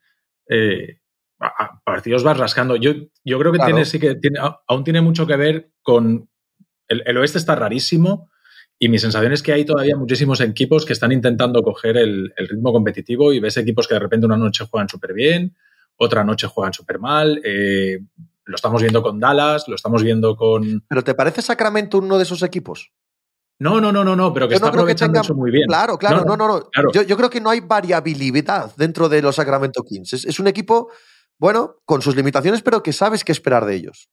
eh, 0.48 0.98
a, 1.38 1.80
partidos 1.84 2.22
vas 2.24 2.36
rascando. 2.36 2.76
Yo, 2.76 2.92
yo 3.24 3.38
creo 3.38 3.52
que 3.52 3.58
Claro. 3.58 3.72
tiene, 3.74 3.84
sí 3.84 3.98
que 3.98 4.14
tiene, 4.16 4.38
aún 4.66 4.84
tiene 4.84 5.00
mucho 5.00 5.26
que 5.26 5.36
ver 5.36 5.70
con 5.82 6.28
el, 6.88 7.02
el 7.06 7.16
oeste 7.18 7.38
está 7.38 7.54
rarísimo 7.54 8.30
y 8.78 8.88
mi 8.88 8.98
sensación 8.98 9.32
es 9.32 9.42
que 9.42 9.52
hay 9.52 9.64
todavía 9.64 9.96
muchísimos 9.96 10.40
equipos 10.40 10.84
que 10.84 10.92
están 10.92 11.12
intentando 11.12 11.62
coger 11.62 11.96
el, 11.96 12.32
el 12.36 12.48
ritmo 12.48 12.72
competitivo 12.72 13.32
y 13.32 13.38
ves 13.40 13.56
equipos 13.58 13.86
que 13.86 13.94
de 13.94 14.00
repente 14.00 14.26
una 14.26 14.36
noche 14.36 14.64
juegan 14.68 14.88
súper 14.88 15.12
bien, 15.12 15.54
otra 15.96 16.24
noche 16.24 16.46
juegan 16.46 16.72
súper 16.72 16.98
mal. 16.98 17.40
eh, 17.44 18.00
lo 18.46 18.56
estamos 18.56 18.82
viendo 18.82 19.00
con 19.02 19.20
Dallas, 19.20 19.68
lo 19.68 19.76
estamos 19.76 20.02
viendo 20.02 20.34
con... 20.34 20.82
¿Pero 20.88 21.04
te 21.04 21.14
parece 21.14 21.40
Sacramento 21.40 21.98
uno 21.98 22.16
de 22.16 22.24
esos 22.24 22.42
equipos? 22.42 22.90
No, 23.60 23.80
no, 23.80 23.92
no, 23.92 24.02
no, 24.04 24.16
no, 24.16 24.32
pero 24.32 24.48
que 24.48 24.52
Yo 24.52 24.56
está 24.56 24.66
no 24.68 24.72
creo 24.72 24.86
que 24.86 24.92
aprovechando 24.92 25.12
tengan- 25.20 25.24
eso 25.24 25.34
muy 25.34 25.50
bien. 25.50 25.66
Claro, 25.68 25.96
claro, 25.98 26.24
no, 26.24 26.36
no, 26.36 26.48
no. 26.48 26.70
claro. 26.70 26.90
Yo, 26.92 27.02
yo 27.02 27.16
creo 27.16 27.30
que 27.30 27.40
no 27.40 27.50
hay 27.50 27.60
variabilidad 27.60 28.74
dentro 28.76 29.08
de 29.08 29.20
los 29.22 29.36
Sacramento 29.36 29.84
Kings. 29.84 30.14
Es, 30.14 30.24
es 30.24 30.40
un 30.40 30.46
equipo, 30.48 30.90
bueno, 31.38 31.76
con 31.84 32.00
sus 32.02 32.16
limitaciones, 32.16 32.62
pero 32.62 32.82
que 32.82 32.92
sabes 32.92 33.22
qué 33.22 33.32
esperar 33.32 33.66
de 33.66 33.74
ellos. 33.76 34.08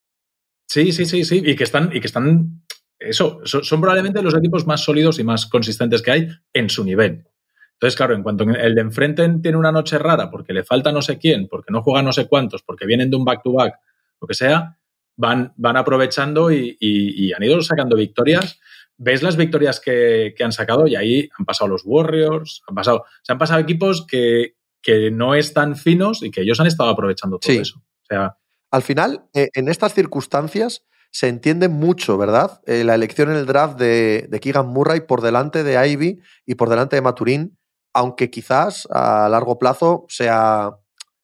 Sí, 0.66 0.92
sí, 0.92 1.06
sí, 1.06 1.24
sí. 1.24 1.42
Y 1.44 1.56
que 1.56 1.64
están, 1.64 1.90
y 1.94 2.00
que 2.00 2.06
están. 2.06 2.62
Eso, 2.98 3.40
son, 3.44 3.64
son 3.64 3.80
probablemente 3.80 4.20
los 4.22 4.34
equipos 4.34 4.66
más 4.66 4.82
sólidos 4.82 5.18
y 5.18 5.24
más 5.24 5.46
consistentes 5.46 6.02
que 6.02 6.10
hay 6.10 6.28
en 6.52 6.68
su 6.68 6.84
nivel. 6.84 7.24
Entonces, 7.74 7.96
claro, 7.96 8.14
en 8.14 8.22
cuanto 8.24 8.44
el 8.44 8.74
de 8.74 8.80
enfrente 8.80 9.26
tiene 9.40 9.56
una 9.56 9.70
noche 9.72 9.98
rara 9.98 10.30
porque 10.30 10.52
le 10.52 10.64
falta 10.64 10.90
no 10.92 11.00
sé 11.00 11.16
quién, 11.16 11.46
porque 11.48 11.72
no 11.72 11.80
juega 11.82 12.02
no 12.02 12.12
sé 12.12 12.26
cuántos, 12.26 12.62
porque 12.64 12.84
vienen 12.86 13.08
de 13.08 13.16
un 13.16 13.24
back-to-back, 13.24 13.76
lo 14.20 14.26
que 14.26 14.34
sea, 14.34 14.76
van, 15.16 15.52
van 15.56 15.76
aprovechando 15.76 16.50
y, 16.50 16.76
y- 16.80 17.26
y 17.28 17.32
han 17.32 17.42
ido 17.44 17.62
sacando 17.62 17.94
victorias. 17.96 18.58
Ves 18.98 19.22
las 19.22 19.36
victorias 19.36 19.80
que, 19.80 20.34
que 20.36 20.44
han 20.44 20.52
sacado 20.52 20.86
y 20.86 20.96
ahí 20.96 21.28
han 21.38 21.44
pasado 21.44 21.68
los 21.68 21.82
Warriors, 21.84 22.62
han 22.68 22.74
pasado, 22.74 23.04
se 23.22 23.32
han 23.32 23.38
pasado 23.38 23.60
equipos 23.60 24.04
que, 24.06 24.56
que 24.82 25.10
no 25.10 25.34
están 25.34 25.76
finos 25.76 26.22
y 26.22 26.30
que 26.30 26.42
ellos 26.42 26.58
han 26.60 26.66
estado 26.66 26.90
aprovechando 26.90 27.38
todo 27.38 27.52
Sí. 27.52 27.58
eso. 27.60 27.78
O 27.78 28.06
sea, 28.08 28.36
Al 28.70 28.82
final, 28.82 29.24
eh, 29.34 29.48
en 29.54 29.68
estas 29.68 29.94
circunstancias, 29.94 30.84
se 31.10 31.28
entiende 31.28 31.68
mucho, 31.68 32.18
¿verdad? 32.18 32.60
Eh, 32.66 32.84
la 32.84 32.94
elección 32.94 33.30
en 33.30 33.36
el 33.36 33.46
draft 33.46 33.78
de, 33.78 34.26
de 34.28 34.40
Keegan 34.40 34.66
Murray 34.66 35.00
por 35.00 35.22
delante 35.22 35.62
de 35.64 35.88
Ivy 35.90 36.20
y 36.44 36.54
por 36.56 36.68
delante 36.68 36.96
de 36.96 37.02
Maturín, 37.02 37.56
aunque 37.94 38.30
quizás 38.30 38.86
a 38.90 39.28
largo 39.30 39.58
plazo 39.58 40.04
sea, 40.08 40.72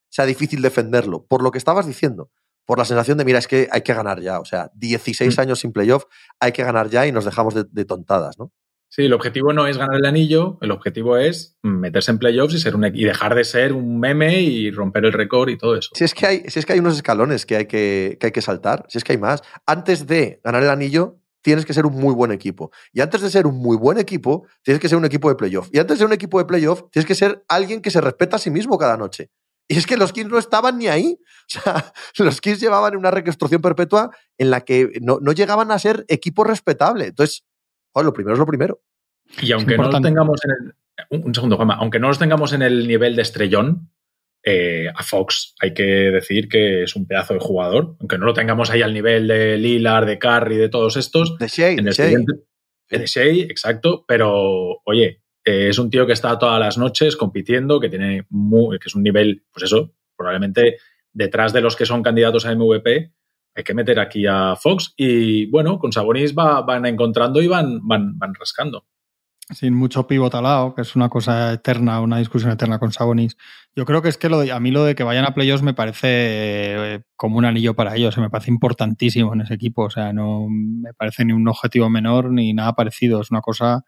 sea 0.09 0.25
difícil 0.27 0.63
defenderlo, 0.63 1.27
por 1.27 1.43
lo 1.43 1.51
que 1.51 1.59
estabas 1.59 1.87
diciendo. 1.87 2.31
Por 2.67 2.79
la 2.79 2.85
sensación 2.85 3.19
de, 3.19 3.25
mira, 3.25 3.39
es 3.39 3.49
que 3.49 3.69
hay 3.71 3.83
que 3.83 3.95
ganar 3.95 4.21
ya. 4.21 4.41
O 4.41 4.45
sea, 4.45 4.71
16 4.75 5.37
mm. 5.37 5.41
años 5.41 5.61
sin 5.61 5.73
playoff, 5.73 6.05
hay 6.41 6.53
que 6.53 6.65
ganar 6.65 6.89
ya 6.89 7.07
y 7.07 7.13
nos 7.13 7.25
dejamos 7.25 7.55
de, 7.55 7.85
tontadas, 7.85 8.39
¿no? 8.39 8.53
Sí, 8.89 9.07
el 9.07 9.13
objetivo 9.13 9.53
no 9.53 9.67
es 9.67 9.77
ganar 9.77 9.97
el 9.97 10.05
anillo, 10.07 10.57
el 10.61 10.71
objetivo 10.71 11.17
es 11.17 11.59
meterse 11.63 12.13
en 12.13 12.19
playoffs 12.19 12.55
y, 12.55 12.61
ser 12.61 12.77
un, 12.77 12.85
y 12.85 13.05
dejar 13.05 13.35
de 13.35 13.43
ser 13.43 13.73
un 13.73 13.99
meme 13.99 14.41
y 14.41 14.71
romper 14.71 15.05
el 15.05 15.13
récord 15.13 15.49
y 15.49 15.59
todo 15.59 15.77
eso. 15.77 15.91
Si 15.95 16.05
es 16.05 16.15
que 16.15 16.27
hay, 16.27 16.45
si 16.47 16.61
es 16.61 16.65
que 16.65 16.75
hay 16.75 16.79
unos 16.79 16.95
escalones 16.95 17.45
que 17.45 17.57
hay 17.57 17.67
que, 17.67 18.19
que 18.21 18.27
hay 18.27 18.33
que 18.33 18.41
saltar, 18.41 18.87
si 18.89 18.99
es 18.99 19.05
que 19.05 19.13
hay 19.13 19.19
más. 19.19 19.43
Antes 19.67 20.07
de 20.07 20.41
ganar 20.45 20.63
el 20.63 20.71
anillo, 20.71 21.19
tienes 21.45 21.67
que 21.67 21.75
ser 21.75 21.87
un 21.87 21.95
muy 21.95 22.15
buen 22.15 22.33
equipo. 22.33 22.71
Y 22.93 23.03
antes 23.03 23.21
de 23.21 23.31
ser 23.31 23.47
un 23.47 23.57
muy 23.57 23.77
buen 23.77 23.99
equipo, 23.99 24.47
tienes 24.63 24.81
que 24.81 24.89
ser 24.89 24.97
un 24.97 25.05
equipo 25.05 25.29
de 25.29 25.35
playoff. 25.35 25.69
Y 25.73 25.79
antes 25.79 25.97
de 25.97 25.99
ser 25.99 26.07
un 26.07 26.15
equipo 26.15 26.39
de 26.39 26.47
playoff, 26.47 26.85
tienes 26.91 27.07
que 27.07 27.15
ser 27.15 27.45
alguien 27.49 27.83
que 27.83 27.91
se 27.91 28.01
respeta 28.01 28.37
a 28.37 28.39
sí 28.39 28.51
mismo 28.51 28.79
cada 28.79 28.97
noche. 28.97 29.31
Y 29.69 29.79
es 29.79 29.87
que 29.87 29.97
los 29.97 30.13
Kings 30.13 30.31
no 30.31 30.39
estaban 30.39 30.79
ni 30.79 30.89
ahí. 30.89 31.19
O 31.19 31.47
sea, 31.47 31.93
los 32.19 32.41
Kings 32.41 32.61
llevaban 32.61 32.97
una 32.97 33.11
reconstrucción 33.11 33.63
perpetua 33.63 34.11
en 34.39 34.51
la 34.51 34.63
que 34.63 34.93
no, 35.01 35.19
llegaban 35.33 35.71
a 35.71 35.79
ser 35.79 36.05
equipo 36.09 36.45
respetable. 36.45 37.07
Entonces, 37.07 37.45
lo 37.95 38.13
primero 38.13 38.35
es 38.35 38.39
lo 38.39 38.47
primero. 38.47 38.83
Y 39.41 39.53
aunque 39.53 39.77
no 39.77 39.91
los 39.91 40.03
tengamos 40.03 40.41
en 40.45 40.51
el. 40.51 41.25
Un 41.25 41.35
segundo, 41.35 41.57
Juanma. 41.57 41.75
Aunque 41.75 41.99
no 41.99 42.09
los 42.09 42.19
tengamos 42.19 42.53
en 42.53 42.63
el 42.63 42.87
nivel 42.87 43.17
de 43.17 43.23
estrellón, 43.23 43.91
eh, 44.45 44.89
a 44.95 45.03
Fox 45.03 45.55
hay 45.61 45.73
que 45.73 45.83
decir 45.83 46.49
que 46.49 46.83
es 46.83 46.95
un 46.95 47.07
pedazo 47.07 47.35
de 47.35 47.41
jugador. 47.41 47.97
Aunque 48.01 48.19
no 48.19 48.27
lo 48.27 48.35
tengamos 48.35 48.71
ahí 48.71 48.83
al 48.83 48.93
nivel 48.93 49.27
de 49.27 49.57
Lillard, 49.57 50.07
de 50.07 50.19
Curry, 50.19 50.57
de 50.57 50.69
todos 50.69 50.97
estos. 50.97 51.37
De 51.39 51.49
Shea. 51.49 51.71
En 51.71 51.85
de 51.85 51.93
Shea. 51.93 52.19
De 52.91 53.07
Shea, 53.07 53.45
exacto. 53.45 54.05
Pero, 54.07 54.83
oye, 54.85 55.24
eh, 55.45 55.69
es 55.69 55.79
un 55.79 55.91
tío 55.91 56.07
que 56.07 56.13
está 56.15 56.39
todas 56.39 56.59
las 56.59 56.79
noches 56.79 57.17
compitiendo, 57.17 57.81
que 57.81 57.89
tiene 57.89 58.27
muy, 58.31 58.79
que 58.79 58.89
es 58.89 58.95
un 58.95 59.03
nivel, 59.03 59.45
pues 59.53 59.65
eso, 59.65 59.93
probablemente 60.17 60.79
detrás 61.13 61.53
de 61.53 61.61
los 61.61 61.77
que 61.77 61.87
son 61.87 62.03
candidatos 62.03 62.47
a 62.47 62.55
MVP, 62.55 63.13
hay 63.57 63.63
que 63.63 63.75
meter 63.75 64.01
aquí 64.01 64.27
a 64.27 64.57
Fox 64.57 64.95
y 64.97 65.47
bueno, 65.47 65.79
con 65.79 65.93
Sabonis 65.93 66.35
van 66.35 66.87
encontrando 66.87 67.41
y 67.41 67.47
van, 67.47 67.87
van, 67.87 68.19
van 68.19 68.35
rascando. 68.35 68.87
Sin 69.51 69.75
mucho 69.75 70.07
pivot 70.07 70.33
lado, 70.33 70.75
que 70.75 70.81
es 70.81 70.97
una 70.97 71.11
cosa 71.11 71.53
eterna, 71.53 72.01
una 72.01 72.17
discusión 72.17 72.51
eterna 72.51 72.79
con 72.79 72.93
Sabonis. 72.93 73.37
Yo 73.77 73.85
creo 73.85 74.01
que 74.01 74.09
es 74.09 74.17
que 74.17 74.31
lo 74.31 74.41
a 74.41 74.61
mí 74.61 74.71
lo 74.71 74.85
de 74.85 74.95
que 74.95 75.05
vayan 75.05 75.27
a 75.27 75.35
playoffs 75.35 75.63
me 75.63 75.75
parece 75.75 76.09
eh, 76.09 77.03
como 77.15 77.37
un 77.37 77.45
anillo 77.45 77.75
para 77.75 77.95
ellos, 77.95 78.17
me 78.17 78.31
parece 78.31 78.51
importantísimo 78.51 79.35
en 79.35 79.43
ese 79.43 79.53
equipo. 79.53 79.83
O 79.83 79.91
sea, 79.91 80.15
no 80.15 80.47
me 80.49 80.95
parece 80.95 81.27
ni 81.27 81.35
un 81.35 81.47
objetivo 81.47 81.91
menor 81.91 82.33
ni 82.33 82.55
nada 82.55 82.73
parecido. 82.73 83.21
Es 83.21 83.31
una 83.31 83.43
cosa 83.43 83.85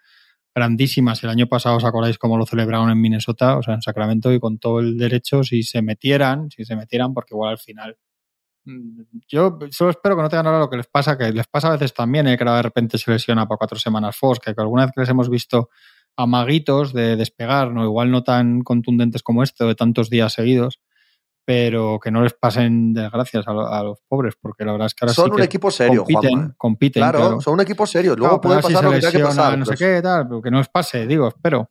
grandísimas. 0.56 1.22
El 1.22 1.30
año 1.30 1.46
pasado 1.46 1.76
os 1.76 1.84
acordáis 1.84 2.18
cómo 2.18 2.38
lo 2.38 2.46
celebraron 2.46 2.90
en 2.90 3.00
Minnesota, 3.00 3.58
o 3.58 3.62
sea, 3.62 3.74
en 3.74 3.82
Sacramento, 3.82 4.32
y 4.32 4.40
con 4.40 4.58
todo 4.58 4.80
el 4.80 4.96
derecho, 4.96 5.44
si 5.44 5.62
se 5.62 5.82
metieran, 5.82 6.50
si 6.50 6.64
se 6.64 6.74
metieran, 6.74 7.12
porque 7.12 7.34
igual 7.34 7.50
al 7.50 7.58
final. 7.58 7.96
Mm, 8.64 9.02
yo 9.28 9.58
solo 9.70 9.90
espero 9.90 10.16
que 10.16 10.22
no 10.22 10.28
tengan 10.30 10.46
ahora 10.46 10.60
lo 10.60 10.70
que 10.70 10.78
les 10.78 10.86
pasa, 10.86 11.18
que 11.18 11.30
les 11.30 11.46
pasa 11.46 11.68
a 11.68 11.72
veces 11.72 11.92
también, 11.92 12.26
¿eh? 12.26 12.38
que 12.38 12.44
de 12.44 12.62
repente 12.62 12.96
se 12.96 13.10
lesiona 13.10 13.46
para 13.46 13.58
cuatro 13.58 13.78
semanas 13.78 14.16
Fox, 14.16 14.40
que 14.40 14.54
alguna 14.56 14.86
vez 14.86 14.92
que 14.94 15.02
les 15.02 15.10
hemos 15.10 15.28
visto 15.28 15.68
amaguitos 16.16 16.94
de 16.94 17.16
despegar, 17.16 17.72
no 17.72 17.84
igual 17.84 18.10
no 18.10 18.24
tan 18.24 18.62
contundentes 18.62 19.22
como 19.22 19.42
este, 19.42 19.62
o 19.62 19.68
de 19.68 19.74
tantos 19.74 20.08
días 20.08 20.32
seguidos, 20.32 20.80
pero 21.46 22.00
que 22.02 22.10
no 22.10 22.22
les 22.22 22.34
pasen 22.34 22.92
desgracias 22.92 23.46
a, 23.46 23.52
a, 23.52 23.82
los 23.84 24.00
pobres, 24.08 24.34
porque 24.38 24.64
la 24.64 24.72
verdad 24.72 24.88
es 24.88 24.94
que 24.94 25.04
ahora 25.04 25.14
son 25.14 25.32
un 25.32 25.42
equipo 25.42 25.70
serio, 25.70 26.04
compiten, 26.04 26.54
compiten 26.58 27.00
claro, 27.00 27.40
son 27.40 27.54
un 27.54 27.60
equipo 27.60 27.86
serio. 27.86 28.16
Luego 28.16 28.40
puede 28.40 28.60
pasar 28.60 28.82
lo 28.82 28.90
que 28.90 28.98
tenga 28.98 29.12
que 29.12 29.20
pasar. 29.20 29.56
No 29.56 29.64
sé 29.64 29.76
qué, 29.76 30.02
tal, 30.02 30.26
pero 30.26 30.42
que 30.42 30.50
no 30.50 30.58
les 30.58 30.68
pase, 30.68 31.06
digo, 31.06 31.28
espero. 31.28 31.70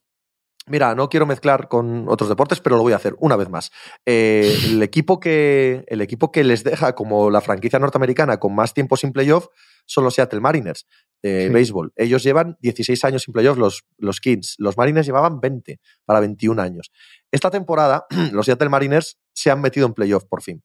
Mira, 0.67 0.95
no 0.95 1.09
quiero 1.09 1.27
mezclar 1.27 1.67
con 1.67 2.07
otros 2.07 2.29
deportes, 2.29 2.61
pero 2.61 2.77
lo 2.77 2.83
voy 2.83 2.93
a 2.93 2.95
hacer 2.95 3.15
una 3.19 3.35
vez 3.35 3.49
más. 3.49 3.71
Eh, 4.05 4.57
el, 4.65 4.81
equipo 4.81 5.19
que, 5.19 5.83
el 5.87 6.01
equipo 6.01 6.31
que 6.31 6.43
les 6.45 6.63
deja 6.63 6.95
como 6.95 7.29
la 7.29 7.41
franquicia 7.41 7.77
norteamericana 7.77 8.39
con 8.39 8.55
más 8.55 8.73
tiempo 8.73 8.97
sin 8.97 9.11
playoff 9.11 9.47
son 9.85 10.03
los 10.03 10.15
Seattle 10.15 10.39
Mariners 10.39 10.87
de 11.21 11.49
béisbol. 11.49 11.93
Ellos 11.95 12.23
llevan 12.23 12.57
16 12.61 13.03
años 13.05 13.23
sin 13.23 13.33
playoff, 13.33 13.57
los, 13.57 13.83
los 13.97 14.19
Kings. 14.19 14.55
Los 14.57 14.77
Mariners 14.77 15.05
llevaban 15.05 15.39
20 15.39 15.79
para 16.05 16.19
21 16.19 16.61
años. 16.61 16.91
Esta 17.35 17.51
temporada, 17.51 18.05
los 18.31 18.45
Seattle 18.45 18.69
Mariners 18.69 19.19
se 19.33 19.51
han 19.51 19.59
metido 19.59 19.85
en 19.85 19.93
playoff 19.93 20.23
por 20.23 20.41
fin. 20.41 20.63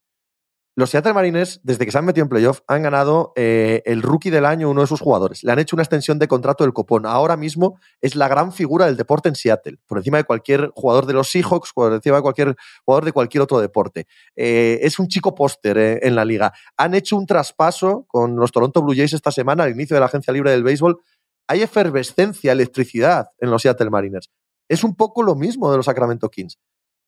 Los 0.76 0.90
Seattle 0.90 1.14
Mariners, 1.14 1.60
desde 1.64 1.84
que 1.84 1.90
se 1.90 1.98
han 1.98 2.04
metido 2.04 2.22
en 2.22 2.28
playoff, 2.28 2.60
han 2.68 2.84
ganado 2.84 3.32
eh, 3.34 3.82
el 3.86 4.02
rookie 4.02 4.30
del 4.30 4.46
año 4.46 4.70
uno 4.70 4.82
de 4.82 4.86
sus 4.86 5.00
jugadores. 5.00 5.42
Le 5.42 5.50
han 5.50 5.58
hecho 5.58 5.74
una 5.74 5.82
extensión 5.82 6.20
de 6.20 6.28
contrato 6.28 6.62
del 6.62 6.72
copón. 6.72 7.06
Ahora 7.06 7.36
mismo 7.36 7.80
es 8.00 8.14
la 8.14 8.28
gran 8.28 8.52
figura 8.52 8.86
del 8.86 8.96
deporte 8.96 9.28
en 9.28 9.34
Seattle, 9.34 9.78
por 9.84 9.98
encima 9.98 10.18
de 10.18 10.24
cualquier 10.24 10.70
jugador 10.76 11.06
de 11.06 11.14
los 11.14 11.28
Seahawks, 11.28 11.72
por 11.74 11.92
encima 11.92 12.16
de 12.16 12.22
cualquier 12.22 12.54
jugador 12.84 13.04
de 13.04 13.12
cualquier 13.12 13.42
otro 13.42 13.60
deporte. 13.60 14.06
Eh, 14.36 14.78
es 14.82 15.00
un 15.00 15.08
chico 15.08 15.34
póster 15.34 15.76
eh, 15.76 15.98
en 16.02 16.14
la 16.14 16.24
liga. 16.24 16.52
Han 16.76 16.94
hecho 16.94 17.16
un 17.16 17.26
traspaso 17.26 18.04
con 18.06 18.36
los 18.36 18.52
Toronto 18.52 18.80
Blue 18.80 18.94
Jays 18.94 19.12
esta 19.14 19.32
semana, 19.32 19.64
al 19.64 19.72
inicio 19.72 19.96
de 19.96 20.00
la 20.00 20.06
agencia 20.06 20.32
libre 20.32 20.52
del 20.52 20.62
béisbol. 20.62 21.00
Hay 21.48 21.62
efervescencia, 21.62 22.52
electricidad 22.52 23.30
en 23.40 23.50
los 23.50 23.62
Seattle 23.62 23.90
Mariners. 23.90 24.30
Es 24.70 24.84
un 24.84 24.94
poco 24.94 25.24
lo 25.24 25.34
mismo 25.34 25.70
de 25.70 25.76
los 25.76 25.86
Sacramento 25.86 26.30
Kings. 26.30 26.58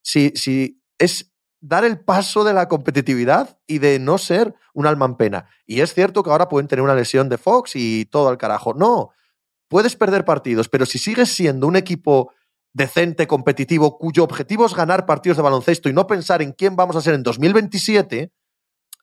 Si, 0.03 0.33
si 0.35 0.83
es 0.99 1.33
dar 1.61 1.85
el 1.85 2.01
paso 2.01 2.43
de 2.43 2.53
la 2.53 2.67
competitividad 2.67 3.57
y 3.69 3.79
de 3.79 4.01
no 4.01 4.19
ser 4.19 4.55
un 4.75 4.87
alma 4.87 5.07
en 5.07 5.15
pena. 5.15 5.49
Y 5.65 5.81
es 5.81 5.95
cierto 5.95 6.25
que 6.25 6.31
ahora 6.31 6.49
pueden 6.49 6.67
tener 6.67 6.83
una 6.83 6.97
lesión 6.97 7.29
de 7.29 7.39
Fox 7.39 7.77
y 7.77 8.05
todo 8.07 8.29
al 8.29 8.37
carajo. 8.37 8.75
No, 8.75 9.11
puedes 9.69 9.95
perder 9.95 10.25
partidos, 10.25 10.69
pero 10.69 10.87
si 10.87 10.99
sigues 10.99 11.33
siendo 11.33 11.69
un 11.69 11.77
equipo 11.77 12.33
decente, 12.73 13.29
competitivo, 13.29 13.97
cuyo 13.97 14.25
objetivo 14.25 14.67
es 14.67 14.75
ganar 14.75 15.07
partidos 15.07 15.37
de 15.37 15.45
baloncesto 15.45 15.89
y 15.89 15.93
no 15.93 16.09
pensar 16.09 16.43
en 16.43 16.53
quién 16.53 16.75
vamos 16.75 16.97
a 16.97 17.01
ser 17.01 17.15
en 17.15 17.23
2027, 17.23 18.33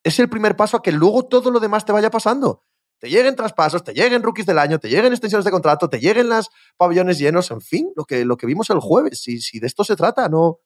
es 0.04 0.20
el 0.20 0.28
primer 0.30 0.58
paso 0.58 0.78
a 0.78 0.82
que 0.82 0.92
luego 0.92 1.28
todo 1.28 1.52
lo 1.52 1.62
demás 1.62 1.86
te 1.86 1.94
vaya 1.94 2.12
pasando. 2.12 2.66
Te 3.00 3.10
lleguen 3.10 3.36
traspasos, 3.36 3.84
te 3.84 3.94
lleguen 3.94 4.22
rookies 4.22 4.46
del 4.46 4.60
año, 4.60 4.78
te 4.78 4.90
lleguen 4.90 5.14
extensiones 5.14 5.46
de 5.46 5.52
contrato, 5.52 5.90
te 5.90 6.00
lleguen 6.00 6.28
las 6.30 6.50
pabellones 6.76 7.18
llenos, 7.18 7.50
en 7.50 7.62
fin, 7.62 7.92
lo 7.96 8.04
que, 8.04 8.26
lo 8.26 8.36
que 8.36 8.46
vimos 8.46 8.70
el 8.70 8.80
jueves. 8.80 9.22
Si, 9.22 9.40
si 9.40 9.60
de 9.60 9.68
esto 9.68 9.84
se 9.84 9.96
trata, 9.96 10.28
no, 10.28 10.60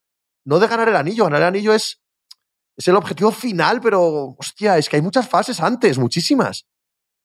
no 0.44 0.58
de 0.58 0.66
ganar 0.66 0.88
el 0.88 0.96
anillo. 0.96 1.24
Ganar 1.24 1.42
el 1.42 1.48
anillo 1.48 1.72
es, 1.72 2.02
es 2.76 2.88
el 2.88 2.96
objetivo 2.96 3.30
final, 3.30 3.80
pero 3.80 4.34
hostia, 4.36 4.76
es 4.78 4.88
que 4.88 4.96
hay 4.96 5.02
muchas 5.02 5.28
fases 5.28 5.60
antes, 5.60 5.96
muchísimas. 5.96 6.66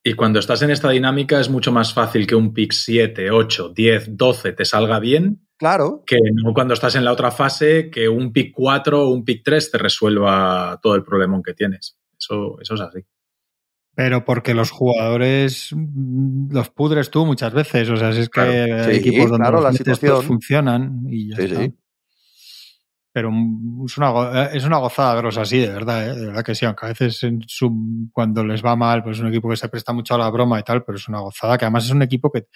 Y 0.02 0.14
cuando 0.14 0.38
estás 0.38 0.62
en 0.62 0.70
esta 0.70 0.90
dinámica 0.90 1.38
es 1.40 1.50
mucho 1.50 1.72
más 1.72 1.92
fácil 1.92 2.26
que 2.26 2.34
un 2.34 2.54
pick 2.54 2.72
7, 2.72 3.30
8, 3.30 3.72
10, 3.74 4.16
12 4.16 4.52
te 4.52 4.64
salga 4.64 4.98
bien. 4.98 5.46
Claro. 5.58 6.04
Que 6.06 6.16
no 6.32 6.54
cuando 6.54 6.72
estás 6.72 6.94
en 6.94 7.04
la 7.04 7.12
otra 7.12 7.30
fase, 7.30 7.90
que 7.90 8.08
un 8.08 8.32
pick 8.32 8.54
4 8.54 9.02
o 9.02 9.10
un 9.10 9.24
pick 9.24 9.42
3 9.44 9.72
te 9.72 9.78
resuelva 9.78 10.78
todo 10.82 10.94
el 10.94 11.04
problemón 11.04 11.42
que 11.42 11.52
tienes. 11.52 11.98
Eso, 12.18 12.58
eso 12.62 12.74
es 12.74 12.80
así. 12.80 13.00
Pero 13.94 14.24
porque 14.24 14.54
los 14.54 14.70
jugadores 14.70 15.70
mm, 15.74 16.52
los 16.52 16.70
pudres 16.70 17.10
tú 17.10 17.26
muchas 17.26 17.52
veces. 17.52 17.88
O 17.90 17.96
sea, 17.96 18.12
si 18.12 18.20
es 18.20 18.28
que 18.28 18.40
hay 18.40 18.96
equipos 18.96 19.30
donde 19.30 19.50
los 19.50 19.62
la 19.62 19.72
situación. 19.72 20.22
funcionan 20.22 21.02
y 21.08 21.30
ya 21.30 21.42
está. 21.42 21.74
Pero 23.12 23.32
es 23.84 23.98
una, 23.98 24.44
es 24.46 24.64
una 24.64 24.78
gozada 24.78 25.16
verlos 25.16 25.36
así, 25.36 25.58
de 25.58 25.68
verdad, 25.68 26.10
¿eh? 26.10 26.14
de 26.14 26.26
verdad 26.26 26.44
que 26.44 26.54
sí, 26.54 26.64
aunque 26.64 26.86
a 26.86 26.90
veces 26.90 27.20
en 27.24 27.42
su, 27.44 28.08
cuando 28.12 28.44
les 28.44 28.64
va 28.64 28.76
mal, 28.76 29.02
pues 29.02 29.16
es 29.16 29.22
un 29.22 29.30
equipo 29.30 29.48
que 29.50 29.56
se 29.56 29.68
presta 29.68 29.92
mucho 29.92 30.14
a 30.14 30.18
la 30.18 30.30
broma 30.30 30.60
y 30.60 30.62
tal, 30.62 30.84
pero 30.84 30.96
es 30.96 31.08
una 31.08 31.18
gozada, 31.18 31.58
que 31.58 31.64
además 31.64 31.86
es 31.86 31.90
un 31.90 32.02
equipo 32.02 32.30
que, 32.30 32.46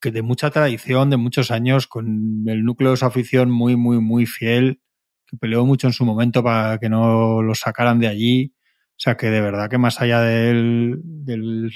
que 0.00 0.10
de 0.10 0.22
mucha 0.22 0.50
tradición, 0.50 1.10
de 1.10 1.18
muchos 1.18 1.50
años, 1.50 1.86
con 1.86 2.44
el 2.46 2.64
núcleo 2.64 2.92
de 2.92 2.96
su 2.96 3.04
afición 3.04 3.50
muy, 3.50 3.76
muy, 3.76 4.00
muy 4.00 4.24
fiel, 4.24 4.80
que 5.26 5.36
peleó 5.36 5.66
mucho 5.66 5.86
en 5.86 5.92
su 5.92 6.06
momento 6.06 6.42
para 6.42 6.78
que 6.78 6.88
no 6.88 7.42
lo 7.42 7.54
sacaran 7.54 8.00
de 8.00 8.08
allí. 8.08 8.53
O 8.96 9.00
sea 9.04 9.16
que 9.16 9.28
de 9.28 9.40
verdad 9.40 9.68
que 9.68 9.76
más 9.76 10.00
allá 10.00 10.20
de 10.20 11.00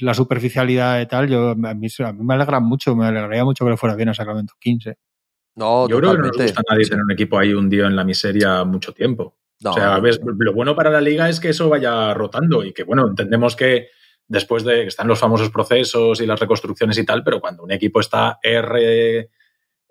la 0.00 0.14
superficialidad 0.14 1.00
y 1.00 1.06
tal, 1.06 1.28
yo 1.28 1.50
a 1.50 1.54
mí, 1.56 1.68
a 1.68 1.74
mí 1.74 2.24
me 2.24 2.34
alegra 2.34 2.60
mucho, 2.60 2.94
me 2.94 3.06
alegraría 3.06 3.44
mucho 3.44 3.64
que 3.64 3.72
le 3.72 3.76
fuera 3.76 3.96
bien 3.96 4.10
a 4.10 4.14
Sacramento 4.14 4.54
15. 4.60 4.96
No, 5.56 5.88
Yo 5.88 5.98
creo 5.98 6.12
que 6.12 6.18
no 6.18 6.24
nos 6.28 6.36
gusta 6.36 6.60
a 6.60 6.72
nadie 6.72 6.88
tener 6.88 7.04
un 7.04 7.10
equipo 7.10 7.36
ahí 7.36 7.52
hundido 7.52 7.88
en 7.88 7.96
la 7.96 8.04
miseria 8.04 8.62
mucho 8.62 8.92
tiempo. 8.92 9.36
o 9.64 9.72
sea, 9.72 9.98
lo 9.98 10.52
bueno 10.54 10.76
para 10.76 10.90
la 10.90 11.00
liga 11.00 11.28
es 11.28 11.40
que 11.40 11.48
eso 11.48 11.68
vaya 11.68 12.14
rotando 12.14 12.64
y 12.64 12.72
que, 12.72 12.84
bueno, 12.84 13.08
entendemos 13.08 13.56
que 13.56 13.88
después 14.28 14.62
de 14.62 14.82
que 14.82 14.86
están 14.86 15.08
los 15.08 15.18
famosos 15.18 15.50
procesos 15.50 16.20
y 16.20 16.26
las 16.26 16.38
reconstrucciones 16.38 16.96
y 16.98 17.04
tal, 17.04 17.24
pero 17.24 17.40
cuando 17.40 17.64
un 17.64 17.72
equipo 17.72 17.98
está 17.98 18.38
R, 18.40 19.28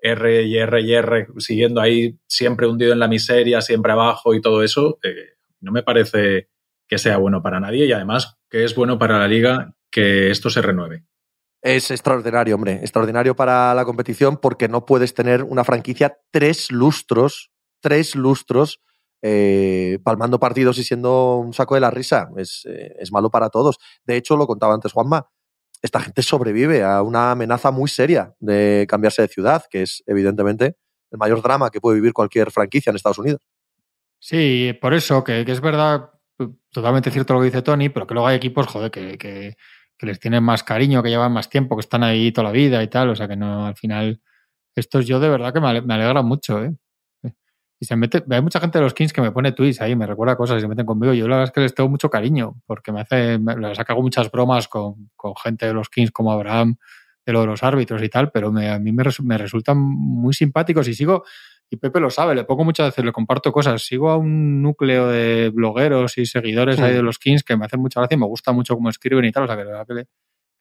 R 0.02 0.44
y 0.44 0.58
R 0.58 0.82
y 0.82 0.94
R 0.94 1.28
siguiendo 1.40 1.82
ahí 1.82 2.18
siempre 2.26 2.68
hundido 2.68 2.94
en 2.94 3.00
la 3.00 3.10
miseria, 3.10 3.62
siempre 3.62 3.92
abajo 3.92 4.34
y 4.34 4.40
todo 4.40 4.64
eso, 4.64 5.00
eh, 5.04 5.34
no 5.60 5.74
me 5.74 5.84
parece 5.84 6.48
que 6.88 6.98
sea 6.98 7.18
bueno 7.18 7.42
para 7.42 7.60
nadie 7.60 7.86
y 7.86 7.92
además 7.92 8.38
que 8.50 8.64
es 8.64 8.76
bueno 8.76 8.98
para 8.98 9.20
la 9.20 9.28
liga 9.28 9.74
que 9.92 10.32
esto 10.32 10.50
se 10.50 10.62
renueve. 10.62 11.06
Es 11.62 11.92
extraordinario, 11.92 12.56
hombre, 12.56 12.76
extraordinario 12.76 13.36
para 13.36 13.74
la 13.74 13.84
competición 13.86 14.38
porque 14.38 14.68
no 14.68 14.86
puedes 14.86 15.14
tener 15.14 15.44
una 15.44 15.64
franquicia 15.64 16.18
tres 16.32 16.72
lustros, 16.72 17.52
tres 17.82 18.16
lustros, 18.16 18.80
eh, 19.22 20.00
palmando 20.04 20.40
partidos 20.40 20.78
y 20.78 20.84
siendo 20.84 21.38
un 21.38 21.54
saco 21.54 21.76
de 21.76 21.82
la 21.82 21.92
risa. 21.92 22.30
Es, 22.38 22.66
eh, 22.70 22.96
es 23.00 23.12
malo 23.12 23.30
para 23.32 23.50
todos. 23.50 23.78
De 24.06 24.16
hecho, 24.16 24.38
lo 24.38 24.48
contaba 24.48 24.76
antes 24.76 24.94
Juanma, 24.94 25.28
esta 25.82 26.00
gente 26.00 26.22
sobrevive 26.22 26.84
a 26.84 27.02
una 27.02 27.32
amenaza 27.32 27.72
muy 27.72 27.90
seria 27.90 28.34
de 28.40 28.86
cambiarse 28.88 29.24
de 29.24 29.28
ciudad, 29.28 29.64
que 29.70 29.84
es 29.84 30.04
evidentemente 30.06 30.78
el 31.12 31.18
mayor 31.18 31.42
drama 31.42 31.70
que 31.70 31.82
puede 31.82 31.96
vivir 31.96 32.14
cualquier 32.14 32.52
franquicia 32.52 32.90
en 32.90 32.96
Estados 32.96 33.20
Unidos. 33.20 33.42
Sí, 34.20 34.78
por 34.82 34.94
eso, 34.94 35.24
que, 35.24 35.46
que 35.46 35.52
es 35.52 35.62
verdad 35.62 36.12
totalmente 36.72 37.12
cierto 37.12 37.34
lo 37.34 37.40
que 37.40 37.46
dice 37.48 37.62
Tony, 37.62 37.90
pero 37.90 38.08
que 38.08 38.14
luego 38.14 38.28
hay 38.28 38.38
equipos, 38.38 38.68
joder, 38.68 38.92
que, 38.92 39.56
les 40.00 40.20
tienen 40.20 40.44
más 40.44 40.64
cariño, 40.64 41.02
que 41.02 41.10
llevan 41.10 41.32
más 41.32 41.50
tiempo, 41.50 41.76
que 41.76 41.82
están 41.82 42.04
ahí 42.04 42.32
toda 42.32 42.46
la 42.46 42.52
vida 42.52 42.84
y 42.84 42.88
tal. 42.88 43.10
O 43.10 43.16
sea 43.16 43.28
que 43.28 43.36
no, 43.36 43.66
al 43.66 43.76
final, 43.76 44.22
estos 44.76 45.08
yo 45.08 45.20
de 45.20 45.30
verdad 45.30 45.54
que 45.54 45.62
me, 45.62 45.68
ale- 45.68 45.82
me 45.82 45.96
alegra 45.96 46.22
mucho, 46.22 46.64
¿eh? 46.64 46.76
Y 47.80 47.86
se 47.86 47.96
mete, 47.96 48.24
hay 48.30 48.42
mucha 48.42 48.60
gente 48.60 48.80
de 48.80 48.84
los 48.84 48.94
Kings 48.94 49.14
que 49.14 49.22
me 49.22 49.32
pone 49.32 49.52
tweets 49.52 49.82
ahí, 49.82 49.96
me 49.96 50.08
recuerda 50.08 50.36
cosas 50.36 50.58
y 50.58 50.62
se 50.62 50.68
meten 50.68 50.86
conmigo. 50.86 51.14
Yo 51.14 51.28
la 51.28 51.38
verdad 51.38 51.50
es 51.50 51.52
que 51.54 51.62
les 51.62 51.76
tengo 51.76 51.90
mucho 51.90 52.10
cariño, 52.10 52.56
porque 52.66 52.92
me 52.92 53.02
hace, 53.02 53.38
me, 53.38 53.56
muchas 53.98 54.32
bromas 54.32 54.68
con, 54.68 55.12
gente 55.44 55.68
de 55.68 55.74
los 55.74 55.90
Kings 55.90 56.12
como 56.12 56.32
Abraham, 56.32 56.78
de 57.26 57.34
lo 57.34 57.42
de 57.42 57.48
los 57.48 57.62
árbitros 57.62 58.02
y 58.02 58.10
tal, 58.10 58.32
pero 58.32 58.52
me, 58.52 58.70
a 58.70 58.80
mí 58.80 58.92
me 58.92 59.38
resultan 59.38 59.78
muy 59.80 60.34
simpáticos 60.34 60.88
y 60.88 60.96
sigo, 60.96 61.24
y 61.70 61.78
Pepe 61.78 62.00
lo 62.00 62.10
sabe, 62.10 62.34
le 62.36 62.44
pongo 62.46 62.64
muchas 62.64 62.88
veces, 62.88 63.04
le 63.04 63.12
comparto 63.12 63.52
cosas, 63.52 63.82
sigo 63.86 64.10
a 64.10 64.18
un 64.18 64.62
núcleo 64.62 65.08
de 65.10 65.50
blogueros 65.54 66.18
y 66.18 66.26
seguidores 66.26 66.80
ahí 66.80 66.94
de 66.94 67.02
los 67.02 67.20
Kings 67.20 67.44
que 67.44 67.58
me 67.58 67.66
hacen 67.66 67.80
mucha 67.82 68.00
gracia 68.00 68.16
y 68.16 68.20
me 68.20 68.26
gusta 68.28 68.52
mucho 68.54 68.76
cómo 68.76 68.90
escriben 68.90 69.26
y 69.26 69.32
tal, 69.32 69.44
o 69.44 69.48
sea 69.48 69.58
que, 69.58 69.64
que, 69.88 69.94
le- 69.94 70.06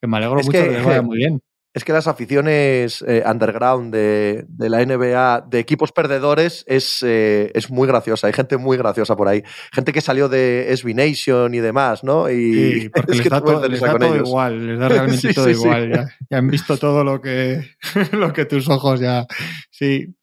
que 0.01 0.07
me 0.09 0.17
alegro 0.17 0.41
Es 0.41 0.47
mucho 0.47 0.59
que- 0.59 0.65
que 0.65 0.71
les 0.73 0.85
vaya 0.85 1.03
muy 1.03 1.17
bien. 1.19 1.41
Es 1.75 1.85
que 1.85 1.93
las 1.93 2.07
aficiones 2.07 3.05
eh, 3.07 3.23
underground 3.31 3.93
de, 3.95 4.47
de 4.49 4.71
la 4.71 4.81
NBA, 4.81 5.43
de 5.47 5.59
equipos 5.59 5.93
perdedores, 5.93 6.65
es, 6.67 7.03
eh, 7.07 7.51
es 7.55 7.69
muy 7.71 7.87
graciosa. 7.87 8.29
Hay 8.29 8.33
gente 8.33 8.57
muy 8.57 8.79
graciosa 8.79 9.15
por 9.15 9.29
ahí. 9.29 9.43
Gente 9.75 9.93
que 9.93 10.01
salió 10.01 10.31
de 10.31 10.69
SB 10.75 10.95
Nation 10.95 11.53
y 11.55 11.59
demás, 11.59 12.03
¿no? 12.03 12.31
Y 12.31 12.81
Sí, 12.81 12.89
porque 12.95 13.13
es 13.13 13.19
les 13.19 13.25
que 13.25 13.29
da, 13.29 13.43
todo, 13.43 13.69
les 13.69 13.79
da 13.83 13.99
todo 13.99 14.15
ellos. 14.15 14.27
igual, 14.27 14.67
les 14.69 14.79
da 14.79 14.89
realmente 14.89 15.29
Sí, 15.29 15.35
todo 15.35 15.51
igual. 15.51 15.93
Ya, 15.93 16.09
ya 16.31 16.39
han 16.39 16.49
visto 16.49 16.79
todo 16.79 17.05
lo 17.05 17.21
que, 17.21 17.61
lo 18.13 18.33
que 18.33 18.47
tus 18.47 18.71
ojos 18.71 18.99
ya. 19.01 19.27
Sí. 19.71 20.17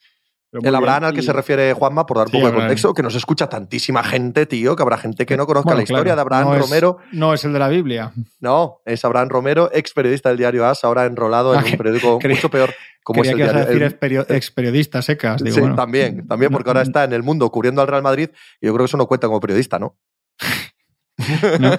El. 0.62 0.76
Abraham 0.76 1.06
al 1.06 1.14
que 1.14 1.22
Y- 1.22 1.24
se 1.24 1.34
refiere 1.34 1.74
Juanma, 1.74 2.06
por 2.06 2.18
dar 2.18 2.28
un 2.28 2.32
Sí, 2.32 2.38
poco 2.38 2.52
de 2.52 2.58
contexto, 2.58 2.94
que 2.94 3.02
nos 3.04 3.16
escucha 3.16 3.48
tantísima 3.50 4.04
gente, 4.04 4.46
tío, 4.46 4.76
que 4.76 4.84
habrá 4.84 4.98
gente 4.98 5.26
que 5.26 5.36
no 5.36 5.46
conozca 5.48 5.66
Bueno, 5.70 5.78
la 5.78 5.84
historia 5.84 6.14
claro, 6.14 6.16
de 6.16 6.22
Abraham 6.22 6.46
no 6.50 6.56
es- 6.56 6.62
Romero. 6.62 6.98
no 7.12 7.34
es 7.34 7.44
el 7.46 7.54
de 7.54 7.60
la 7.60 7.68
Biblia. 7.70 8.12
No, 8.40 8.82
es 8.86 9.04
Abraham 9.06 9.30
Romero, 9.30 9.70
ex 9.74 9.94
periodista 9.94 10.30
del 10.30 10.38
diario 10.38 10.66
AS, 10.68 10.84
ahora 10.84 11.06
enrolado 11.06 11.54
en 11.54 11.62
Ah, 11.62 11.64
un 11.72 11.78
periódico 11.78 12.20
mucho 12.48 12.50
peor 12.50 12.74
como 13.04 13.22
Quería 13.22 13.32
es 13.32 13.34
el 13.34 13.38
que 13.38 13.44
diario. 13.54 13.68
decir 13.70 13.84
ex, 13.84 14.00
perio- 14.00 14.26
ex 14.30 14.52
periodista 14.52 15.02
secas. 15.02 15.44
Digo, 15.44 15.56
sí, 15.56 15.60
bueno, 15.62 15.76
también, 15.76 16.28
también, 16.28 16.52
porque 16.52 16.70
ahora 16.70 16.82
está 16.84 17.04
en 17.04 17.14
el 17.14 17.24
mundo 17.24 17.50
cubriendo 17.52 17.82
al 17.82 17.88
Real 17.88 18.02
Madrid 18.04 18.30
y 18.62 18.68
yo 18.68 18.74
creo 18.74 18.86
que 18.86 18.90
eso 18.90 18.98
no 18.98 19.08
cuenta 19.08 19.28
como 19.28 19.40
periodista. 19.40 19.78
No, 19.80 19.98
no, 21.60 21.70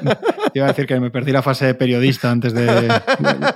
te 0.55 0.61
iba 0.61 0.67
a 0.67 0.71
decir 0.71 0.87
que 0.87 0.99
me 1.01 1.11
perdí 1.11 1.33
la 1.33 1.43
fase 1.43 1.67
de 1.67 1.75
periodista 1.75 2.31
antes 2.31 2.55
de. 2.55 2.65
Le, 2.65 2.89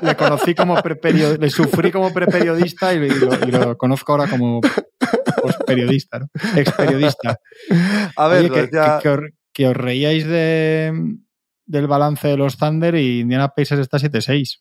le 0.02 0.16
conocí 0.16 0.52
como 0.54 0.74
preperio- 0.82 1.38
le 1.38 1.48
sufrí 1.48 1.92
como 1.92 2.12
preperiodista 2.12 2.92
y, 2.92 3.08
lo, 3.08 3.34
y 3.46 3.50
lo 3.52 3.78
conozco 3.78 4.12
ahora 4.12 4.28
como 4.28 4.60
periodista, 5.66 6.18
¿no? 6.18 6.28
Ex 6.56 6.72
periodista. 6.72 7.38
A 8.16 8.28
ver, 8.28 8.50
Oye, 8.50 8.50
que, 8.50 8.70
que- 8.70 8.98
que 9.02 9.08
os, 9.08 9.20
que 9.52 9.68
os 9.68 9.76
reíais 9.76 10.26
de, 10.26 10.92
del 11.66 11.86
balance 11.86 12.26
de 12.28 12.36
los 12.36 12.58
Thunder 12.58 12.94
y 12.96 13.20
Indiana 13.20 13.48
Pacers 13.48 13.80
está 13.80 13.98
7-6. 13.98 14.58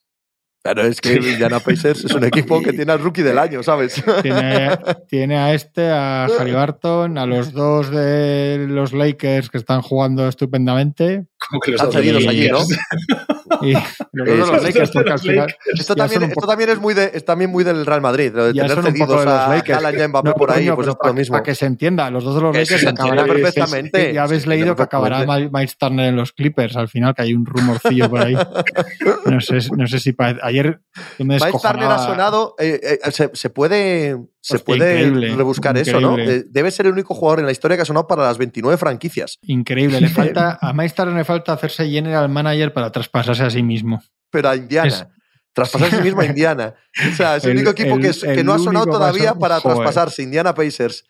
Pero 0.63 0.81
es 0.83 0.99
que 0.99 1.13
Indiana 1.13 1.59
Pacers 1.59 2.03
es 2.03 2.13
un 2.13 2.23
equipo 2.25 2.61
que 2.61 2.73
tiene 2.73 2.91
al 2.91 2.99
rookie 2.99 3.21
del 3.21 3.37
año, 3.37 3.63
¿sabes? 3.63 4.03
Tiene, 4.21 4.77
tiene 5.07 5.37
a 5.37 5.53
este, 5.53 5.89
a 5.89 6.27
Halliburton, 6.27 7.17
a 7.17 7.25
los 7.25 7.53
dos 7.53 7.89
de 7.89 8.65
los 8.67 8.93
Lakers 8.93 9.49
que 9.49 9.57
están 9.57 9.81
jugando 9.81 10.27
estupendamente. 10.27 11.25
Como 11.37 11.59
que 11.61 11.71
los 11.71 11.93
de 11.93 12.27
allí, 12.27 12.49
¿no? 12.49 12.59
Y 13.61 13.73
los 13.73 13.83
dos 14.13 14.25
de 14.27 14.35
los 14.37 14.49
Eso, 14.49 14.63
Lakers, 14.63 14.91
porque 14.91 15.11
al 15.11 15.19
final. 15.19 15.55
Esto 15.73 15.95
también, 15.95 16.13
son 16.21 16.23
un 16.23 16.29
esto 16.29 16.35
poco- 16.41 16.47
también 16.47 16.69
es 16.69 16.79
muy 16.79 16.93
de, 16.93 17.11
es 17.13 17.25
también 17.25 17.51
muy 17.51 17.63
del 17.63 17.85
Real 17.85 18.01
Madrid, 18.01 18.31
lo 18.33 18.45
de 18.45 18.53
Ya 18.53 18.67
tener 18.67 18.83
cedidos 18.83 19.25
a. 19.25 19.51
Haaland 19.51 19.99
y 20.01 20.07
Mbappé 20.07 20.29
No, 20.29 20.35
por 20.35 20.51
ahí, 20.51 20.65
coño, 20.65 20.75
pues 20.75 20.87
es 20.89 20.95
para, 20.95 21.09
lo 21.09 21.13
mismo. 21.15 21.33
para 21.33 21.43
que 21.43 21.55
se 21.55 21.65
entienda, 21.65 22.09
los 22.11 22.23
dos 22.23 22.35
de 22.35 22.41
los 22.41 22.51
Que 22.51 22.59
Lakers 22.61 22.81
se 22.81 22.89
acabarán 22.89 23.27
perfectamente. 23.27 24.13
Ya 24.13 24.23
habéis 24.23 24.47
leído 24.47 24.75
que 24.75 24.83
acabará. 24.83 25.25
Miles 25.25 25.77
Turner 25.77 26.07
en 26.09 26.15
los 26.15 26.31
Clippers 26.33 26.75
al 26.77 26.87
final, 26.89 27.13
que 27.15 27.21
hay 27.23 27.33
un 27.33 27.45
rumorcillo 27.45 28.09
por 28.09 28.21
ahí. 28.21 28.35
No 29.25 29.41
sé, 29.41 29.59
no 29.75 29.87
sé 29.87 29.99
si 29.99 30.15
ayer 30.41 30.79
me 31.19 31.25
Miles. 31.35 31.61
Turner 31.61 31.89
ha 31.91 31.97
sonado, 31.99 32.55
eh, 32.59 32.99
eh, 33.03 33.11
se, 33.11 33.29
se 33.33 33.49
puede, 33.49 34.17
se 34.47 34.59
puede 34.59 35.01
increíble, 35.01 35.35
rebuscar 35.35 35.77
eso, 35.77 35.99
¿no? 35.99 36.17
Eh, 36.17 36.45
Debe 36.47 36.71
ser 36.71 36.85
el 36.85 36.93
único 36.93 37.13
jugador 37.13 37.39
en 37.39 37.45
la 37.45 37.51
historia 37.51 37.75
que 37.77 37.81
ha 37.83 37.85
sonado 37.85 38.07
para 38.07 38.23
las 38.23 38.37
29 38.37 38.77
franquicias. 38.77 39.37
Increíble, 39.41 39.99
le 40.01 40.09
falta 40.09 40.57
a 40.61 40.73
Turner 40.95 41.15
le 41.15 41.23
falta 41.25 41.53
hacerse 41.53 41.87
general 41.89 42.29
manager 42.29 42.73
para 42.73 42.91
traspasarse 42.91 43.43
a 43.43 43.49
sí 43.49 43.63
mismo. 43.63 44.01
Pero 44.29 44.49
a 44.49 44.55
Indiana. 44.55 44.87
Es- 44.87 45.05
Traspasarse 45.53 45.95
a 45.95 45.97
sí 45.99 46.03
mismo 46.03 46.21
a 46.21 46.25
Indiana. 46.27 46.75
O 47.11 47.15
sea, 47.15 47.37
es 47.37 47.43
el, 47.45 47.51
El- 47.51 47.57
único 47.57 47.71
equipo 47.71 47.95
el- 47.95 48.01
que, 48.35 48.43
no 48.43 48.53
ha 48.53 48.59
sonado 48.59 48.85
todavía 48.85 49.29
paso- 49.29 49.39
para 49.39 49.59
joder. 49.59 49.77
traspasarse. 49.77 50.21
Indiana 50.23 50.53
Pacers. 50.53 51.03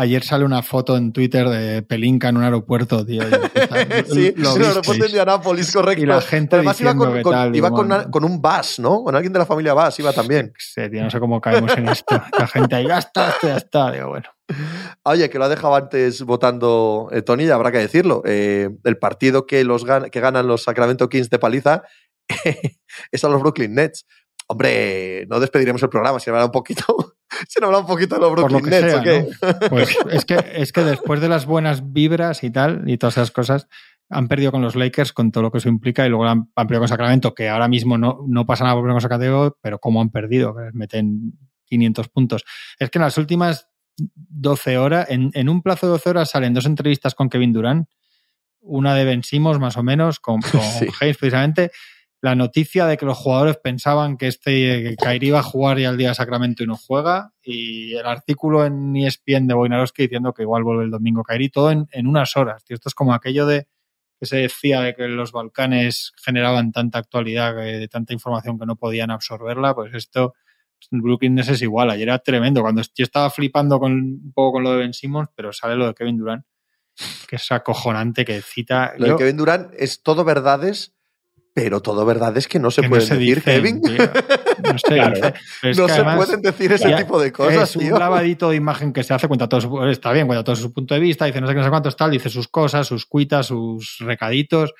Ayer 0.00 0.22
sale 0.24 0.44
una 0.46 0.62
foto 0.62 0.96
en 0.96 1.12
Twitter 1.12 1.46
de 1.48 1.82
Pelinka 1.82 2.28
en 2.30 2.38
un 2.38 2.44
aeropuerto, 2.44 3.04
tío. 3.04 3.22
Sí, 4.10 4.32
lo 4.36 4.56
en 4.56 4.62
el 4.62 4.68
aeropuerto 4.68 5.02
de. 5.02 5.08
Indianápolis, 5.10 5.72
correcto. 5.72 6.02
Y 6.02 6.06
la 6.06 6.20
gente 6.22 6.56
Además 6.56 6.80
iba 6.80 6.94
con, 6.96 7.22
con- 7.22 7.32
tal, 7.32 7.54
iba 7.54 7.68
con, 7.70 7.86
bueno. 7.88 8.02
una- 8.02 8.10
con 8.10 8.24
un 8.24 8.40
Bass, 8.40 8.78
¿no? 8.78 9.02
Con 9.04 9.14
alguien 9.14 9.32
de 9.32 9.38
la 9.40 9.46
familia 9.46 9.74
Bass 9.74 9.98
iba 9.98 10.12
también. 10.12 10.52
Sí, 10.58 10.80
tío, 10.90 11.02
no 11.02 11.10
sé 11.10 11.20
cómo 11.20 11.40
caemos 11.40 11.76
en 11.76 11.88
esto. 11.88 12.20
La 12.38 12.46
gente 12.46 12.76
ahí, 12.76 12.86
ya 12.86 12.98
está, 12.98 13.34
ya 13.42 13.56
está. 13.58 13.90
Digo, 13.92 14.08
bueno. 14.08 14.28
Oye, 15.04 15.28
que 15.28 15.38
lo 15.38 15.44
ha 15.44 15.48
dejado 15.48 15.74
antes 15.76 16.22
votando 16.22 17.08
eh, 17.12 17.22
Tony, 17.22 17.44
ya 17.46 17.54
habrá 17.56 17.70
que 17.70 17.78
decirlo. 17.78 18.22
Eh, 18.24 18.70
el 18.84 18.96
partido 18.98 19.46
que, 19.46 19.64
los 19.64 19.84
gan- 19.86 20.08
que 20.10 20.20
ganan 20.20 20.46
los 20.46 20.62
Sacramento 20.64 21.08
Kings 21.08 21.28
de 21.30 21.38
paliza 21.38 21.82
es 23.12 23.24
a 23.24 23.28
los 23.28 23.40
Brooklyn 23.40 23.74
Nets. 23.74 24.06
Hombre, 24.46 25.26
no 25.28 25.38
despediremos 25.40 25.82
el 25.82 25.88
programa 25.90 26.18
si 26.18 26.30
hablar 26.30 26.46
un 26.46 26.50
poquito, 26.52 26.84
si 27.48 27.62
hablar 27.62 27.80
un 27.82 27.86
poquito 27.86 28.14
de 28.16 28.20
los 28.20 28.30
lo 28.30 28.36
Brooklyn 28.36 28.64
que 28.64 28.70
Nets, 28.70 28.92
sea, 28.92 29.00
¿o 29.00 29.02
qué? 29.02 29.28
¿no? 29.62 29.68
Pues 29.68 29.96
es 30.10 30.24
que, 30.24 30.52
es 30.54 30.72
que 30.72 30.82
después 30.82 31.20
de 31.20 31.28
las 31.28 31.46
buenas 31.46 31.92
vibras 31.92 32.42
y 32.44 32.50
tal, 32.50 32.88
y 32.88 32.98
todas 32.98 33.16
esas 33.16 33.30
cosas, 33.30 33.68
han 34.08 34.28
perdido 34.28 34.50
con 34.50 34.60
los 34.60 34.74
Lakers 34.74 35.12
con 35.12 35.30
todo 35.30 35.44
lo 35.44 35.52
que 35.52 35.58
eso 35.58 35.68
implica 35.68 36.04
y 36.04 36.08
luego 36.08 36.26
han, 36.26 36.50
han 36.54 36.66
perdido 36.66 36.80
con 36.80 36.88
Sacramento, 36.88 37.34
que 37.34 37.48
ahora 37.48 37.68
mismo 37.68 37.96
no, 37.96 38.24
no 38.26 38.44
pasa 38.44 38.64
nada 38.64 38.74
por 38.74 38.82
perder 38.82 38.94
con 38.94 39.00
Sacramento, 39.00 39.58
pero 39.62 39.78
cómo 39.78 40.00
han 40.00 40.10
perdido, 40.10 40.54
que 40.54 40.62
les 40.64 40.74
meten 40.74 41.38
500 41.66 42.08
puntos. 42.08 42.44
Es 42.78 42.90
que 42.90 42.98
en 42.98 43.02
las 43.02 43.16
últimas 43.18 43.68
12 43.96 44.78
horas, 44.78 45.06
en, 45.10 45.30
en 45.34 45.48
un 45.48 45.62
plazo 45.62 45.86
de 45.86 45.92
12 45.92 46.10
horas 46.10 46.30
salen 46.30 46.54
dos 46.54 46.66
entrevistas 46.66 47.14
con 47.14 47.28
Kevin 47.28 47.52
Durant, 47.52 47.88
una 48.60 48.94
de 48.94 49.04
Ben 49.04 49.22
más 49.58 49.76
o 49.76 49.82
menos, 49.82 50.20
con, 50.20 50.40
con 50.40 50.60
Sí. 50.78 50.86
Hayes 51.00 51.16
precisamente, 51.16 51.70
la 52.22 52.34
noticia 52.34 52.86
de 52.86 52.96
que 52.98 53.06
los 53.06 53.16
jugadores 53.16 53.56
pensaban 53.56 54.16
que 54.18 54.26
este 54.26 54.94
Kyrie 55.02 55.28
iba 55.28 55.38
a 55.38 55.42
jugar 55.42 55.78
ya 55.78 55.88
el 55.88 55.96
día 55.96 56.08
de 56.10 56.14
Sacramento 56.14 56.62
y 56.62 56.66
no 56.66 56.76
juega, 56.76 57.32
y 57.42 57.94
el 57.94 58.04
artículo 58.06 58.64
en 58.66 58.94
ESPN 58.94 59.46
de 59.46 59.54
Wojnarowski 59.54 60.02
diciendo 60.02 60.34
que 60.34 60.42
igual 60.42 60.62
vuelve 60.62 60.84
el 60.84 60.90
domingo 60.90 61.22
Kyrie, 61.24 61.48
todo 61.50 61.70
en, 61.70 61.86
en 61.92 62.06
unas 62.06 62.36
horas. 62.36 62.62
Tío, 62.64 62.74
esto 62.74 62.88
es 62.90 62.94
como 62.94 63.14
aquello 63.14 63.46
de 63.46 63.66
que 64.18 64.26
se 64.26 64.36
decía 64.36 64.82
de 64.82 64.94
que 64.94 65.08
los 65.08 65.32
Balcanes 65.32 66.12
generaban 66.22 66.72
tanta 66.72 66.98
actualidad, 66.98 67.56
que- 67.56 67.88
tanta 67.88 68.12
información 68.12 68.58
que 68.58 68.66
no 68.66 68.76
podían 68.76 69.10
absorberla, 69.10 69.74
pues 69.74 69.94
esto, 69.94 70.34
el 70.90 71.00
Brooklyn 71.00 71.38
es 71.38 71.62
igual. 71.62 71.88
Ayer 71.88 72.08
era 72.08 72.18
tremendo. 72.18 72.60
Cuando 72.60 72.82
yo 72.82 73.02
estaba 73.04 73.30
flipando 73.30 73.78
con, 73.80 73.92
un 73.92 74.32
poco 74.34 74.52
con 74.52 74.64
lo 74.64 74.72
de 74.72 74.76
Ben 74.78 74.92
Simmons, 74.92 75.28
pero 75.34 75.54
sale 75.54 75.74
lo 75.74 75.86
de 75.86 75.94
Kevin 75.94 76.18
Durant, 76.18 76.44
que 77.26 77.36
es 77.36 77.50
acojonante, 77.50 78.26
que 78.26 78.42
cita. 78.42 78.92
Lo 78.98 79.06
de 79.06 79.16
Kevin 79.16 79.36
Durant 79.38 79.72
es 79.78 80.02
todo 80.02 80.22
verdades, 80.22 80.94
pero 81.62 81.80
todo 81.80 82.04
verdades 82.04 82.48
que 82.48 82.58
no 82.58 82.70
se 82.70 82.80
que 82.82 82.88
no 82.88 82.90
pueden 82.90 83.06
se 83.06 83.14
decir, 83.16 83.36
dicen, 83.36 83.54
Kevin. 83.54 83.82
tío. 83.82 84.04
No 84.72 84.78
se 84.78 84.94
Claro. 84.94 85.14
dice. 85.14 85.34
Es 85.62 85.78
no 85.78 85.86
que 85.86 85.92
se 85.92 86.02
pueden 86.04 86.42
decir 86.42 86.72
ese 86.72 86.92
tipo 86.94 87.20
de 87.20 87.32
cosas, 87.32 87.70
es 87.70 87.76
un 87.76 87.82
tío. 87.82 87.98
lavadito 87.98 88.50
de 88.50 88.56
imagen 88.56 88.92
que 88.92 89.02
se 89.02 89.14
hace, 89.14 89.28
cuenta 89.28 89.48
todo 89.48 89.60
su, 89.60 89.84
está 89.86 90.12
bien, 90.12 90.26
cuenta 90.26 90.44
todo 90.44 90.56
su 90.56 90.72
punto 90.72 90.94
de 90.94 91.00
vista, 91.00 91.24
dice 91.24 91.40
no 91.40 91.46
sé 91.46 91.52
qué, 91.54 91.58
no 91.58 91.64
sé 91.64 91.70
cuántos, 91.70 91.96
tal, 91.96 92.10
dice 92.10 92.28
sus 92.30 92.48
cosas, 92.48 92.86
sus 92.86 93.06
cuitas, 93.06 93.46
sus 93.46 93.98
recaditos. 94.00 94.72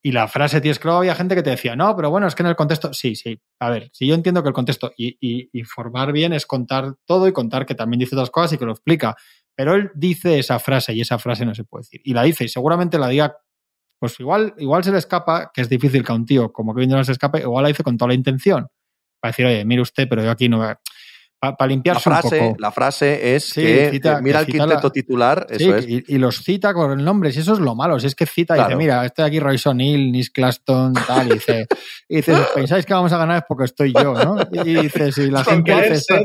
Y 0.00 0.12
la 0.12 0.28
frase, 0.28 0.60
tío, 0.60 0.70
es 0.70 0.78
que 0.78 0.84
luego 0.86 1.00
había 1.00 1.14
gente 1.16 1.34
que 1.34 1.42
te 1.42 1.50
decía, 1.50 1.74
no, 1.74 1.96
pero 1.96 2.08
bueno, 2.10 2.28
es 2.28 2.34
que 2.36 2.42
en 2.44 2.48
el 2.48 2.54
contexto, 2.56 2.94
sí, 2.94 3.16
sí. 3.16 3.40
A 3.58 3.68
ver, 3.68 3.90
si 3.92 4.06
yo 4.06 4.14
entiendo 4.14 4.42
que 4.44 4.48
el 4.48 4.54
contexto 4.54 4.92
y, 4.96 5.16
y 5.20 5.50
informar 5.58 6.12
bien 6.12 6.32
es 6.32 6.46
contar 6.46 6.94
todo 7.04 7.26
y 7.26 7.32
contar 7.32 7.66
que 7.66 7.74
también 7.74 7.98
dice 7.98 8.14
otras 8.14 8.30
cosas 8.30 8.52
y 8.52 8.58
que 8.58 8.64
lo 8.64 8.72
explica. 8.72 9.16
Pero 9.56 9.74
él 9.74 9.90
dice 9.96 10.38
esa 10.38 10.60
frase 10.60 10.92
y 10.94 11.00
esa 11.00 11.18
frase 11.18 11.44
no 11.44 11.52
se 11.52 11.64
puede 11.64 11.82
decir. 11.82 12.00
Y 12.04 12.14
la 12.14 12.22
dice 12.22 12.44
y 12.44 12.48
seguramente 12.48 12.96
la 12.96 13.08
diga, 13.08 13.38
pues 13.98 14.18
igual, 14.20 14.54
igual 14.58 14.84
se 14.84 14.92
le 14.92 14.98
escapa, 14.98 15.50
que 15.52 15.60
es 15.62 15.68
difícil 15.68 16.04
que 16.04 16.12
a 16.12 16.14
un 16.14 16.24
tío 16.26 16.52
como 16.52 16.74
Kevin 16.74 16.90
Durant 16.90 17.06
se 17.06 17.12
escape, 17.12 17.40
igual 17.40 17.62
la 17.62 17.68
dice 17.68 17.82
con 17.82 17.96
toda 17.96 18.08
la 18.08 18.14
intención. 18.14 18.66
Para 19.20 19.30
decir, 19.32 19.46
oye, 19.46 19.64
mire 19.64 19.82
usted, 19.82 20.06
pero 20.08 20.22
yo 20.22 20.30
aquí 20.30 20.48
no. 20.48 20.58
Para 21.40 21.54
La 21.60 21.66
limpiarse 21.68 22.08
un 22.08 22.16
frase, 22.16 22.38
poco. 22.40 22.56
la 22.58 22.72
frase 22.72 23.36
es 23.36 23.44
Sí, 23.50 23.60
que 23.62 23.90
cita- 23.92 24.18
eh, 24.18 24.22
mira 24.22 24.40
que 24.44 24.50
el 24.50 24.58
quinteto 24.58 24.82
la- 24.88 24.90
titular, 24.92 25.46
Sí, 25.48 25.54
eso 25.64 25.76
es. 25.76 25.88
y, 25.88 26.04
y 26.08 26.18
los 26.18 26.42
cita 26.42 26.74
con 26.74 26.98
el 26.98 27.04
nombre, 27.04 27.30
si 27.30 27.38
eso 27.38 27.52
es 27.52 27.60
lo 27.60 27.76
malo, 27.76 28.00
si 28.00 28.08
es 28.08 28.16
que 28.16 28.26
cita 28.26 28.56
y 28.56 28.60
dice, 28.60 28.74
mira, 28.74 29.04
estoy 29.06 29.24
aquí 29.24 29.38
Royce 29.38 29.68
O'Neill, 29.68 30.10
Nis 30.10 30.30
Claston, 30.30 30.94
tal, 31.06 31.28
y 31.28 31.34
dice, 31.34 31.66
y 32.08 32.16
dice, 32.16 32.32
pensáis 32.56 32.84
que 32.84 32.92
vamos 32.92 33.12
a 33.12 33.18
ganar 33.18 33.36
es 33.38 33.44
porque 33.46 33.64
estoy 33.66 33.92
yo, 33.92 34.14
¿no? 34.14 34.36
Y 34.50 34.74
dice, 34.82 35.12
si 35.12 35.30
la 35.30 35.44
gente 35.44 35.72
dice, 35.76 35.92
esto- 35.94 36.16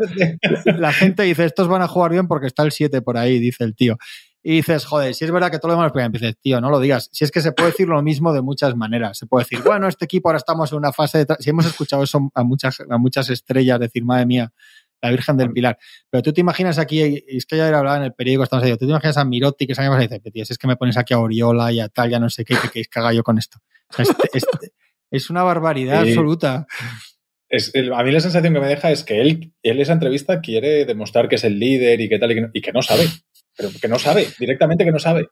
la 0.78 0.92
gente 0.92 1.22
dice, 1.24 1.46
estos 1.46 1.68
van 1.68 1.84
a 1.84 1.88
jugar 1.88 2.10
bien 2.12 2.28
porque 2.28 2.48
está 2.48 2.64
el 2.64 2.72
7 2.72 3.04
por 3.04 3.16
ahí, 3.16 3.38
dice 3.38 3.64
el 3.64 3.76
tío. 3.76 3.98
Y 4.46 4.58
dices, 4.58 4.86
joder, 4.86 5.16
si 5.16 5.24
es 5.24 5.32
verdad 5.32 5.50
que 5.50 5.58
todo 5.58 5.70
lo 5.70 5.78
demás, 5.78 5.94
pues 5.94 6.12
dices, 6.12 6.36
tío, 6.42 6.60
no 6.60 6.70
lo 6.70 6.82
digas. 6.82 7.10
Si 7.14 7.24
es 7.24 7.32
que 7.32 7.40
se 7.40 7.54
puede 7.54 7.72
decir 7.72 7.88
lo 7.88 8.02
mismo 8.04 8.34
de 8.34 8.42
muchas 8.42 8.76
maneras. 8.76 9.18
Se 9.18 9.26
puede 9.26 9.46
decir, 9.46 9.62
bueno, 9.64 9.88
este 9.88 10.04
equipo 10.04 10.28
ahora 10.28 10.38
estamos 10.38 10.72
en 10.74 10.80
una 10.80 10.92
fase 10.92 11.20
de... 11.20 11.28
tra-". 11.28 11.38
Si 11.40 11.50
hemos 11.50 11.66
escuchado 11.66 12.04
eso 12.04 12.30
a 12.36 12.44
muchas, 12.44 12.82
a 12.90 12.98
muchas 12.98 13.30
estrellas 13.30 13.80
decir, 13.80 14.04
madre 14.04 14.26
mía, 14.26 14.52
la 15.02 15.12
Virgen 15.12 15.38
del 15.38 15.52
Pilar. 15.52 15.78
Pero 16.10 16.24
tú 16.24 16.34
te 16.34 16.42
imaginas 16.42 16.78
aquí, 16.78 17.02
y 17.02 17.38
es 17.38 17.46
que 17.46 17.56
ya 17.56 17.68
hablaba 17.68 17.98
en 17.98 18.04
el 18.04 18.14
periódico, 18.14 18.44
estamos 18.44 18.66
ahí, 18.66 18.72
tú 18.72 18.86
te 18.86 18.92
imaginas 18.92 19.18
a 19.18 19.26
Mirotti 19.26 19.66
que 19.66 19.76
salga 19.76 19.98
y 19.98 20.08
dice, 20.08 20.20
tío, 20.20 20.44
es 20.44 20.58
que 20.58 20.68
me 20.68 20.76
pones 20.76 20.98
aquí 20.98 21.14
a 21.14 21.20
Oriola 21.20 21.72
y 21.72 21.80
a 21.80 21.88
tal, 21.88 22.10
ya 22.10 22.20
no 22.20 22.30
sé 22.30 22.44
qué, 22.44 22.56
que 22.72 23.00
haga 23.00 23.14
yo 23.14 23.24
con 23.24 23.38
esto. 23.38 23.60
Este, 23.98 24.30
este, 24.34 24.74
es 25.12 25.30
una 25.30 25.44
barbaridad 25.44 26.02
absoluta. 26.02 26.66
Es, 27.48 27.72
a 27.76 28.04
mí 28.04 28.12
la 28.12 28.20
sensación 28.20 28.54
que 28.54 28.60
me 28.60 28.68
deja 28.68 28.92
es 28.92 29.04
que 29.04 29.22
él, 29.22 29.54
él 29.62 29.80
esa 29.80 29.94
entrevista 29.94 30.42
quiere 30.42 30.86
demostrar 30.86 31.30
que 31.30 31.36
es 31.36 31.44
el 31.44 31.60
líder 31.60 32.02
y 32.02 32.10
que 32.10 32.18
tal, 32.18 32.32
y 32.32 32.36
que 32.36 32.42
no, 32.42 32.50
y 32.52 32.62
que 32.62 32.74
no 32.74 32.82
sabe. 32.82 33.04
Pero 33.56 33.70
que 33.80 33.88
no 33.88 34.00
sabe, 34.00 34.28
directamente 34.40 34.84
que 34.84 34.92
no 34.92 35.00
sabe. 35.00 35.28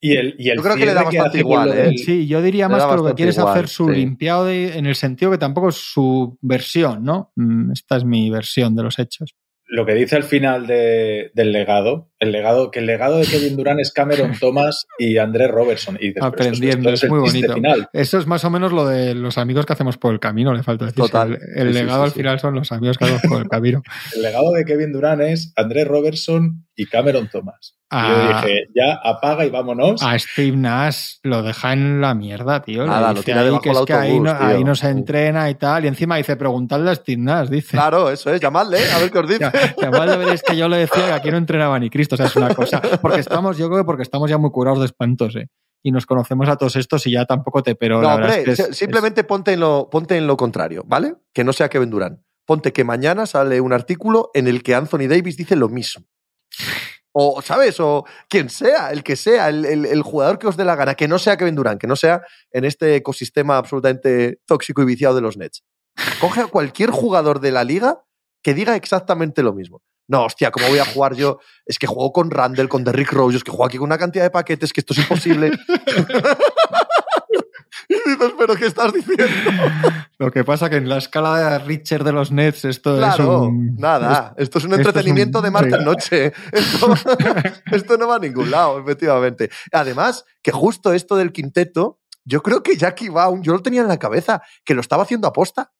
Y 0.00 0.16
el, 0.16 0.34
y 0.38 0.50
el 0.50 0.56
yo 0.56 0.62
creo 0.62 0.76
que 0.76 0.86
le 0.86 0.94
da 0.94 1.04
bastante 1.04 1.38
igual, 1.38 1.72
¿eh? 1.72 1.96
Sí, 1.96 2.26
yo 2.26 2.42
diría 2.42 2.68
más 2.68 2.84
que 2.84 2.96
lo 2.96 3.06
que 3.06 3.14
quiere 3.14 3.30
es 3.30 3.38
hacer 3.38 3.68
su 3.68 3.88
sí. 3.88 3.94
limpiado 3.94 4.44
de, 4.44 4.76
en 4.76 4.86
el 4.86 4.96
sentido 4.96 5.30
que 5.30 5.38
tampoco 5.38 5.70
es 5.70 5.76
su 5.76 6.36
versión, 6.42 7.04
¿no? 7.04 7.32
Mm, 7.36 7.72
esta 7.72 7.96
es 7.96 8.04
mi 8.04 8.28
versión 8.28 8.76
de 8.76 8.82
los 8.82 8.98
hechos 8.98 9.34
lo 9.66 9.86
que 9.86 9.94
dice 9.94 10.16
al 10.16 10.24
final 10.24 10.66
de, 10.66 11.30
del 11.34 11.52
legado, 11.52 12.10
el 12.24 12.32
legado, 12.32 12.70
que 12.70 12.80
el 12.80 12.86
legado 12.86 13.18
de 13.18 13.26
Kevin 13.26 13.56
Durant 13.56 13.80
es 13.80 13.92
Cameron 13.92 14.32
Thomas 14.40 14.86
y 14.98 15.18
Andrés 15.18 15.50
Robertson. 15.50 15.96
Y 16.00 16.08
después, 16.08 16.24
Aprendiendo, 16.24 16.90
esto, 16.90 16.90
esto 16.90 16.90
es, 16.94 17.02
es, 17.04 17.10
muy 17.10 17.20
bonito. 17.20 17.54
Final. 17.54 17.88
Eso 17.92 18.18
es 18.18 18.26
más 18.26 18.44
o 18.44 18.50
menos 18.50 18.72
lo 18.72 18.86
de 18.86 19.14
los 19.14 19.38
amigos 19.38 19.66
que 19.66 19.72
hacemos 19.72 19.96
por 19.96 20.12
el 20.12 20.20
camino, 20.20 20.52
le 20.52 20.62
falta 20.62 20.86
decir. 20.86 21.04
Total. 21.04 21.38
El, 21.54 21.68
el 21.68 21.74
sí, 21.74 21.80
legado 21.80 22.04
sí, 22.04 22.08
al 22.08 22.12
final 22.12 22.40
son 22.40 22.54
los 22.54 22.72
amigos 22.72 22.98
que 22.98 23.04
hacemos 23.04 23.22
por 23.22 23.42
el 23.42 23.48
camino. 23.48 23.82
el 24.14 24.22
legado 24.22 24.52
de 24.52 24.64
Kevin 24.64 24.92
Durant 24.92 25.22
es 25.22 25.52
Andrés 25.56 25.86
Robertson 25.86 26.64
y 26.76 26.86
Cameron 26.86 27.28
Thomas. 27.28 27.76
Ah, 27.90 28.08
y 28.08 28.10
yo 28.10 28.28
dije, 28.28 28.68
ya 28.74 28.94
apaga 29.04 29.44
y 29.44 29.50
vámonos. 29.50 30.02
A 30.02 30.18
Steve 30.18 30.56
Nash 30.56 31.18
lo 31.22 31.42
deja 31.42 31.72
en 31.72 32.00
la 32.00 32.14
mierda, 32.14 32.60
tío. 32.62 32.84
Nada, 32.86 33.12
lo 33.12 33.22
tira 33.22 33.42
ahí 33.42 33.58
que 33.60 33.70
es 33.70 33.76
autobús, 33.76 33.86
que 33.86 33.92
ahí 33.92 34.18
no, 34.18 34.36
tío. 34.36 34.46
ahí 34.46 34.64
no, 34.64 34.74
se 34.74 34.88
entrena 34.88 35.48
y 35.48 35.54
tal. 35.54 35.84
Y 35.84 35.88
encima 35.88 36.16
dice, 36.16 36.36
preguntadle 36.36 36.90
a 36.90 36.94
Steve 36.96 37.22
Nash, 37.22 37.48
dice. 37.48 37.76
Claro, 37.76 38.10
eso 38.10 38.32
es, 38.32 38.40
llamadle, 38.40 38.78
a 38.90 38.98
ver 38.98 39.10
qué 39.12 39.18
os 39.18 39.28
dice. 39.28 39.50
llamadle, 39.80 40.16
veréis 40.16 40.42
que 40.42 40.56
yo 40.56 40.68
le 40.68 40.78
decía 40.78 41.06
que 41.06 41.12
aquí 41.12 41.30
no 41.30 41.36
entrenaba 41.36 41.78
ni 41.78 41.88
Cristo, 41.88 42.13
o 42.14 42.16
sea, 42.16 42.26
es 42.26 42.36
una 42.36 42.54
cosa. 42.54 42.80
Porque 43.02 43.20
estamos, 43.20 43.56
yo 43.58 43.68
creo 43.68 43.78
que 43.80 43.84
porque 43.84 44.02
estamos 44.02 44.30
ya 44.30 44.38
muy 44.38 44.50
curados 44.50 44.80
de 44.80 44.86
espantos, 44.86 45.36
¿eh? 45.36 45.48
Y 45.82 45.92
nos 45.92 46.06
conocemos 46.06 46.48
a 46.48 46.56
todos 46.56 46.76
estos 46.76 47.06
y 47.06 47.12
ya 47.12 47.26
tampoco 47.26 47.62
te, 47.62 47.74
pero. 47.74 48.00
No, 48.00 48.08
la 48.08 48.14
hombre, 48.14 48.38
es 48.38 48.44
que 48.44 48.50
es, 48.70 48.76
simplemente 48.76 49.20
es... 49.20 49.26
Ponte, 49.26 49.52
en 49.52 49.60
lo, 49.60 49.90
ponte 49.90 50.16
en 50.16 50.26
lo 50.26 50.36
contrario, 50.36 50.82
¿vale? 50.86 51.14
Que 51.32 51.44
no 51.44 51.52
sea 51.52 51.68
Kevin 51.68 51.90
Durant. 51.90 52.20
Ponte 52.46 52.72
que 52.72 52.84
mañana 52.84 53.26
sale 53.26 53.60
un 53.60 53.72
artículo 53.72 54.30
en 54.34 54.48
el 54.48 54.62
que 54.62 54.74
Anthony 54.74 55.08
Davis 55.08 55.36
dice 55.36 55.56
lo 55.56 55.68
mismo. 55.68 56.06
O, 57.12 57.42
¿sabes? 57.42 57.78
O 57.80 58.04
quien 58.28 58.50
sea, 58.50 58.90
el 58.90 59.02
que 59.04 59.16
sea, 59.16 59.48
el, 59.48 59.64
el, 59.64 59.84
el, 59.86 60.02
jugador 60.02 60.38
que 60.38 60.48
os 60.48 60.56
dé 60.56 60.64
la 60.64 60.74
gana, 60.74 60.94
que 60.94 61.06
no 61.06 61.18
sea 61.18 61.36
Kevin 61.36 61.54
Durant, 61.54 61.80
que 61.80 61.86
no 61.86 61.96
sea 61.96 62.22
en 62.50 62.64
este 62.64 62.96
ecosistema 62.96 63.56
absolutamente 63.56 64.40
tóxico 64.46 64.82
y 64.82 64.86
viciado 64.86 65.14
de 65.14 65.20
los 65.20 65.36
Nets. 65.36 65.62
Coge 66.20 66.40
a 66.40 66.46
cualquier 66.46 66.90
jugador 66.90 67.40
de 67.40 67.52
la 67.52 67.62
liga 67.62 68.04
que 68.42 68.54
diga 68.54 68.76
exactamente 68.76 69.42
lo 69.42 69.54
mismo. 69.54 69.82
No, 70.06 70.24
hostia, 70.24 70.50
¿cómo 70.50 70.68
voy 70.68 70.78
a 70.78 70.84
jugar 70.84 71.14
yo? 71.14 71.38
Es 71.64 71.78
que 71.78 71.86
juego 71.86 72.12
con 72.12 72.30
Randall, 72.30 72.68
con 72.68 72.84
Derrick 72.84 73.12
Rose, 73.12 73.38
es 73.38 73.44
que 73.44 73.50
juego 73.50 73.66
aquí 73.66 73.78
con 73.78 73.86
una 73.86 73.98
cantidad 73.98 74.24
de 74.24 74.30
paquetes 74.30 74.72
que 74.72 74.80
esto 74.80 74.92
es 74.92 75.00
imposible. 75.00 75.52
y 77.88 77.94
dices, 77.94 78.34
¿pero 78.38 78.54
qué 78.54 78.66
estás 78.66 78.92
diciendo? 78.92 79.26
Lo 80.18 80.30
que 80.30 80.44
pasa 80.44 80.68
que 80.68 80.76
en 80.76 80.88
la 80.88 80.98
escala 80.98 81.38
de 81.38 81.58
Richard 81.60 82.04
de 82.04 82.12
los 82.12 82.32
Nets 82.32 82.64
esto 82.64 82.96
claro, 82.96 83.22
es 83.22 83.48
un... 83.48 83.76
nada. 83.76 84.34
Esto 84.36 84.58
es 84.58 84.64
un 84.64 84.74
entretenimiento 84.74 85.38
es 85.38 85.40
un... 85.40 85.44
de 85.44 85.50
martes-noche. 85.50 86.32
Esto, 86.52 86.94
esto 87.72 87.96
no 87.96 88.08
va 88.08 88.16
a 88.16 88.20
ningún 88.20 88.50
lado, 88.50 88.78
efectivamente. 88.78 89.50
Además, 89.72 90.24
que 90.42 90.52
justo 90.52 90.92
esto 90.92 91.16
del 91.16 91.32
quinteto, 91.32 92.00
yo 92.24 92.42
creo 92.42 92.62
que 92.62 92.76
Jackie 92.76 93.08
Baum, 93.08 93.42
yo 93.42 93.52
lo 93.52 93.62
tenía 93.62 93.82
en 93.82 93.88
la 93.88 93.98
cabeza, 93.98 94.42
que 94.64 94.74
lo 94.74 94.80
estaba 94.80 95.02
haciendo 95.02 95.28
aposta. 95.28 95.72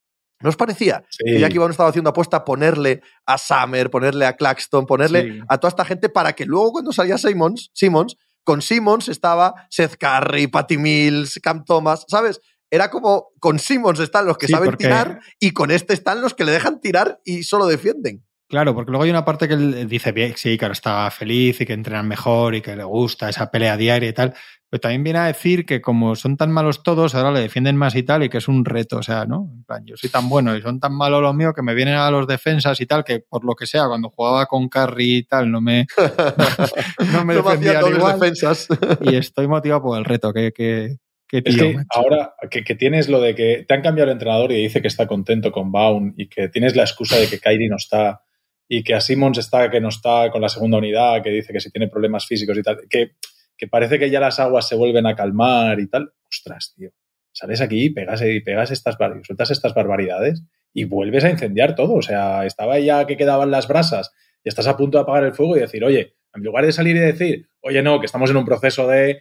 ¿No 0.45 0.51
os 0.51 0.57
parecía? 0.57 1.03
Sí. 1.09 1.25
Que 1.25 1.41
Jackie 1.41 1.57
Brown 1.57 1.71
estaba 1.71 1.89
haciendo 1.89 2.11
apuesta 2.11 2.45
ponerle 2.45 3.01
a 3.25 3.39
Summer, 3.39 3.89
ponerle 3.89 4.27
a 4.27 4.37
Claxton, 4.37 4.85
ponerle 4.85 5.23
sí. 5.23 5.39
a 5.49 5.57
toda 5.57 5.71
esta 5.71 5.87
gente 5.87 6.11
para 6.11 6.35
que 6.35 6.45
luego 6.45 6.73
cuando 6.73 6.93
salía 6.93 7.17
Simmons, 7.17 7.71
Simmons, 7.73 8.19
con 8.45 8.61
Simmons 8.61 9.09
estaba 9.09 9.55
Seth 9.71 9.97
Curry, 9.97 10.49
Patty 10.49 10.77
Mills, 10.77 11.41
Cam 11.43 11.65
Thomas, 11.65 12.05
¿sabes? 12.09 12.43
Era 12.71 12.91
como 12.91 13.29
con 13.41 13.59
Simmons 13.59 14.01
están 14.01 14.27
los 14.27 14.37
que 14.37 14.47
sí, 14.47 14.53
saben 14.53 14.67
porque... 14.67 14.85
tirar 14.85 15.21
y 15.41 15.53
con 15.53 15.71
este 15.71 15.95
están 15.95 16.21
los 16.21 16.35
que 16.35 16.45
le 16.45 16.53
dejan 16.53 16.79
tirar 16.79 17.21
y 17.25 17.45
solo 17.45 17.67
defienden. 17.67 18.23
Claro, 18.49 18.75
porque 18.75 18.91
luego 18.91 19.05
hay 19.05 19.11
una 19.11 19.25
parte 19.25 19.49
que 19.49 19.55
él 19.55 19.89
dice 19.89 20.13
bien, 20.13 20.35
sí, 20.37 20.59
que 20.59 20.65
ahora 20.67 20.75
está 20.75 21.11
feliz 21.11 21.61
y 21.61 21.67
que 21.67 21.73
entrenan 21.73 22.07
mejor 22.07 22.55
y 22.55 22.61
que 22.61 22.77
le 22.77 22.85
gusta 22.85 23.29
esa 23.29 23.51
pelea 23.51 23.77
diaria 23.77 24.11
y 24.11 24.13
tal, 24.13 24.35
pero 24.69 24.81
también 24.81 25.03
viene 25.03 25.19
a 25.21 25.27
decir 25.27 25.65
que 25.65 25.81
como 25.81 26.15
son 26.15 26.37
tan 26.37 26.53
malos 26.53 26.83
todos, 26.83 27.15
ahora 27.15 27.31
le 27.31 27.41
defienden 27.41 27.77
más 27.77 27.95
y 27.95 28.03
tal 28.03 28.23
y 28.23 28.29
que 28.29 28.39
es 28.39 28.49
un 28.49 28.65
reto, 28.65 28.99
o 28.99 29.03
sea, 29.03 29.25
¿no? 29.25 29.49
En 29.51 29.65
plan, 29.65 29.85
yo 29.87 29.97
soy 29.97 30.11
tan 30.11 30.29
bueno 30.29 30.55
y 30.57 30.61
son 30.61 30.79
tan 30.79 30.95
malos 30.95 31.23
los 31.23 31.35
míos 31.35 31.55
que 31.55 31.63
me 31.63 31.75
vienen 31.75 31.95
a 31.95 32.11
los 32.11 32.27
defensas 32.27 32.81
y 32.81 32.87
tal, 32.87 33.03
que 33.03 33.21
por 33.21 33.45
lo 33.45 33.55
que 33.55 33.67
sea, 33.67 33.87
cuando 33.87 34.11
jugaba 34.11 34.45
con 34.47 34.69
Curry 34.69 35.19
y 35.19 35.23
tal, 35.23 35.51
no 35.51 35.63
me, 35.63 35.87
no 37.13 37.25
me 37.25 37.35
no 37.35 37.43
defendían 37.43 37.97
igual. 37.97 38.21
defensas. 38.21 38.69
y 39.01 39.17
estoy 39.17 39.49
motivado 39.49 39.83
por 39.83 39.99
el 39.99 40.05
reto, 40.05 40.35
que, 40.35 40.53
que, 40.53 40.99
que 41.27 41.39
es 41.45 41.57
que 41.57 41.77
ahora 41.95 42.35
que, 42.51 42.63
que, 42.63 42.75
tienes 42.75 43.09
lo 43.09 43.21
de 43.23 43.35
que 43.35 43.65
te 43.67 43.75
han 43.75 43.81
cambiado 43.81 44.11
el 44.11 44.15
entrenador 44.15 44.53
y 44.53 44.63
dice 44.63 44.83
que 44.83 44.89
está 44.89 45.07
contento 45.07 45.51
con 45.51 45.73
Baum 45.73 46.13
y 46.17 46.29
que 46.29 46.49
tienes 46.49 46.77
la 46.77 46.83
excusa 46.83 47.17
de 47.17 47.29
que 47.29 47.39
Kyrie 47.39 47.71
no 47.71 47.77
está 47.77 48.21
y 48.69 48.83
que 48.83 48.95
a 48.95 49.01
Simmons 49.01 49.39
está 49.39 49.71
que 49.71 49.81
no 49.81 49.89
está 49.89 50.31
con 50.31 50.41
la 50.41 50.49
segunda 50.49 50.79
unidad, 50.79 51.23
que 51.23 51.31
dice 51.31 51.53
que 51.53 51.61
si 51.61 51.71
tiene 51.71 51.89
problemas 51.89 52.27
físicos 52.27 52.57
y 52.57 52.63
tal, 52.63 52.79
que, 52.89 53.13
que 53.57 53.69
parece 53.69 53.99
que 53.99 54.11
ya 54.11 54.21
las 54.21 54.41
aguas 54.41 54.69
se 54.69 54.75
vuelven 54.75 55.07
a 55.07 55.15
calmar 55.15 55.79
y 55.81 55.89
tal. 55.89 56.13
Ostras, 56.29 56.75
tío. 56.77 56.91
Sales 57.33 57.61
aquí 57.61 57.87
y 57.87 57.91
pegas, 57.91 58.23
y 58.23 58.41
pegas 58.41 58.71
estas, 58.71 58.97
sueltas 59.25 59.51
estas 59.51 59.75
barbaridades 59.75 60.45
y 60.73 60.85
vuelves 60.85 61.25
a 61.25 61.31
incendiar 61.31 61.75
todo. 61.75 61.95
O 61.95 62.03
sea, 62.03 62.47
estaba 62.47 62.79
ya 62.79 63.07
que 63.07 63.17
quedaban 63.17 63.51
las 63.51 63.69
brasas 63.69 64.13
y 64.43 64.49
estás 64.49 64.67
a 64.67 64.77
punto 64.77 64.99
de 64.99 65.03
apagar 65.03 65.25
el 65.25 65.35
fuego 65.35 65.57
y 65.57 65.61
decir, 65.61 65.85
oye, 65.85 66.15
en 66.35 66.43
lugar 66.43 66.65
de 66.65 66.73
salir 66.73 66.97
y 66.97 67.01
decir, 67.01 67.47
oye, 67.61 67.83
no, 67.83 68.01
que 68.01 68.07
estamos 68.07 68.31
en 68.31 68.37
un 68.37 68.45
proceso 68.45 68.87
de 68.89 69.21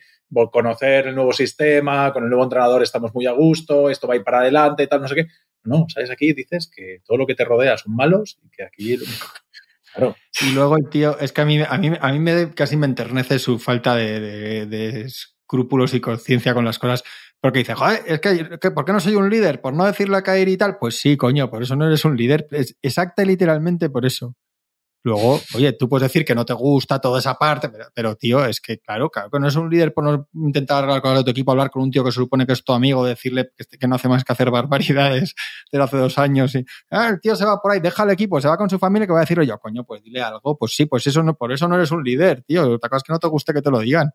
conocer 0.51 1.07
el 1.07 1.15
nuevo 1.15 1.33
sistema, 1.33 2.11
con 2.11 2.23
el 2.23 2.29
nuevo 2.29 2.43
entrenador 2.43 2.81
estamos 2.83 3.13
muy 3.13 3.25
a 3.25 3.31
gusto, 3.31 3.89
esto 3.89 4.07
va 4.07 4.13
a 4.13 4.17
ir 4.17 4.23
para 4.23 4.39
adelante 4.39 4.83
y 4.83 4.87
tal, 4.87 5.01
no 5.01 5.07
sé 5.07 5.15
qué. 5.15 5.27
No, 5.63 5.85
¿sabes? 5.87 6.11
Aquí 6.11 6.33
dices 6.33 6.69
que 6.73 6.99
todo 7.05 7.17
lo 7.17 7.25
que 7.25 7.35
te 7.35 7.45
rodea 7.45 7.77
son 7.77 7.95
malos 7.95 8.39
y 8.43 8.49
que 8.49 8.63
aquí... 8.63 8.97
Claro. 9.95 10.15
Y 10.41 10.53
luego 10.55 10.75
el 10.75 10.89
tío, 10.89 11.19
es 11.19 11.31
que 11.31 11.41
a 11.41 11.45
mí, 11.45 11.61
a 11.61 11.77
mí, 11.77 11.91
a 12.01 12.11
mí 12.11 12.19
me, 12.19 12.51
casi 12.55 12.75
me 12.75 12.87
enternece 12.87 13.37
su 13.37 13.59
falta 13.59 13.95
de, 13.95 14.65
de, 14.65 15.01
escrúpulos 15.01 15.93
y 15.93 16.01
conciencia 16.01 16.55
con 16.55 16.65
las 16.65 16.79
cosas, 16.79 17.03
porque 17.39 17.59
dice, 17.59 17.75
joder, 17.75 18.01
es 18.07 18.19
que, 18.19 18.57
que, 18.59 18.71
¿por 18.71 18.85
qué 18.85 18.91
no 18.91 18.99
soy 18.99 19.13
un 19.13 19.29
líder? 19.29 19.61
¿Por 19.61 19.75
no 19.75 19.85
decirle 19.85 20.17
a 20.17 20.23
caer 20.23 20.47
y 20.47 20.57
tal? 20.57 20.77
Pues 20.79 20.97
sí, 20.97 21.15
coño, 21.15 21.51
por 21.51 21.61
eso 21.61 21.75
no 21.75 21.85
eres 21.85 22.05
un 22.05 22.17
líder. 22.17 22.47
Es 22.49 22.75
exacta 22.81 23.21
y 23.21 23.27
literalmente 23.27 23.87
por 23.91 24.07
eso. 24.07 24.35
Luego, 25.05 25.41
oye, 25.55 25.73
tú 25.73 25.89
puedes 25.89 26.03
decir 26.03 26.23
que 26.23 26.33
no 26.33 26.45
te 26.45 26.53
gusta 26.53 26.99
toda 26.99 27.19
esa 27.19 27.35
parte, 27.35 27.67
pero, 27.67 27.85
pero, 27.93 28.15
tío, 28.15 28.45
es 28.45 28.61
que, 28.61 28.79
claro, 28.79 29.09
claro, 29.09 29.29
que 29.29 29.37
no 29.37 29.49
es 29.49 29.55
un 29.57 29.69
líder 29.69 29.93
por 29.93 30.05
no 30.05 30.29
intentar 30.33 30.83
hablar 30.83 31.01
con 31.01 31.21
tu 31.25 31.31
equipo, 31.31 31.51
hablar 31.51 31.69
con 31.71 31.81
un 31.81 31.91
tío 31.91 32.05
que 32.05 32.11
se 32.11 32.21
supone 32.21 32.45
que 32.45 32.53
es 32.53 32.63
tu 32.63 32.71
amigo, 32.71 33.05
decirle 33.05 33.49
que, 33.57 33.65
que 33.77 33.87
no 33.87 33.95
hace 33.95 34.07
más 34.07 34.23
que 34.23 34.31
hacer 34.31 34.49
barbaridades 34.49 35.35
de 35.73 35.83
hace 35.83 35.97
dos 35.97 36.17
años 36.17 36.55
y, 36.55 36.65
ah, 36.89 37.09
el 37.09 37.19
tío 37.19 37.35
se 37.35 37.43
va 37.43 37.59
por 37.61 37.73
ahí, 37.73 37.81
deja 37.81 38.03
el 38.03 38.11
equipo, 38.11 38.39
se 38.39 38.47
va 38.47 38.55
con 38.55 38.69
su 38.69 38.79
familia, 38.79 39.05
que 39.05 39.11
va 39.11 39.19
a 39.19 39.23
decir, 39.23 39.37
oye, 39.37 39.53
coño, 39.61 39.83
pues 39.83 40.01
dile 40.03 40.21
algo, 40.21 40.57
pues 40.57 40.73
sí, 40.73 40.85
pues 40.85 41.05
eso 41.05 41.21
no, 41.21 41.35
por 41.35 41.51
eso 41.51 41.67
no 41.67 41.75
eres 41.75 41.91
un 41.91 42.01
líder, 42.01 42.43
tío, 42.43 42.71
otra 42.71 42.89
cosa 42.89 42.97
es 42.97 43.03
que 43.03 43.13
no 43.13 43.19
te 43.19 43.27
guste 43.27 43.53
que 43.53 43.61
te 43.61 43.71
lo 43.71 43.79
digan. 43.79 44.09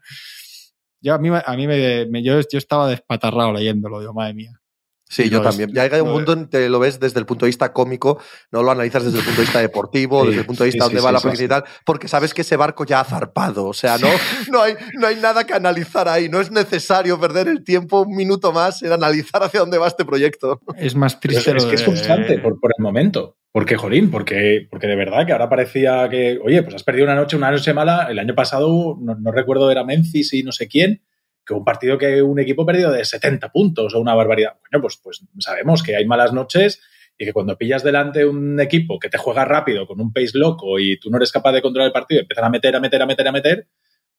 Yo, 1.00 1.14
a 1.14 1.18
mí, 1.18 1.28
a 1.28 1.56
mí 1.56 1.66
me, 1.66 2.06
me 2.06 2.22
yo, 2.22 2.40
yo 2.40 2.58
estaba 2.58 2.88
despatarrado 2.88 3.52
leyéndolo, 3.52 4.00
digo, 4.00 4.14
madre 4.14 4.34
mía. 4.34 4.60
Sí, 5.08 5.30
yo 5.30 5.40
también. 5.40 5.70
Ya 5.72 5.82
hay 5.82 6.00
un 6.00 6.12
punto 6.12 6.32
en 6.34 6.46
que 6.48 6.68
lo 6.68 6.78
ves 6.78 7.00
desde 7.00 7.18
el 7.18 7.24
punto 7.24 7.46
de 7.46 7.48
vista 7.48 7.72
cómico, 7.72 8.20
no 8.52 8.62
lo 8.62 8.70
analizas 8.70 9.04
desde 9.04 9.18
el 9.18 9.24
punto 9.24 9.40
de 9.40 9.46
vista 9.46 9.60
deportivo, 9.60 10.20
sí, 10.20 10.28
desde 10.28 10.40
el 10.40 10.46
punto 10.46 10.64
de 10.64 10.68
vista 10.68 10.84
sí, 10.84 10.88
donde 10.88 11.00
sí, 11.00 11.04
va 11.04 11.12
la 11.12 11.20
política 11.20 11.44
y 11.44 11.48
tal, 11.48 11.64
porque 11.86 12.08
sabes 12.08 12.34
que 12.34 12.42
ese 12.42 12.56
barco 12.56 12.84
ya 12.84 13.00
ha 13.00 13.04
zarpado. 13.04 13.66
O 13.66 13.72
sea, 13.72 13.96
no, 13.96 14.08
no, 14.50 14.62
hay, 14.62 14.74
no 14.94 15.06
hay 15.06 15.16
nada 15.16 15.44
que 15.44 15.54
analizar 15.54 16.08
ahí. 16.08 16.28
No 16.28 16.40
es 16.40 16.50
necesario 16.50 17.18
perder 17.18 17.48
el 17.48 17.64
tiempo 17.64 18.02
un 18.02 18.14
minuto 18.14 18.52
más 18.52 18.82
en 18.82 18.92
analizar 18.92 19.42
hacia 19.42 19.60
dónde 19.60 19.78
va 19.78 19.88
este 19.88 20.04
proyecto. 20.04 20.60
Es 20.76 20.94
más 20.94 21.18
triste. 21.20 21.50
es, 21.50 21.56
es 21.56 21.64
que 21.64 21.76
es 21.76 21.84
frustrante 21.84 22.38
por, 22.38 22.60
por 22.60 22.72
el 22.76 22.82
momento. 22.82 23.36
Porque, 23.50 23.76
jolín, 23.76 24.10
porque, 24.10 24.68
porque 24.70 24.86
de 24.86 24.94
verdad 24.94 25.24
que 25.24 25.32
ahora 25.32 25.48
parecía 25.48 26.06
que, 26.10 26.38
oye, 26.44 26.62
pues 26.62 26.74
has 26.74 26.84
perdido 26.84 27.06
una 27.06 27.14
noche, 27.14 27.36
una 27.36 27.50
noche 27.50 27.72
mala. 27.72 28.08
El 28.10 28.18
año 28.18 28.34
pasado, 28.34 28.98
no, 29.00 29.14
no 29.18 29.32
recuerdo, 29.32 29.70
era 29.70 29.84
Memphis 29.84 30.34
y 30.34 30.42
no 30.42 30.52
sé 30.52 30.68
quién 30.68 31.00
que 31.48 31.54
un 31.54 31.64
partido 31.64 31.96
que 31.96 32.22
un 32.22 32.38
equipo 32.38 32.66
perdido 32.66 32.92
de 32.92 33.04
70 33.04 33.50
puntos 33.50 33.94
o 33.94 34.00
una 34.00 34.14
barbaridad. 34.14 34.58
Bueno, 34.70 34.82
pues, 34.82 35.00
pues 35.02 35.24
sabemos 35.38 35.82
que 35.82 35.96
hay 35.96 36.04
malas 36.04 36.34
noches 36.34 36.80
y 37.16 37.24
que 37.24 37.32
cuando 37.32 37.56
pillas 37.56 37.82
delante 37.82 38.26
un 38.26 38.60
equipo 38.60 38.98
que 38.98 39.08
te 39.08 39.16
juega 39.16 39.46
rápido 39.46 39.86
con 39.86 39.98
un 39.98 40.12
pace 40.12 40.32
loco 40.34 40.78
y 40.78 41.00
tú 41.00 41.10
no 41.10 41.16
eres 41.16 41.32
capaz 41.32 41.52
de 41.52 41.62
controlar 41.62 41.86
el 41.86 41.92
partido 41.92 42.20
y 42.20 42.22
empiezan 42.22 42.44
a 42.44 42.50
meter, 42.50 42.76
a 42.76 42.80
meter, 42.80 43.02
a 43.02 43.06
meter, 43.06 43.28
a 43.28 43.32
meter, 43.32 43.68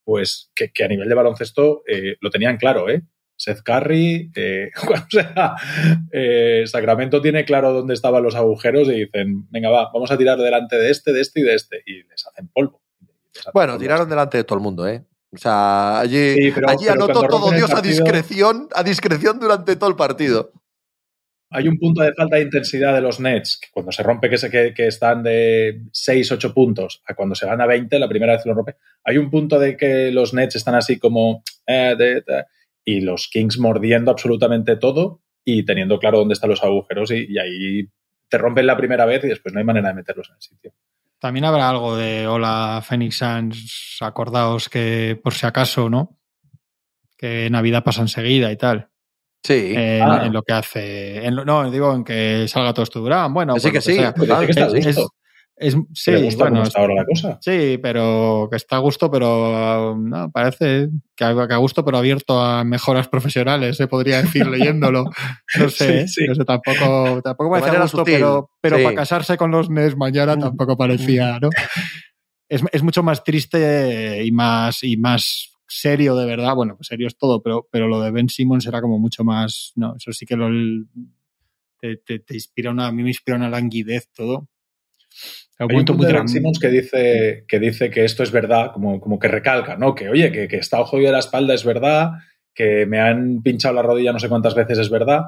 pues 0.04 0.52
que, 0.56 0.72
que 0.72 0.84
a 0.84 0.88
nivel 0.88 1.08
de 1.08 1.16
baloncesto 1.16 1.84
eh, 1.88 2.16
lo 2.20 2.32
tenían 2.32 2.58
claro, 2.58 2.90
¿eh? 2.90 3.04
Seth 3.36 3.62
Curry, 3.62 4.32
eh, 4.36 4.72
o 4.90 5.10
sea, 5.10 5.56
eh, 6.12 6.64
Sacramento 6.66 7.22
tiene 7.22 7.46
claro 7.46 7.72
dónde 7.72 7.94
estaban 7.94 8.24
los 8.24 8.36
agujeros 8.36 8.88
y 8.90 9.06
dicen, 9.06 9.48
venga, 9.52 9.70
va, 9.70 9.92
vamos 9.94 10.12
a 10.12 10.18
tirar 10.18 10.40
delante 10.40 10.78
de 10.78 10.90
este, 10.90 11.14
de 11.14 11.22
este 11.22 11.40
y 11.40 11.44
de 11.44 11.54
este, 11.54 11.84
y 11.86 12.04
les 12.04 12.26
hacen 12.26 12.50
polvo. 12.50 12.82
Les 13.00 13.42
hacen 13.42 13.52
bueno, 13.54 13.74
polvo. 13.74 13.82
tiraron 13.82 14.10
delante 14.10 14.38
de 14.38 14.44
todo 14.44 14.58
el 14.58 14.64
mundo, 14.64 14.88
¿eh? 14.88 15.06
O 15.32 15.38
sea, 15.38 16.00
allí, 16.00 16.34
sí, 16.34 16.52
pero, 16.54 16.70
allí 16.70 16.86
pero 16.88 16.94
anotó 17.04 17.28
todo 17.28 17.52
Dios 17.52 17.70
partido... 17.70 17.78
a 17.78 17.82
discreción, 17.82 18.68
a 18.74 18.84
discreción 18.84 19.40
durante 19.40 19.76
todo 19.76 19.90
el 19.90 19.96
partido. 19.96 20.52
Hay 21.52 21.68
un 21.68 21.80
punto 21.80 22.02
de 22.02 22.14
falta 22.14 22.36
de 22.36 22.44
intensidad 22.44 22.94
de 22.94 23.02
los 23.02 23.20
Nets, 23.20 23.60
que 23.60 23.70
cuando 23.72 23.92
se 23.92 24.04
rompe 24.04 24.30
que, 24.30 24.38
se, 24.38 24.52
que, 24.52 24.74
que 24.74 24.88
están 24.88 25.24
de 25.24 25.82
6, 25.92 26.32
8 26.32 26.54
puntos, 26.54 27.02
a 27.08 27.16
cuando 27.16 27.34
se 27.36 27.46
van 27.46 27.62
a 27.62 27.66
20, 27.66 27.98
la 27.98 28.08
primera 28.08 28.34
vez 28.34 28.44
que 28.44 28.50
lo 28.50 28.56
rompe, 28.56 28.76
hay 29.04 29.18
un 29.18 29.32
punto 29.32 29.60
de 29.60 29.76
que 29.76 30.12
los 30.12 30.34
Nets 30.34 30.56
están 30.56 30.76
así 30.76 31.00
como... 31.00 31.44
Eh, 31.66 31.96
de, 31.98 32.16
de, 32.22 32.46
y 32.86 33.02
los 33.02 33.28
Kings 33.28 33.60
mordiendo 33.60 34.10
absolutamente 34.10 34.76
todo 34.76 35.22
y 35.46 35.64
teniendo 35.64 36.00
claro 36.00 36.20
dónde 36.20 36.34
están 36.34 36.50
los 36.50 36.64
agujeros 36.64 37.12
y, 37.12 37.28
y 37.30 37.38
ahí 37.38 37.88
te 38.30 38.38
rompen 38.38 38.66
la 38.66 38.78
primera 38.78 39.06
vez 39.06 39.24
y 39.24 39.28
después 39.28 39.54
no 39.54 39.60
hay 39.60 39.66
manera 39.66 39.90
de 39.90 39.96
meterlos 39.96 40.30
en 40.30 40.36
el 40.36 40.42
sitio. 40.42 40.74
También 41.20 41.46
habrá 41.46 41.70
algo 41.70 41.98
de 41.98 42.28
hola 42.28 42.82
Phoenix 42.88 43.18
Suns, 43.18 43.98
acordaos 44.02 44.70
que 44.70 45.20
por 45.22 45.34
si 45.34 45.46
acaso, 45.46 45.90
¿no? 45.90 46.18
Que 47.18 47.50
Navidad 47.50 47.84
pasa 47.84 48.02
enseguida 48.02 48.52
y 48.52 48.58
tal. 48.58 48.90
Sí. 49.44 49.74
En, 49.76 50.02
Ah. 50.04 50.26
en 50.26 50.34
lo 50.34 50.42
que 50.44 50.54
hace. 50.54 51.26
en 51.26 51.36
lo- 51.36 51.46
no, 51.46 51.70
digo 51.70 51.94
en 51.94 52.04
que 52.06 52.48
salga 52.48 52.74
todo 52.74 52.84
esto 52.84 53.00
Durán. 53.02 53.34
Bueno, 53.34 53.56
sí, 53.56 53.70
pues 53.70 53.74
que 53.86 53.92
sí. 53.92 53.98
sea. 53.98 54.12
Dice 54.14 54.46
que 54.46 54.52
está 54.52 54.66
Es- 54.68 54.74
listo. 54.86 55.10
Es, 55.62 55.76
sí, 55.94 56.12
¿Te 56.12 56.24
gusta 56.24 56.46
bueno, 56.46 56.56
cómo 56.60 56.64
está 56.64 56.80
ahora 56.80 56.94
la 56.96 57.06
cosa? 57.06 57.38
Sí, 57.42 57.78
pero 57.82 58.48
que 58.50 58.56
está 58.56 58.78
a 58.78 58.80
gusto, 58.80 59.12
pero 59.12 59.94
no, 60.00 60.32
parece 60.32 60.88
que 61.18 61.24
a, 61.26 61.48
que 61.48 61.54
a 61.54 61.58
gusto, 61.58 61.84
pero 61.84 61.98
abierto 61.98 62.42
a 62.42 62.64
mejoras 62.64 63.10
profesionales, 63.10 63.76
se 63.76 63.88
podría 63.88 64.22
decir 64.22 64.48
leyéndolo. 64.48 65.04
No 65.60 65.70
sé, 65.70 66.08
Sí, 66.08 66.22
sí. 66.22 66.28
no 66.30 66.36
sé, 66.36 66.46
tampoco, 66.46 67.22
tampoco 67.22 67.52
parece 67.52 67.76
a 67.76 67.82
gusto, 67.82 67.98
sutil, 67.98 68.14
pero, 68.16 68.50
pero 68.62 68.78
sí. 68.78 68.84
para 68.84 68.96
casarse 68.96 69.36
con 69.36 69.52
los 69.52 69.70
NES 69.70 69.98
mañana 69.98 70.40
tampoco 70.40 70.78
parecía, 70.78 71.40
¿no? 71.42 71.50
Es, 72.48 72.64
es 72.72 72.82
mucho 72.82 73.04
más 73.04 73.24
triste 73.26 74.24
y 74.24 74.32
más, 74.32 74.82
y 74.84 74.96
más 74.96 75.52
serio 75.68 76.16
de 76.16 76.26
verdad. 76.26 76.56
Bueno, 76.56 76.78
pues 76.78 76.88
serio 76.88 77.08
es 77.08 77.18
todo, 77.18 77.44
pero, 77.44 77.68
pero 77.70 77.90
lo 77.90 78.00
de 78.00 78.12
Ben 78.12 78.30
Simmons 78.30 78.66
era 78.66 78.80
como 78.80 78.98
mucho 78.98 79.26
más, 79.26 79.74
no, 79.76 79.96
eso 79.98 80.14
sí 80.14 80.26
que 80.26 80.38
lo, 80.38 80.50
te, 81.82 81.98
te, 81.98 82.20
te 82.20 82.34
inspira 82.34 82.72
una, 82.72 82.88
a 82.88 82.92
mí 82.94 83.04
me 83.04 83.10
inspira 83.10 83.36
una 83.38 83.50
languidez 83.50 84.10
todo. 84.14 84.48
Hay 85.60 85.76
un 85.76 85.86
de 85.98 86.28
Simmons 86.28 86.58
que 86.60 86.70
dice, 86.70 87.46
que 87.48 87.60
dice 87.60 87.90
que 87.90 88.06
esto 88.06 88.24
es 88.24 88.32
verdad, 88.32 88.72
como, 88.72 89.00
como 89.02 89.20
que 89.20 89.28
recalca, 89.28 89.76
¿no? 89.76 89.94
Que 89.94 90.10
oye, 90.10 90.32
que, 90.32 90.48
que 90.48 90.58
estado 90.58 90.86
jodido 90.86 91.08
de 91.08 91.14
la 91.14 91.20
espalda 91.20 91.54
es 91.54 91.66
verdad, 91.66 92.12
que 92.54 92.86
me 92.86 93.00
han 93.00 93.42
pinchado 93.42 93.76
la 93.76 93.82
rodilla 93.82 94.14
no 94.14 94.20
sé 94.20 94.30
cuántas 94.30 94.56
veces 94.56 94.78
es 94.80 94.90
verdad. 94.90 95.24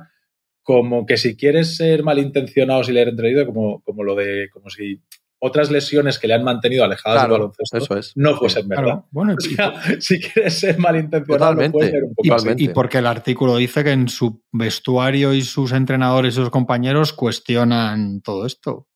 Como 0.63 1.05
que 1.05 1.17
si 1.17 1.35
quieres 1.35 1.75
ser 1.75 2.03
malintencionado 2.03 2.81
y 2.87 2.91
leer 2.93 3.09
entreído, 3.09 3.45
como, 3.45 3.81
como 3.81 4.03
lo 4.03 4.15
de, 4.15 4.47
como 4.53 4.69
si 4.69 5.01
otras 5.43 5.71
lesiones 5.71 6.19
que 6.19 6.27
le 6.27 6.35
han 6.35 6.43
mantenido 6.43 6.83
alejadas 6.83 7.21
Claro, 7.21 7.33
del 7.33 7.41
baloncesto 7.41 7.77
eso 7.77 7.97
es. 7.97 8.11
no 8.15 8.37
fuesen 8.37 8.67
verdad. 8.67 8.83
Claro, 8.83 9.07
bueno, 9.11 9.33
O 9.41 9.45
y- 9.45 9.55
sea, 9.55 9.73
si 9.99 10.19
quieres 10.19 10.53
ser 10.59 10.77
malintencionado, 10.77 11.55
no 11.55 11.57
Totalmente. 11.61 11.71
puedes 11.73 11.91
ser 11.91 12.03
un 12.03 12.13
poco 12.13 12.53
Y, 12.57 12.63
y 12.65 12.67
porque 12.69 12.99
el 12.99 13.07
artículo 13.07 13.57
dice 13.57 13.83
que 13.83 13.91
en 13.91 14.07
su 14.07 14.43
vestuario 14.51 15.33
y 15.33 15.41
sus 15.41 15.71
entrenadores 15.71 16.35
y 16.35 16.37
sus 16.37 16.51
compañeros 16.51 17.11
cuestionan 17.11 18.21
todo 18.21 18.45
esto. 18.45 18.87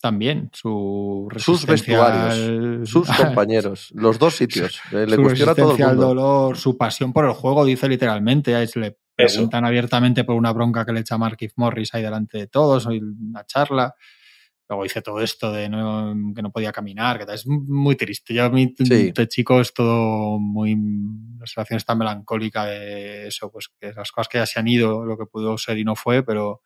También 0.00 0.50
su 0.52 1.26
Sus 1.38 1.64
vestuarios, 1.66 2.34
al- 2.34 2.86
sus 2.86 3.08
compañeros, 3.40 3.90
los 3.94 4.18
dos 4.18 4.36
sitios. 4.36 4.80
Eh, 4.92 5.06
Le 5.06 5.16
su 5.16 5.22
cuestiona 5.22 5.54
todo 5.54 5.72
el 5.72 5.78
resistencia 5.78 5.86
al 5.86 5.96
mundo. 5.96 6.06
dolor, 6.08 6.56
su 6.58 6.76
pasión 6.76 7.12
por 7.12 7.24
el 7.24 7.32
juego, 7.32 7.64
dice 7.64 7.88
literalmente. 7.88 8.52
Le 8.52 8.62
Eso. 8.62 8.96
preguntan 9.16 9.64
abiertamente 9.64 10.24
por 10.24 10.36
una 10.36 10.52
bronca 10.52 10.84
que 10.84 10.92
le 10.92 11.00
echa 11.00 11.16
Markif 11.16 11.52
Morris 11.56 11.94
ahí 11.94 12.02
delante 12.02 12.36
de 12.38 12.46
todos, 12.46 12.86
una 12.86 13.44
charla. 13.46 13.94
Luego 14.68 14.82
dice 14.82 15.00
todo 15.00 15.20
esto 15.20 15.50
de 15.52 15.68
no- 15.68 16.14
que 16.34 16.42
no 16.42 16.50
podía 16.52 16.72
caminar, 16.72 17.18
que 17.18 17.24
tal. 17.24 17.36
es 17.36 17.46
muy 17.46 17.94
triste. 17.96 18.34
Yo 18.34 18.44
a 18.44 18.50
mí, 18.50 18.74
Sí. 18.76 19.12
de 19.12 19.28
chico, 19.28 19.60
es 19.60 19.72
todo 19.72 20.38
muy. 20.38 20.76
La 21.38 21.46
situación 21.46 21.76
está 21.78 21.94
melancólica 21.94 22.66
de 22.66 23.28
eso, 23.28 23.50
pues 23.50 23.68
que 23.80 23.92
las 23.92 24.10
cosas 24.12 24.28
que 24.28 24.38
ya 24.38 24.46
se 24.46 24.58
han 24.60 24.68
ido, 24.68 25.04
lo 25.06 25.16
que 25.16 25.24
pudo 25.26 25.56
ser 25.56 25.78
y 25.78 25.84
no 25.84 25.94
fue, 25.96 26.22
pero 26.24 26.62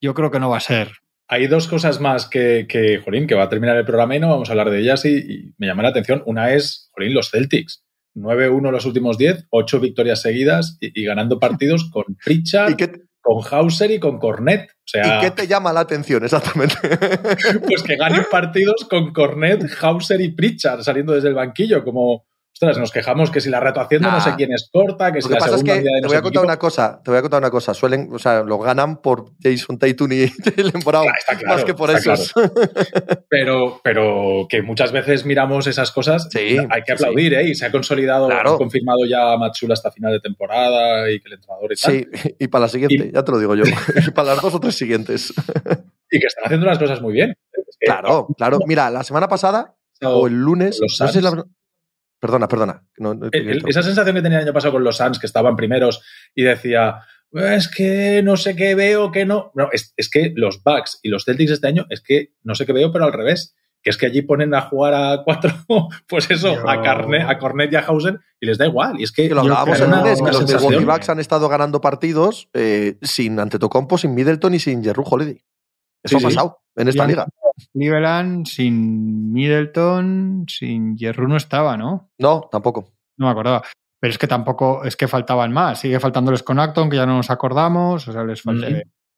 yo 0.00 0.14
creo 0.14 0.30
que 0.30 0.40
no 0.40 0.48
va 0.50 0.56
a 0.56 0.60
ser. 0.60 0.92
Hay 1.28 1.46
dos 1.48 1.66
cosas 1.66 2.00
más 2.00 2.26
que, 2.26 2.66
que, 2.68 3.00
Jolín, 3.04 3.26
que 3.26 3.34
va 3.34 3.44
a 3.44 3.48
terminar 3.48 3.76
el 3.76 3.84
programa 3.84 4.14
y 4.14 4.20
no 4.20 4.30
vamos 4.30 4.48
a 4.48 4.52
hablar 4.52 4.70
de 4.70 4.80
ellas 4.80 5.04
y, 5.04 5.16
y 5.16 5.54
me 5.58 5.66
llama 5.66 5.82
la 5.82 5.88
atención. 5.88 6.22
Una 6.26 6.52
es, 6.52 6.90
Jolín, 6.92 7.14
los 7.14 7.30
Celtics. 7.30 7.82
9-1 8.14 8.70
los 8.70 8.86
últimos 8.86 9.18
10, 9.18 9.46
8 9.50 9.80
victorias 9.80 10.22
seguidas 10.22 10.78
y, 10.80 11.00
y 11.00 11.04
ganando 11.04 11.38
partidos 11.40 11.90
con 11.90 12.04
Pritchard, 12.24 12.70
¿Y 12.72 12.76
qué, 12.76 12.90
con 13.26 13.42
Hauser 13.50 13.90
y 13.90 13.98
con 13.98 14.18
Cornet. 14.18 14.70
O 14.70 14.88
sea, 14.88 15.18
¿Y 15.18 15.20
qué 15.20 15.30
te 15.32 15.46
llama 15.48 15.72
la 15.72 15.80
atención 15.80 16.24
exactamente? 16.24 16.76
pues 17.66 17.82
que 17.82 17.96
ganen 17.96 18.24
partidos 18.30 18.86
con 18.88 19.12
Cornet, 19.12 19.64
Hauser 19.80 20.20
y 20.20 20.30
Pritchard 20.30 20.82
saliendo 20.82 21.12
desde 21.12 21.28
el 21.28 21.34
banquillo, 21.34 21.82
como, 21.82 22.24
ostras, 22.56 22.78
nos 22.78 22.90
quejamos 22.90 23.30
que 23.30 23.42
si 23.42 23.50
la 23.50 23.60
reto 23.60 23.80
haciendo 23.82 24.10
no 24.10 24.18
sé 24.20 24.32
quién 24.34 24.50
es 24.52 24.70
corta, 24.72 25.12
que 25.12 25.18
Lo 25.18 25.22
si 25.22 25.28
que 25.28 25.34
la 25.34 25.40
pasa 25.40 25.56
es 25.56 25.60
segunda 25.60 25.74
que 25.74 25.82
de 25.94 26.00
te 26.00 26.06
voy 26.08 26.16
a 26.16 26.22
contar 26.22 26.44
una 26.44 26.58
cosa, 26.58 27.00
te 27.04 27.10
voy 27.10 27.18
a 27.18 27.22
contar 27.22 27.40
una 27.42 27.50
cosa. 27.50 27.74
Suelen, 27.74 28.08
o 28.12 28.18
sea, 28.18 28.42
lo 28.42 28.58
ganan 28.58 29.02
por 29.02 29.32
Jason 29.42 29.78
Tatum 29.78 30.10
y 30.12 30.28
Jalen 30.56 30.82
Brown, 30.84 31.04
Claro, 31.06 31.40
claro, 31.40 31.46
más 31.54 31.64
que 31.64 31.74
por 31.74 31.90
está 31.90 32.14
esos. 32.14 32.32
Pero, 33.28 33.80
pero 33.84 34.46
que 34.48 34.62
muchas 34.62 34.90
veces 34.92 35.26
miramos 35.26 35.66
esas 35.66 35.90
cosas, 35.92 36.28
Sí, 36.32 36.38
hay 36.58 36.82
que 36.82 36.86
sí, 36.86 36.92
aplaudir, 36.92 37.34
¿eh? 37.34 37.48
Y 37.48 37.54
se 37.54 37.66
ha 37.66 37.70
consolidado, 37.70 38.28
Claro. 38.28 38.52
han 38.52 38.56
confirmado 38.58 39.04
ya 39.06 39.32
a 39.32 39.36
Matsula 39.36 39.74
hasta 39.74 39.90
final 39.92 40.12
de 40.12 40.20
temporada 40.20 41.10
y 41.10 41.20
que 41.20 41.28
el 41.28 41.34
entrenador 41.34 41.72
y 41.72 41.76
tal. 41.76 41.92
Sí, 41.92 42.34
y 42.38 42.48
para 42.48 42.62
la 42.64 42.68
siguiente, 42.68 43.08
Y- 43.08 43.12
ya 43.12 43.22
te 43.22 43.32
lo 43.32 43.38
digo 43.38 43.54
yo. 43.54 43.64
Y 44.06 44.10
para 44.12 44.28
las 44.34 44.42
dos 44.42 44.54
o 44.54 44.60
tres 44.60 44.74
siguientes. 44.76 45.32
Y 46.10 46.20
que 46.20 46.26
están 46.26 46.44
haciendo 46.46 46.64
las 46.66 46.78
cosas 46.78 47.02
muy 47.02 47.12
bien. 47.12 47.34
Es 47.52 47.76
que- 47.78 47.86
Claro, 47.86 48.28
claro. 48.36 48.58
Mira, 48.66 48.90
la 48.90 49.02
semana 49.04 49.28
pasada 49.28 49.74
o 50.02 50.26
el 50.26 50.34
lunes. 50.34 50.78
Los 50.80 50.98
no 51.00 51.08
sé 51.08 51.20
la- 51.20 51.44
Perdona, 52.26 52.48
perdona. 52.48 52.82
No, 52.98 53.14
no 53.14 53.30
te 53.30 53.38
El- 53.38 53.44
el- 53.44 53.50
grito. 53.54 53.68
esa 53.68 53.82
sensación 53.82 54.14
que 54.16 54.22
tenía 54.22 54.38
el 54.38 54.44
año 54.44 54.52
pasado 54.52 54.72
con 54.72 54.84
los 54.84 54.96
Suns, 54.96 55.18
que 55.18 55.26
estaban 55.26 55.56
primeros 55.56 56.02
y 56.34 56.42
decía, 56.42 57.00
es 57.32 57.68
que 57.68 58.22
no 58.24 58.36
sé 58.36 58.56
qué 58.56 58.74
veo, 58.74 59.10
que 59.12 59.24
no. 59.24 59.52
No, 59.54 59.68
es, 59.72 59.92
es 59.96 60.10
que 60.10 60.32
los 60.34 60.62
Bucks 60.62 60.98
y 61.02 61.08
los 61.08 61.24
Celtics 61.24 61.52
este 61.52 61.68
año, 61.68 61.86
es 61.90 62.00
que 62.00 62.32
no 62.42 62.54
sé 62.54 62.66
qué 62.66 62.72
veo, 62.72 62.90
pero 62.92 63.04
al 63.04 63.12
revés. 63.12 63.54
Que 63.82 63.90
es 63.90 63.98
que 63.98 64.06
allí 64.06 64.22
ponen 64.22 64.52
a 64.52 64.62
jugar 64.62 64.94
a 64.94 65.22
cuatro, 65.24 65.52
pues 66.08 66.28
eso, 66.28 66.56
Yo- 66.56 66.68
a, 66.68 66.82
Carnet, 66.82 67.22
a 67.28 67.38
Cornet 67.38 67.72
y 67.72 67.76
a 67.76 67.80
Hausen 67.82 68.18
y 68.40 68.46
les 68.46 68.58
da 68.58 68.66
igual. 68.66 68.98
Y 68.98 69.04
es 69.04 69.12
que 69.12 69.28
Que 69.28 69.34
lo 69.34 69.42
hablábamos 69.42 69.78
los. 69.78 70.20
Milwaukee 70.20 70.84
Bucks 70.84 71.08
han 71.08 71.20
estado 71.20 71.48
ganando 71.48 71.80
partidos 71.80 72.48
eh, 72.52 72.98
sin 73.02 73.38
Antetokounmpo, 73.38 73.96
sin 73.96 74.12
Middleton 74.12 74.54
y 74.54 74.58
sin 74.58 74.82
Jeru 74.82 75.04
Holiday. 75.08 75.40
Eso 76.02 76.10
Sí, 76.10 76.16
ha 76.16 76.18
sí. 76.18 76.24
pasado 76.34 76.58
en 76.74 76.88
esta 76.88 77.02
Y 77.02 77.04
han- 77.04 77.08
liga. 77.10 77.26
Cleveland 77.72 78.46
sin 78.46 79.32
Middleton, 79.32 80.44
sin 80.48 80.96
Jerru 80.96 81.28
no 81.28 81.36
estaba, 81.36 81.76
¿no? 81.76 82.10
No, 82.18 82.48
tampoco. 82.50 82.92
No 83.16 83.26
me 83.26 83.32
acordaba. 83.32 83.62
Pero 83.98 84.10
es 84.10 84.18
que 84.18 84.26
tampoco, 84.26 84.84
es 84.84 84.96
que 84.96 85.08
faltaban 85.08 85.52
más. 85.52 85.80
Sigue 85.80 86.00
faltándoles 86.00 86.42
con 86.42 86.58
Acton, 86.58 86.90
que 86.90 86.96
ya 86.96 87.06
no 87.06 87.16
nos 87.16 87.30
acordamos. 87.30 88.06
O 88.06 88.12
sea, 88.12 88.24
les 88.24 88.42
falta 88.42 88.68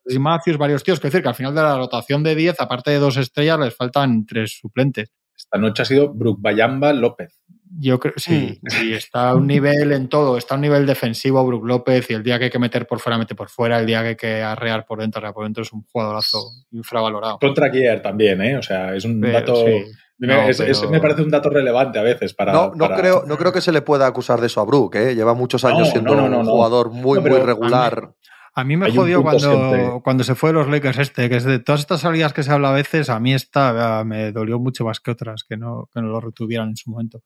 y 0.09 0.19
Matthews, 0.19 0.59
varios 0.59 0.83
tíos. 0.83 0.99
Es 0.99 1.03
decir, 1.03 1.23
que 1.23 1.29
al 1.29 1.35
final 1.35 1.55
de 1.55 1.63
la 1.63 1.77
rotación 1.77 2.23
de 2.23 2.35
10, 2.35 2.61
aparte 2.61 2.91
de 2.91 2.99
dos 2.99 3.17
estrellas, 3.17 3.59
les 3.59 3.77
faltan 3.77 4.25
tres 4.25 4.59
suplentes. 4.59 5.11
esta 5.37 5.59
noche 5.59 5.83
ha 5.83 5.85
sido 5.85 6.13
Brook 6.13 6.41
Bayamba 6.41 6.93
López. 6.93 7.39
Yo 7.71 7.99
creo, 7.99 8.15
sí, 8.17 8.59
Mm. 8.63 8.71
sí, 8.71 8.93
está 8.95 9.31
a 9.31 9.35
un 9.35 9.47
nivel 9.47 9.93
en 9.93 10.09
todo. 10.09 10.39
Está 10.39 10.55
a 10.55 10.57
un 10.57 10.63
nivel 10.63 10.87
defensivo 10.87 11.45
Brook 11.47 11.67
López 11.67 12.09
y 12.11 12.15
el 12.15 12.23
día 12.23 12.39
que 12.39 12.47
hay 12.47 12.51
que 12.51 12.59
meter 12.59 12.87
por 12.87 12.99
fuera, 13.01 13.19
mete 13.19 13.35
por 13.35 13.49
fuera. 13.51 13.79
El 13.79 13.87
día 13.87 14.03
que 14.03 14.09
hay 14.09 14.17
que 14.17 14.43
arrear 14.43 14.87
por 14.87 15.01
dentro, 15.01 15.19
arrear 15.19 15.35
por 15.35 15.45
dentro 15.45 15.63
es 15.63 15.73
un 15.73 15.83
jugadorazo 15.91 16.39
infravalorado. 16.71 17.39
Contra 17.39 17.71
Kier 17.71 18.01
también, 18.01 18.41
¿eh? 18.43 18.57
O 18.57 18.63
sea, 18.63 18.95
es 18.95 19.05
un 19.05 19.21
Pero, 19.21 19.33
dato. 19.41 19.55
sí. 19.57 19.85
me- 20.19 20.27
No, 20.29 20.49
es- 20.49 20.59
es- 20.61 20.79
pero- 20.81 20.91
me 20.91 21.01
parece 21.01 21.23
un 21.23 21.31
dato 21.31 21.49
relevante 21.51 21.99
a 21.99 22.03
veces 22.03 22.35
para. 22.35 22.53
No, 22.53 22.73
no, 22.75 22.79
para- 22.89 22.97
creo, 22.97 23.25
no 23.27 23.37
creo 23.37 23.53
que 23.53 23.61
se 23.61 23.71
le 23.71 23.83
pueda 23.83 24.07
acusar 24.07 24.41
de 24.41 24.47
eso 24.49 24.61
a 24.61 24.65
Brook. 24.65 24.97
¿eh? 24.97 25.15
Lleva 25.15 25.35
muchos 25.35 25.65
años 25.65 25.81
No, 25.81 25.93
siendo 25.93 26.15
no, 26.17 26.23
no, 26.23 26.29
no, 26.29 26.39
un 26.41 26.47
jugador 26.47 26.91
muy, 26.91 27.21
muy 27.21 27.39
regular. 27.39 28.13
A 28.55 28.65
mí 28.65 28.77
me 28.77 28.91
jodió 28.91 29.23
cuando, 29.23 30.01
cuando 30.03 30.25
se 30.25 30.35
fue 30.35 30.51
de 30.51 30.55
los 30.55 30.69
Lakers 30.69 30.99
este, 30.99 31.29
que 31.29 31.37
es 31.37 31.45
de 31.45 31.61
todas 31.61 31.81
estas 31.83 32.01
salidas 32.01 32.33
que 32.33 32.43
se 32.43 32.51
habla 32.51 32.71
a 32.71 32.73
veces, 32.73 33.09
a 33.09 33.21
mí 33.21 33.33
esta 33.33 34.01
ah, 34.01 34.05
me 34.05 34.33
dolió 34.33 34.59
mucho 34.59 34.85
más 34.85 34.99
que 34.99 35.13
otras, 35.13 35.45
que 35.49 35.57
no, 35.57 35.89
que 35.95 36.01
no 36.01 36.09
lo 36.09 36.21
retuvieran 36.21 36.71
en 36.71 36.77
su 36.77 36.91
momento. 36.91 37.21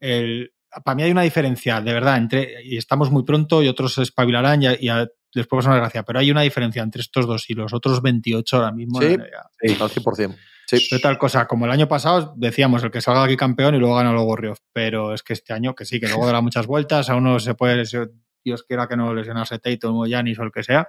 El, 0.00 0.52
para 0.84 0.94
mí 0.94 1.02
hay 1.02 1.10
una 1.10 1.22
diferencia, 1.22 1.80
de 1.80 1.92
verdad, 1.92 2.16
entre, 2.18 2.62
y 2.64 2.76
estamos 2.76 3.10
muy 3.10 3.24
pronto 3.24 3.62
y 3.62 3.68
otros 3.68 3.94
se 3.94 4.02
espabilarán 4.02 4.62
y, 4.62 4.66
a- 4.66 4.76
y 4.80 4.88
a- 4.88 5.08
una 5.50 5.76
gracia, 5.76 6.02
pero 6.04 6.18
hay 6.18 6.30
una 6.30 6.40
diferencia 6.42 6.82
entre 6.82 7.02
estos 7.02 7.26
dos 7.26 7.48
y 7.50 7.54
los 7.54 7.72
otros 7.72 8.00
28 8.02 8.56
ahora 8.56 8.72
mismo. 8.72 9.00
Sí. 9.00 9.06
eh, 9.08 9.18
Sí, 9.60 9.76
al 9.80 9.90
100%. 9.90 10.36
Sí. 10.66 10.86
de 10.90 10.98
tal 11.00 11.16
cosa, 11.16 11.46
como 11.46 11.64
el 11.64 11.70
año 11.70 11.88
pasado 11.88 12.34
decíamos 12.36 12.82
el 12.84 12.90
que 12.90 13.00
salga 13.00 13.24
aquí 13.24 13.36
campeón 13.38 13.74
y 13.74 13.78
luego 13.78 13.96
gana 13.96 14.12
los 14.12 14.24
Warriors, 14.24 14.60
pero 14.72 15.14
es 15.14 15.22
que 15.22 15.32
este 15.32 15.52
año 15.54 15.74
que 15.74 15.84
sí, 15.86 15.98
que 15.98 16.08
luego 16.08 16.26
dará 16.26 16.40
muchas 16.42 16.66
vueltas, 16.66 17.08
a 17.08 17.16
uno 17.16 17.40
se 17.40 17.54
puede, 17.54 17.76
lesión- 17.76 18.10
Dios 18.44 18.62
quiera 18.64 18.86
que 18.86 18.96
no 18.96 19.14
lesionarse 19.14 19.58
Tatum 19.58 19.96
o 19.98 20.04
Giannis 20.06 20.38
o 20.38 20.42
el 20.42 20.52
que 20.52 20.62
sea, 20.62 20.86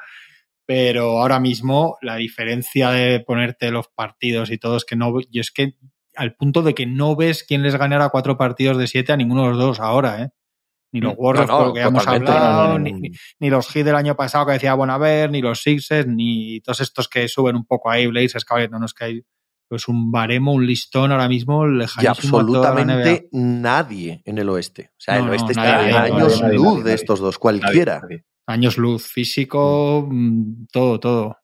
pero 0.66 1.20
ahora 1.22 1.40
mismo 1.40 1.98
la 2.02 2.16
diferencia 2.18 2.92
de 2.92 3.22
ponerte 3.22 3.72
los 3.72 3.88
partidos 3.88 4.52
y 4.52 4.58
todo 4.58 4.78
es 4.78 4.86
que 4.86 4.96
no, 4.96 5.14
y 5.32 5.40
es 5.40 5.52
que 5.52 5.76
al 6.16 6.34
punto 6.36 6.62
de 6.62 6.74
que 6.74 6.86
no 6.86 7.16
ves 7.16 7.44
quién 7.44 7.64
les 7.64 7.76
ganará 7.76 8.10
cuatro 8.10 8.38
partidos 8.38 8.78
de 8.78 8.88
siete 8.88 9.12
a 9.14 9.18
ninguno 9.18 9.44
de 9.44 9.50
los 9.50 9.58
dos 9.58 9.80
ahora, 9.80 10.24
¿eh? 10.24 10.30
Ni 10.92 11.02
los 11.02 11.14
Warriors, 11.18 11.48
No, 11.50 11.54
no, 11.54 11.60
por 11.60 11.68
lo 11.68 11.74
que 11.76 11.82
hemos 11.82 12.08
hablado, 12.08 12.40
No, 12.40 12.64
no, 12.64 12.68
no, 12.74 12.80
ni, 12.80 12.92
no. 12.92 12.98
ni- 13.00 13.12
ni 13.40 13.50
los 13.52 13.68
Heat 13.68 13.86
del 13.86 13.96
año 13.96 14.16
pasado 14.16 14.48
que 14.48 14.54
decía, 14.54 14.74
bueno, 14.74 14.94
a 14.94 14.98
ver, 14.98 15.30
ni 15.30 15.40
los 15.42 15.62
Sixers, 15.62 16.08
ni 16.08 16.62
todos 16.62 16.82
estos 16.82 17.08
que 17.08 17.28
suben 17.28 17.56
un 17.56 17.66
poco 17.66 17.92
ahí, 17.92 18.08
Blazers, 18.08 18.44
cabrón, 18.44 18.72
no, 18.72 18.80
no 18.80 18.86
es 18.88 18.94
que 18.94 19.04
hay 19.06 19.22
pues 19.68 19.88
un 19.88 20.12
baremo, 20.12 20.52
un 20.54 20.66
listón 20.66 21.12
ahora 21.12 21.30
mismo 21.30 21.68
Y 21.68 21.76
lejanísimo 21.78 22.40
NBA. 22.40 22.42
absolutamente 22.42 23.30
nadie 23.34 24.24
en 24.26 24.40
el 24.40 24.50
oeste. 24.50 24.90
O 24.94 24.96
sea, 25.00 25.20
No, 25.20 25.26
el 25.26 25.30
oeste 25.30 25.52
está 25.52 25.64
nadie, 25.64 25.94
a 25.94 26.02
años 26.06 26.42
nadie, 26.42 26.56
luz 26.56 26.66
nadie, 26.66 26.78
de 26.78 26.80
nadie. 26.86 26.94
estos 26.96 27.20
dos, 27.20 27.38
cualquiera. 27.38 28.00
nadie. 28.02 28.24
Años 28.48 28.78
luz, 28.80 29.06
físico, 29.06 30.08
mm, 30.10 30.66
todo, 30.72 31.00
todo. 31.00 31.38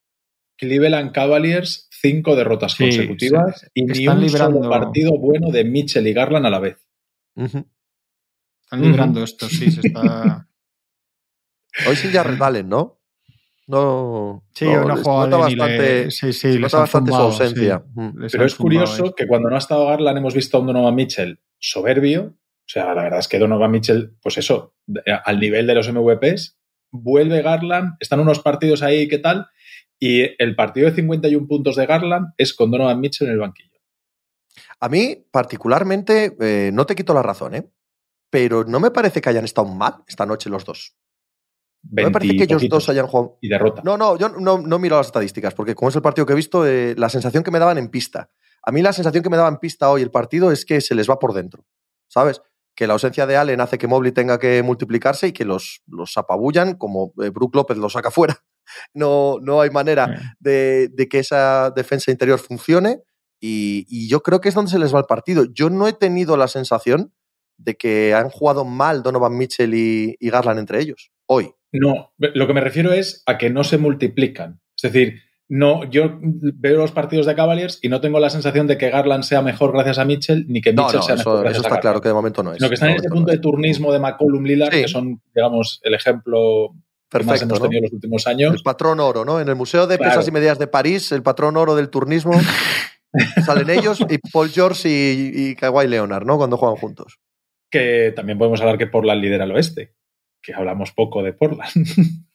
Cleveland 0.57 1.11
Cavaliers, 1.11 1.84
cinco 2.01 2.35
derrotas 2.35 2.73
Sí, 2.73 2.83
consecutivas 2.85 3.59
sí. 3.61 3.67
y 3.73 3.83
ni 3.85 3.91
Están 3.99 4.17
un 4.17 4.23
librando- 4.23 4.57
solo 4.63 4.69
partido 4.69 5.17
bueno 5.17 5.49
de 5.51 5.63
Mitchell 5.63 6.07
y 6.07 6.13
Garland 6.13 6.45
a 6.45 6.49
la 6.49 6.59
vez. 6.59 6.77
Están 7.35 8.81
librando 8.81 9.23
esto, 9.23 9.47
sí, 9.47 9.71
se 9.71 9.87
está. 9.87 10.47
Hoy 11.87 11.95
sin 11.95 12.11
Jarrett 12.11 12.41
Allen, 12.41 12.69
¿no? 12.69 13.01
No. 13.67 14.43
Sí, 14.53 14.65
hoy 14.65 14.75
no 14.87 14.95
nota 14.95 15.23
Allen 15.23 15.49
y 15.51 15.55
le- 15.55 15.57
bastante, 15.57 16.11
sí, 16.11 16.33
sí, 16.33 16.57
les 16.59 16.71
bastante 16.71 17.11
su 17.11 17.17
ausencia. 17.17 17.83
sí. 17.85 17.99
Mm. 17.99 18.19
Les 18.21 18.31
Pero 18.31 18.45
es 18.45 18.55
curioso 18.55 19.13
que 19.15 19.27
cuando 19.27 19.49
no 19.49 19.55
ha 19.55 19.59
estado 19.59 19.87
Garland 19.87 20.17
hemos 20.19 20.33
visto 20.35 20.57
a 20.57 20.59
un 20.61 20.67
Donovan 20.67 20.95
Mitchell 20.95 21.39
soberbio. 21.59 22.23
O 22.27 22.67
sea, 22.67 22.93
la 22.95 23.03
verdad 23.03 23.19
es 23.19 23.27
que 23.27 23.37
Donovan 23.39 23.71
Mitchell, 23.71 24.15
pues 24.21 24.37
eso, 24.37 24.75
al 25.25 25.39
nivel 25.39 25.67
de 25.67 25.75
los 25.75 25.91
MVPs, 25.91 26.57
vuelve 26.91 27.41
Garland, 27.41 27.95
están 27.99 28.19
unos 28.19 28.39
partidos 28.39 28.81
ahí, 28.81 29.07
¿qué 29.07 29.17
tal? 29.19 29.47
Y 29.99 30.23
el 30.41 30.55
partido 30.55 30.89
de 30.89 30.95
51 30.95 31.47
puntos 31.47 31.75
de 31.75 31.85
Garland 31.85 32.33
es 32.37 32.53
con 32.53 32.71
Donovan 32.71 32.99
Mitchell 32.99 33.27
en 33.27 33.33
el 33.33 33.39
banquillo. 33.39 33.71
A 34.79 34.89
mí, 34.89 35.25
particularmente, 35.31 36.35
eh, 36.39 36.71
no 36.73 36.85
te 36.85 36.95
quito 36.95 37.13
la 37.13 37.23
razón, 37.23 37.55
¿eh? 37.55 37.69
Pero 38.29 38.63
no 38.65 38.79
me 38.79 38.91
parece 38.91 39.21
que 39.21 39.29
hayan 39.29 39.45
estado 39.45 39.67
mal 39.67 40.03
esta 40.07 40.25
noche 40.25 40.49
los 40.49 40.65
dos. 40.65 40.95
No 41.83 42.03
me 42.03 42.11
parece 42.11 42.35
que 42.35 42.43
ellos 42.43 42.67
dos 42.67 42.89
hayan 42.89 43.07
jugado. 43.07 43.37
Y 43.41 43.47
derrota. 43.47 43.81
No, 43.85 43.97
no, 43.97 44.17
yo 44.17 44.29
no, 44.29 44.57
no 44.57 44.79
miro 44.79 44.97
las 44.97 45.07
estadísticas, 45.07 45.53
porque 45.53 45.75
como 45.75 45.89
es 45.89 45.95
el 45.95 46.01
partido 46.01 46.25
que 46.25 46.33
he 46.33 46.35
visto, 46.35 46.65
eh, 46.65 46.95
la 46.97 47.09
sensación 47.09 47.43
que 47.43 47.51
me 47.51 47.59
daban 47.59 47.77
en 47.77 47.89
pista. 47.89 48.31
A 48.63 48.71
mí 48.71 48.81
la 48.81 48.93
sensación 48.93 49.23
que 49.23 49.29
me 49.29 49.37
daba 49.37 49.49
en 49.49 49.57
pista 49.57 49.89
hoy 49.91 50.01
el 50.01 50.09
partido 50.09 50.51
es 50.51 50.65
que 50.65 50.81
se 50.81 50.95
les 50.95 51.09
va 51.09 51.19
por 51.19 51.33
dentro, 51.33 51.65
¿sabes? 52.07 52.41
Que 52.75 52.87
la 52.87 52.93
ausencia 52.93 53.27
de 53.27 53.37
Allen 53.37 53.61
hace 53.61 53.77
que 53.77 53.87
Mobley 53.87 54.11
tenga 54.11 54.39
que 54.39 54.63
multiplicarse 54.63 55.27
y 55.27 55.31
que 55.31 55.45
los, 55.45 55.83
los 55.87 56.17
apabullan 56.17 56.73
como 56.73 57.13
eh, 57.21 57.29
Brook 57.29 57.55
López 57.55 57.77
lo 57.77 57.89
saca 57.89 58.09
fuera. 58.09 58.43
No, 58.93 59.37
no 59.41 59.61
hay 59.61 59.69
manera 59.69 60.35
de, 60.39 60.89
de 60.89 61.07
que 61.07 61.19
esa 61.19 61.71
defensa 61.75 62.11
interior 62.11 62.39
funcione 62.39 63.01
y, 63.39 63.85
y 63.89 64.07
yo 64.09 64.21
creo 64.21 64.41
que 64.41 64.49
es 64.49 64.55
donde 64.55 64.71
se 64.71 64.79
les 64.79 64.93
va 64.93 64.99
el 64.99 65.05
partido. 65.05 65.45
Yo 65.53 65.69
no 65.69 65.87
he 65.87 65.93
tenido 65.93 66.37
la 66.37 66.47
sensación 66.47 67.13
de 67.57 67.75
que 67.75 68.13
han 68.13 68.29
jugado 68.29 68.65
mal 68.65 69.03
Donovan 69.03 69.37
Mitchell 69.37 69.73
y, 69.73 70.15
y 70.19 70.29
Garland 70.29 70.59
entre 70.59 70.81
ellos 70.81 71.11
hoy. 71.25 71.51
No, 71.71 72.13
lo 72.17 72.47
que 72.47 72.53
me 72.53 72.61
refiero 72.61 72.93
es 72.93 73.23
a 73.25 73.37
que 73.37 73.49
no 73.49 73.63
se 73.63 73.77
multiplican. 73.77 74.61
Es 74.77 74.91
decir, 74.91 75.21
no, 75.47 75.83
yo 75.89 76.17
veo 76.21 76.77
los 76.77 76.91
partidos 76.91 77.25
de 77.25 77.35
Cavaliers 77.35 77.79
y 77.81 77.89
no 77.89 78.01
tengo 78.01 78.19
la 78.19 78.29
sensación 78.29 78.65
de 78.65 78.77
que 78.77 78.89
Garland 78.89 79.23
sea 79.23 79.41
mejor 79.41 79.73
gracias 79.73 79.99
a 79.99 80.05
Mitchell, 80.05 80.45
ni 80.47 80.61
que 80.61 80.71
Mitchell 80.71 80.95
no, 80.97 81.01
sea 81.03 81.15
mejor 81.15 81.33
eso, 81.35 81.41
gracias 81.43 81.59
eso 81.59 81.67
está 81.67 81.79
claro 81.81 82.01
que 82.01 82.07
de 82.07 82.13
momento 82.13 82.43
no 82.43 82.51
es. 82.51 82.57
Sino 82.57 82.69
que 82.69 82.73
están 82.75 82.89
en 82.89 82.95
ese 82.95 83.09
momento 83.09 83.15
punto 83.19 83.31
no 83.31 83.35
de 83.35 83.41
turnismo 83.41 83.93
de 83.93 83.99
McCollum 83.99 84.43
Lillard, 84.43 84.73
Sí. 84.73 84.81
que 84.81 84.87
son, 84.87 85.21
digamos, 85.35 85.79
el 85.83 85.93
ejemplo 85.93 86.73
que 87.09 87.19
más 87.19 87.27
Perfecto, 87.39 87.45
hemos 87.45 87.59
¿no? 87.59 87.63
tenido 87.65 87.77
en 87.79 87.83
los 87.83 87.93
últimos 87.93 88.25
El 88.27 88.31
años. 88.33 88.63
patrón 88.63 88.99
oro, 88.99 89.23
¿no? 89.25 89.39
En 89.39 89.47
el 89.47 89.55
Museo 89.55 89.87
de 89.87 89.97
Claro. 89.97 90.11
Pesas 90.11 90.27
y 90.27 90.31
Medidas 90.31 90.59
de 90.59 90.67
París, 90.67 91.11
el 91.11 91.23
patrón 91.23 91.55
oro 91.57 91.75
del 91.75 91.89
turnismo, 91.89 92.33
salen 93.45 93.69
ellos 93.69 93.99
y 94.09 94.17
Paul 94.31 94.49
George 94.49 94.89
y, 94.89 95.31
y 95.51 95.55
Kawhi 95.55 95.87
Leonard, 95.87 96.25
¿no? 96.25 96.37
Cuando 96.37 96.57
juegan 96.57 96.77
juntos. 96.77 97.19
Que 97.69 98.11
también 98.15 98.37
podemos 98.37 98.59
hablar 98.61 98.77
que 98.77 98.87
Portland 98.87 99.21
lidera 99.21 99.45
el 99.45 99.51
oeste, 99.51 99.93
que 100.41 100.53
hablamos 100.53 100.91
poco 100.91 101.23
de 101.23 101.33
Portland. 101.33 101.71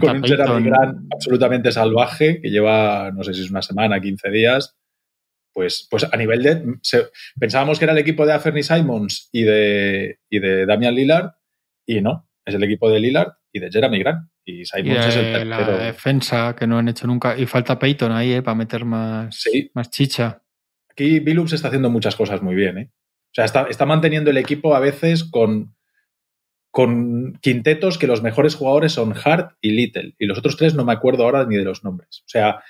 Con 0.00 0.16
un 0.16 0.24
Jeremy. 0.24 0.62
Grant 0.70 1.12
absolutamente 1.12 1.70
salvaje, 1.70 2.40
que 2.40 2.48
lleva, 2.48 3.10
no 3.12 3.22
sé 3.22 3.34
si 3.34 3.42
es 3.42 3.50
una 3.50 3.60
semana, 3.62 4.00
15 4.00 4.30
días. 4.30 4.76
Pues, 5.52 5.86
pues 5.90 6.06
a 6.10 6.16
nivel 6.16 6.42
de. 6.42 6.76
se- 6.80 7.08
pensábamos 7.38 7.78
que 7.78 7.84
era 7.84 7.92
el 7.92 7.98
equipo 7.98 8.24
de 8.24 8.32
Aferny 8.32 8.62
Simons 8.62 9.28
y 9.32 9.42
de, 9.42 10.20
y 10.30 10.38
de 10.38 10.64
Damian 10.64 10.94
Lillard, 10.94 11.32
y 11.86 12.00
no, 12.00 12.28
es 12.46 12.54
el 12.54 12.62
equipo 12.62 12.88
de 12.88 13.00
Lillard 13.00 13.32
y 13.52 13.58
de 13.60 13.70
Jeremy 13.70 13.98
Grant. 13.98 14.28
Y 14.44 14.62
Y 14.62 14.64
Simons 14.64 15.06
es 15.06 15.16
el 15.16 15.32
de 15.32 15.44
la 15.44 15.56
tercero. 15.58 15.78
defensa 15.78 16.56
que 16.56 16.66
no 16.66 16.78
han 16.78 16.88
hecho 16.88 17.06
nunca. 17.06 17.36
Y 17.38 17.46
falta 17.46 17.78
Peyton 17.78 18.12
ahí, 18.12 18.32
¿eh? 18.32 18.42
Para 18.42 18.54
meter 18.54 18.84
más, 18.84 19.34
Sí. 19.40 19.70
más 19.74 19.90
chicha. 19.90 20.42
Aquí 20.90 21.20
Billups 21.20 21.52
está 21.52 21.68
haciendo 21.68 21.90
muchas 21.90 22.16
cosas 22.16 22.42
muy 22.42 22.54
bien. 22.54 22.78
¿eh? 22.78 22.90
O 22.92 23.32
sea, 23.34 23.44
está, 23.44 23.66
está 23.70 23.86
manteniendo 23.86 24.30
el 24.30 24.36
equipo 24.36 24.74
a 24.74 24.80
veces 24.80 25.24
con, 25.24 25.74
con 26.70 27.38
quintetos 27.40 27.98
que 27.98 28.06
los 28.06 28.22
mejores 28.22 28.54
jugadores 28.54 28.92
son 28.92 29.14
Hart 29.24 29.52
y 29.60 29.70
Little. 29.72 30.14
Y 30.18 30.26
los 30.26 30.38
otros 30.38 30.56
tres 30.56 30.74
no 30.74 30.84
me 30.84 30.92
acuerdo 30.92 31.24
ahora 31.24 31.44
ni 31.46 31.56
de 31.56 31.64
los 31.64 31.84
nombres. 31.84 32.22
O 32.26 32.28
sea, 32.28 32.62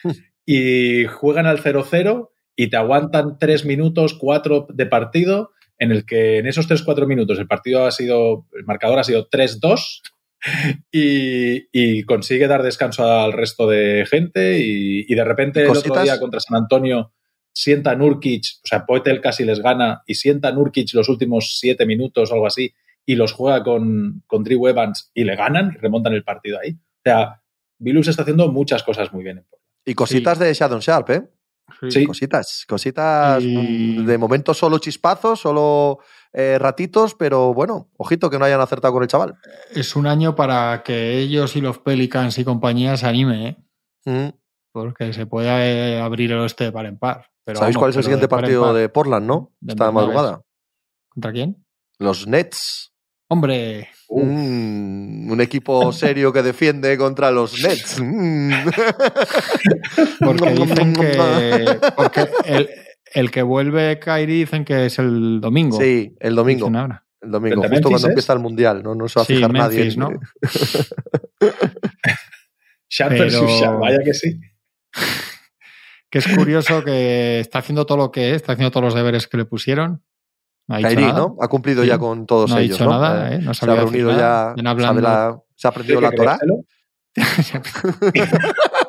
y 0.46 1.04
juegan 1.06 1.46
al 1.46 1.58
0-0 1.62 2.30
y 2.56 2.68
te 2.68 2.76
aguantan 2.76 3.38
tres 3.38 3.64
minutos, 3.64 4.14
cuatro 4.14 4.66
de 4.72 4.86
partido, 4.86 5.52
en 5.78 5.92
el 5.92 6.04
que 6.04 6.38
en 6.38 6.46
esos 6.46 6.66
tres, 6.66 6.82
cuatro 6.82 7.06
minutos 7.06 7.38
el 7.38 7.46
partido 7.46 7.86
ha 7.86 7.90
sido, 7.90 8.46
el 8.54 8.64
marcador 8.64 8.98
ha 8.98 9.04
sido 9.04 9.28
3-2 9.30 10.02
y, 10.92 11.66
y 11.72 12.02
consigue 12.04 12.46
dar 12.48 12.62
descanso 12.62 13.04
al 13.04 13.32
resto 13.32 13.66
de 13.68 14.06
gente 14.08 14.58
y, 14.60 15.04
y 15.08 15.14
de 15.14 15.24
repente 15.24 15.60
el 15.62 15.66
otro 15.70 15.94
día 16.02 16.18
contra 16.20 16.40
San 16.40 16.56
Antonio 16.56 17.12
sienta 17.52 17.94
Nurkic, 17.94 18.44
o 18.62 18.66
sea, 18.66 18.86
Poetel 18.86 19.20
casi 19.20 19.44
les 19.44 19.60
gana 19.60 20.02
y 20.06 20.14
sienta 20.14 20.52
Nurkic 20.52 20.94
los 20.94 21.08
últimos 21.08 21.58
siete 21.58 21.84
minutos 21.84 22.30
o 22.30 22.34
algo 22.34 22.46
así 22.46 22.72
y 23.04 23.16
los 23.16 23.32
juega 23.32 23.62
con, 23.64 24.22
con 24.26 24.44
Drew 24.44 24.68
Evans 24.68 25.10
y 25.14 25.24
le 25.24 25.34
ganan 25.36 25.72
y 25.74 25.78
remontan 25.78 26.12
el 26.14 26.22
partido 26.22 26.58
ahí. 26.62 26.72
O 26.72 27.02
sea, 27.04 27.42
Bilus 27.78 28.08
está 28.08 28.22
haciendo 28.22 28.52
muchas 28.52 28.82
cosas 28.82 29.12
muy 29.12 29.24
bien. 29.24 29.44
Y 29.84 29.94
cositas 29.94 30.38
de 30.38 30.52
Shadon 30.52 30.80
Sharp, 30.80 31.10
¿eh? 31.10 31.22
Sí. 31.88 32.04
Cositas, 32.04 32.64
cositas. 32.68 33.42
Y- 33.42 34.04
De 34.04 34.18
momento 34.18 34.52
solo 34.54 34.78
chispazos, 34.78 35.40
solo 35.40 35.98
eh, 36.32 36.58
ratitos, 36.60 37.14
pero 37.14 37.52
bueno, 37.52 37.88
ojito 37.96 38.30
que 38.30 38.38
no 38.38 38.44
hayan 38.44 38.60
acertado 38.60 38.94
con 38.94 39.02
el 39.02 39.08
chaval. 39.08 39.36
Es 39.74 39.96
un 39.96 40.06
año 40.06 40.36
para 40.36 40.82
que 40.84 41.18
ellos 41.18 41.56
y 41.56 41.60
los 41.60 41.78
Pelicans 41.78 42.38
y 42.38 42.44
compañía 42.44 42.96
se 42.96 43.06
anime, 43.06 43.48
¿eh? 43.48 43.56
Mm. 44.04 44.38
Porque 44.72 45.12
se 45.12 45.26
puede 45.26 45.48
eh, 45.48 46.00
abrir 46.00 46.30
el 46.30 46.38
oeste 46.38 46.64
de 46.64 46.72
par 46.72 46.86
en 46.86 46.98
par. 46.98 47.30
Pero 47.44 47.58
¿Sabéis 47.58 47.74
vamos, 47.74 47.82
cuál 47.82 47.90
es 47.90 47.96
el 47.96 48.02
siguiente 48.04 48.24
de 48.26 48.28
partido 48.28 48.62
par. 48.62 48.74
de 48.74 48.88
Portland, 48.88 49.26
no? 49.26 49.52
De 49.60 49.72
Esta 49.72 49.90
madrugada. 49.90 50.42
¿Contra 51.08 51.32
quién? 51.32 51.64
Los 51.98 52.26
Nets. 52.28 52.92
Hombre, 53.28 53.88
un 54.08 55.38
equipo 55.40 55.92
serio 55.92 56.32
que 56.32 56.42
defiende 56.42 56.96
contra 56.98 57.30
los 57.30 57.62
Nets. 57.62 58.00
Mm. 58.10 58.52
porque 60.20 60.50
dicen 60.54 60.94
que. 60.94 61.78
Porque 61.96 62.28
el, 62.44 62.70
el 63.14 63.30
que 63.30 63.42
vuelve 63.42 63.98
Kyrie 64.00 64.38
dicen 64.40 64.64
que 64.64 64.86
es 64.86 64.98
el 64.98 65.40
domingo. 65.40 65.78
Sí, 65.80 66.14
el 66.20 66.34
domingo. 66.34 66.66
El 67.22 67.30
domingo, 67.30 67.56
¿El 67.56 67.60
de 67.62 67.68
justo 67.68 67.68
Memphis 67.68 67.80
cuando 67.82 67.98
es? 67.98 68.04
empieza 68.12 68.32
el 68.32 68.38
mundial, 68.38 68.82
¿no? 68.82 68.94
No 68.94 69.06
se 69.08 69.18
va 69.18 69.22
a 69.22 69.26
Sí, 69.26 69.34
fijar 69.36 69.52
nadie. 69.52 69.78
Memphis, 69.78 69.96
¿no? 69.98 70.10
Sharp 72.88 73.10
Pero- 73.10 73.46
Sharp, 73.48 73.78
vaya 73.80 73.98
que 74.04 74.14
sí. 74.14 74.40
Que 76.10 76.18
es 76.18 76.26
curioso 76.26 76.82
que 76.82 77.38
está 77.38 77.60
haciendo 77.60 77.86
todo 77.86 77.96
lo 77.98 78.10
que 78.10 78.30
es, 78.30 78.36
está 78.36 78.54
haciendo 78.54 78.72
todos 78.72 78.82
los 78.82 78.94
deberes 78.94 79.28
que 79.28 79.36
le 79.36 79.44
pusieron. 79.44 80.02
No 80.66 80.74
ha 80.74 80.80
nada. 80.80 81.12
¿no? 81.12 81.36
Ha 81.40 81.46
cumplido 81.46 81.82
Sí. 81.84 81.88
ya 81.88 81.98
con 81.98 82.26
todos 82.26 82.50
No 82.50 82.56
ha 82.56 82.60
ellos, 82.62 82.78
dicho 82.78 82.84
¿no? 82.90 82.98
nada, 83.00 83.32
¿eh? 83.32 83.38
No 83.38 83.54
se 83.54 83.64
ha 83.64 83.74
reunido 83.76 84.10
nada. 84.10 84.54
ya, 84.56 84.62
sabe 84.82 85.02
la- 85.02 85.38
se 85.54 85.68
ha 85.68 85.70
aprendido 85.70 86.00
¿Tiene 86.00 86.16
la 86.16 86.16
Torah. 86.16 86.38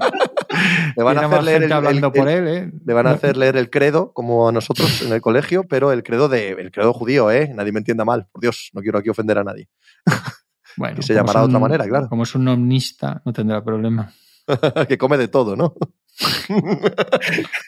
Le 0.97 1.04
van 1.04 1.18
a 1.18 1.26
hacer 1.26 1.43
leer 1.43 1.64
el, 1.64 1.72
hablando 1.72 2.08
el- 2.08 2.14
por 2.14 2.28
él, 2.30 2.47
¿eh? 2.47 2.72
le 2.86 2.93
van 2.93 3.08
a 3.08 3.12
hacer 3.12 3.38
leer 3.38 3.56
el 3.58 3.70
credo, 3.70 4.12
como 4.14 4.49
a 4.49 4.52
nosotros 4.52 5.02
en 5.02 5.14
el 5.14 5.22
colegio, 5.22 5.64
pero 5.68 5.91
el 5.91 6.04
credo 6.04 6.28
de 6.30 6.49
el 6.52 6.72
credo 6.72 6.93
judío, 6.93 7.32
¿eh? 7.32 7.52
Nadie 7.56 7.72
me 7.72 7.80
entienda 7.80 8.04
mal, 8.06 8.28
por 8.32 8.41
Dios, 8.41 8.70
no 8.74 8.82
quiero 8.82 8.97
aquí 8.99 9.10
ofender 9.10 9.38
a 9.38 9.43
nadie. 9.43 9.68
Bueno, 10.78 10.95
que 10.95 11.02
se 11.04 11.14
llamará 11.14 11.41
de 11.41 11.47
otra 11.47 11.60
manera, 11.60 11.86
claro. 11.86 12.08
Como 12.08 12.24
es 12.24 12.34
un 12.34 12.47
omnista, 12.47 13.22
no 13.26 13.34
tendrá 13.34 13.62
problema. 13.62 14.10
que 14.88 14.97
come 14.97 15.18
de 15.18 15.28
todo, 15.28 15.58
¿no? 15.58 15.76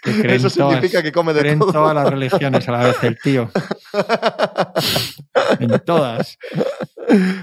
Que 0.01 0.35
Eso 0.35 0.49
todas- 0.49 0.71
significa 0.75 1.03
que 1.03 1.11
come 1.11 1.33
de 1.33 1.41
cree 1.41 1.51
en 1.51 1.59
todo. 1.59 1.73
todas 1.73 1.93
las 1.93 2.09
religiones 2.09 2.65
a 2.69 2.71
la 2.71 2.83
vez 2.87 3.03
el 3.03 3.17
tío. 3.19 3.51
En 5.59 5.79
todas. 5.85 6.37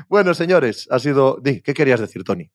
bueno, 0.08 0.32
señores, 0.32 0.88
ha 0.90 0.98
sido. 0.98 1.38
Di, 1.42 1.60
¿Qué 1.60 1.74
querías 1.74 2.00
decir, 2.00 2.24
Tony? 2.24 2.50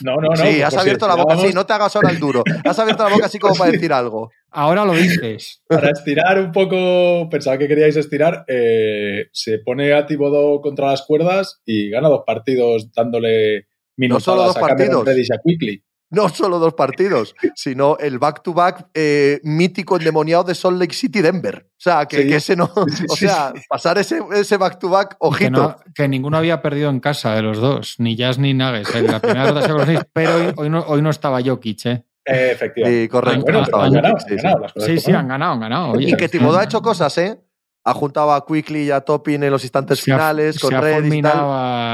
No, 0.00 0.16
no, 0.16 0.28
no. 0.28 0.36
sí, 0.36 0.62
has 0.62 0.72
si 0.72 0.80
abierto 0.80 1.06
la 1.06 1.14
boca, 1.14 1.34
sí, 1.34 1.46
esperábamos 1.46 1.54
no 1.54 1.66
te 1.66 1.72
hagas 1.72 1.96
ahora 1.96 2.10
el 2.10 2.18
duro. 2.18 2.42
Has 2.64 2.78
abierto 2.78 3.04
la 3.04 3.10
boca 3.10 3.26
así 3.26 3.38
como 3.38 3.54
para 3.54 3.70
decir 3.70 3.92
algo. 3.92 4.30
Ahora 4.50 4.84
lo 4.84 4.94
dices. 4.94 5.62
Para 5.66 5.90
estirar 5.90 6.38
un 6.38 6.52
poco, 6.52 7.28
pensaba 7.30 7.58
que 7.58 7.68
queríais 7.68 7.96
estirar, 7.96 8.44
eh, 8.48 9.26
se 9.32 9.58
pone 9.58 9.92
a 9.92 10.06
Thibodeau 10.06 10.60
contra 10.60 10.88
las 10.88 11.02
cuerdas 11.02 11.60
y 11.64 11.90
gana 11.90 12.08
dos 12.08 12.22
partidos 12.26 12.92
dándole 12.92 13.66
minutadas 13.96 14.24
solo 14.24 14.42
dos 14.44 14.56
a 14.56 14.60
Cameron 14.60 14.78
partidos. 14.78 15.04
Reddish 15.06 15.28
y 15.30 15.34
a 15.34 15.38
Quickly. 15.44 15.84
No 16.12 16.28
solo 16.28 16.58
dos 16.58 16.74
partidos, 16.74 17.34
sino 17.56 17.96
el 17.98 18.18
back-to-back 18.18 18.88
eh, 18.94 19.40
mítico 19.42 19.96
endemoniado 19.96 20.44
de 20.44 20.54
Salt 20.54 20.78
Lake 20.78 20.94
City 20.94 21.20
Denver. 21.22 21.66
O 21.70 21.80
sea, 21.82 22.06
que, 22.06 22.22
Sí. 22.22 22.28
que 22.28 22.36
ese 22.36 22.54
no. 22.54 22.70
O 23.08 23.16
sea, 23.16 23.52
pasar 23.68 23.98
ese, 23.98 24.20
ese 24.34 24.56
back-to-back, 24.56 25.10
Que, 25.12 25.16
ojito. 25.18 25.50
no- 25.50 25.76
que 25.94 26.06
ninguno 26.08 26.36
había 26.36 26.62
perdido 26.62 26.90
en 26.90 27.00
casa 27.00 27.34
de 27.34 27.42
los 27.42 27.58
dos, 27.58 27.96
ni 27.98 28.14
Jazz 28.14 28.38
ni 28.38 28.54
Nuggets. 28.54 28.94
¿eh? 28.94 29.02
La 29.02 29.18
primera 29.20 29.46
derrota 29.46 29.62
se 29.62 29.68
con 29.70 29.78
los 29.78 29.86
Knicks, 29.86 30.06
pero 30.12 30.36
hoy, 30.36 30.52
hoy 30.56 30.70
no, 30.70 30.80
hoy 30.86 31.02
no 31.02 31.10
estaba 31.10 31.40
Jokic. 31.42 31.86
¿eh? 31.86 32.04
Eh, 32.24 32.50
efectivamente. 32.52 33.02
Sí, 33.02 33.08
correcto. 33.08 33.40
Bueno, 33.42 33.58
Han- 33.60 33.64
pero 33.64 33.78
han 33.78 33.84
han- 33.86 33.92
ganado, 33.94 34.16
sí, 34.18 34.24
han 34.34 34.38
sí. 34.38 34.42
ganado 34.44 35.18
han 35.18 35.28
ganado, 35.28 35.52
han 35.54 35.60
ganado. 35.60 35.90
Oye, 35.92 36.10
y 36.10 36.14
que 36.16 36.28
Thibodeau 36.28 36.60
ha 36.60 36.64
hecho 36.64 36.80
cosas, 36.82 37.16
¿eh? 37.18 37.40
Ha 37.84 37.94
juntado 37.94 38.32
a 38.32 38.46
Quickly 38.46 38.84
y 38.84 38.90
a 38.92 39.00
Toppin 39.00 39.42
en 39.42 39.50
los 39.50 39.64
instantes 39.64 39.98
se 39.98 40.12
ha- 40.12 40.14
finales, 40.14 40.60
con 40.60 40.68
se 40.70 40.76
ha 40.76 40.78
a 40.78 40.82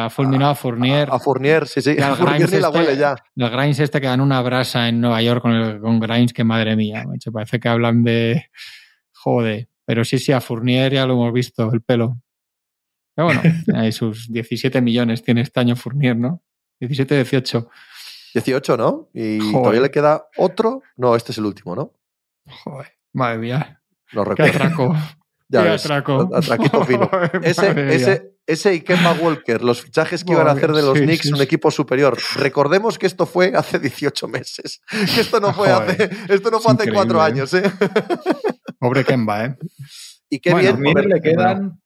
ha 0.08 0.10
fulminado 0.10 0.50
a 0.50 0.54
Fournier. 0.54 1.08
A 1.10 1.18
Fournier, 1.18 1.66
sí, 1.68 1.80
sí. 1.80 1.90
A 2.00 2.14
Fournier 2.16 2.38
Grimes 2.48 2.52
ni 2.52 2.60
la 2.60 2.68
este- 2.68 2.78
huele 2.78 2.96
ya. 2.96 3.16
El 3.36 3.50
Grimes 3.50 3.78
este 3.78 4.00
que 4.00 4.06
dan 4.06 4.20
una 4.20 4.40
brasa 4.42 4.88
en 4.88 5.00
Nueva 5.00 5.22
York 5.22 5.42
con, 5.42 5.52
el, 5.52 5.80
con 5.80 6.00
Grimes, 6.00 6.32
que 6.32 6.44
madre 6.44 6.74
mía, 6.76 7.04
macho, 7.06 7.30
parece 7.32 7.60
que 7.60 7.68
hablan 7.68 8.02
de... 8.02 8.50
Joder. 9.12 9.68
Pero 9.84 10.04
sí, 10.04 10.18
sí, 10.18 10.32
a 10.32 10.40
Fournier 10.40 10.92
ya 10.92 11.06
lo 11.06 11.14
hemos 11.14 11.32
visto, 11.32 11.70
el 11.72 11.80
pelo. 11.82 12.20
Pero 13.14 13.26
bueno, 13.26 13.42
hay 13.74 13.92
sus 13.92 14.30
17 14.30 14.80
millones 14.80 15.22
tiene 15.22 15.40
este 15.42 15.60
año 15.60 15.76
Fournier, 15.76 16.16
¿no? 16.16 16.42
17, 16.80 17.14
18. 17.14 17.68
18, 18.34 18.76
¿no? 18.76 19.08
Y 19.14 19.38
Joder. 19.38 19.52
todavía 19.52 19.80
le 19.80 19.90
queda 19.90 20.26
otro. 20.36 20.82
No, 20.96 21.16
este 21.16 21.32
es 21.32 21.38
el 21.38 21.46
último, 21.46 21.74
¿no? 21.74 21.92
Joder, 22.64 22.92
madre 23.12 23.38
mía. 23.38 23.82
Qué 24.10 24.18
recuerdo. 24.24 24.44
atraco. 24.44 24.96
Ya 25.50 25.62
qué 25.62 25.70
ves, 25.70 25.84
atraco. 25.86 26.28
atraquito 26.36 26.84
fino. 26.84 27.10
Ese, 27.42 27.94
ese, 27.94 28.32
ese 28.48 28.74
y 28.74 28.80
Kemba 28.80 29.12
Walker, 29.12 29.62
los 29.62 29.82
fichajes 29.82 30.24
que 30.24 30.32
iban 30.32 30.48
a 30.48 30.52
hacer 30.52 30.72
de 30.72 30.82
los 30.82 30.98
sí, 30.98 31.04
Knicks, 31.04 31.22
sí, 31.26 31.30
un 31.30 31.36
sí. 31.36 31.42
equipo 31.44 31.70
superior. 31.70 32.18
Recordemos 32.36 32.98
que 32.98 33.06
esto 33.06 33.26
fue 33.26 33.52
hace 33.54 33.78
18 33.78 34.26
meses. 34.26 34.80
Que 35.14 35.20
esto 35.20 35.38
no 35.38 35.52
fue 35.54 35.68
Joder, 35.72 35.90
hace, 35.90 36.10
esto 36.34 36.50
no 36.50 36.58
fue 36.60 36.72
hace 36.72 36.90
cuatro 36.92 37.18
increíble, 37.24 37.40
años, 37.42 37.54
¿eh? 37.54 37.70
Pobre 38.80 39.04
Kemba, 39.04 39.44
¿eh? 39.44 39.56
Y 40.30 40.40
qué 40.40 40.50
Bueno, 40.52 40.76
bien. 40.76 40.92
Poder- 40.94 41.06
le 41.06 41.20
quedan 41.20 41.80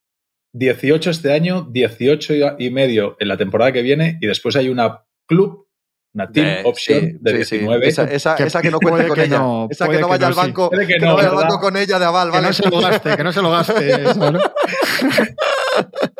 18 0.54 1.10
este 1.10 1.32
año, 1.32 1.66
18 1.70 2.34
y 2.58 2.70
medio 2.70 3.16
en 3.18 3.28
la 3.28 3.36
temporada 3.36 3.72
que 3.72 3.82
viene 3.82 4.18
y 4.20 4.26
después 4.26 4.54
hay 4.56 4.68
una 4.68 5.02
club, 5.26 5.66
una 6.14 6.30
team 6.30 6.46
Eh, 6.46 6.62
option 6.66 7.00
sí, 7.00 7.16
de 7.20 7.30
sí, 7.38 7.44
sí. 7.44 7.56
19. 7.58 7.88
Esa, 7.88 8.04
esa- 8.04 8.34
Que 8.36 8.42
esa 8.44 8.60
que 8.60 8.70
no 8.70 8.78
cuente 8.78 9.08
con 9.08 9.16
que 9.16 9.24
ella. 9.24 9.38
no, 9.38 9.66
esa 9.70 9.86
que 9.88 9.94
no 9.98 10.06
que 10.08 10.10
vaya 10.10 10.26
al 10.26 10.34
banco. 10.34 10.68
Puede 10.68 10.86
que 10.86 10.94
que 10.94 11.00
no, 11.00 11.06
no 11.06 11.14
vaya 11.16 11.28
al 11.30 11.34
¿verdad? 11.36 11.48
banco 11.50 11.60
con 11.62 11.76
ella 11.78 11.98
de 11.98 12.04
aval, 12.04 12.28
Que 12.30 12.36
¿vale? 12.36 12.46
no 12.48 12.52
se 12.52 12.68
lo 12.70 12.80
gaste, 12.80 13.16
que 13.16 13.24
no 13.24 13.32
se 13.32 13.40
lo 13.42 13.50
gaste. 13.50 14.04
¿sabes? 14.14 14.42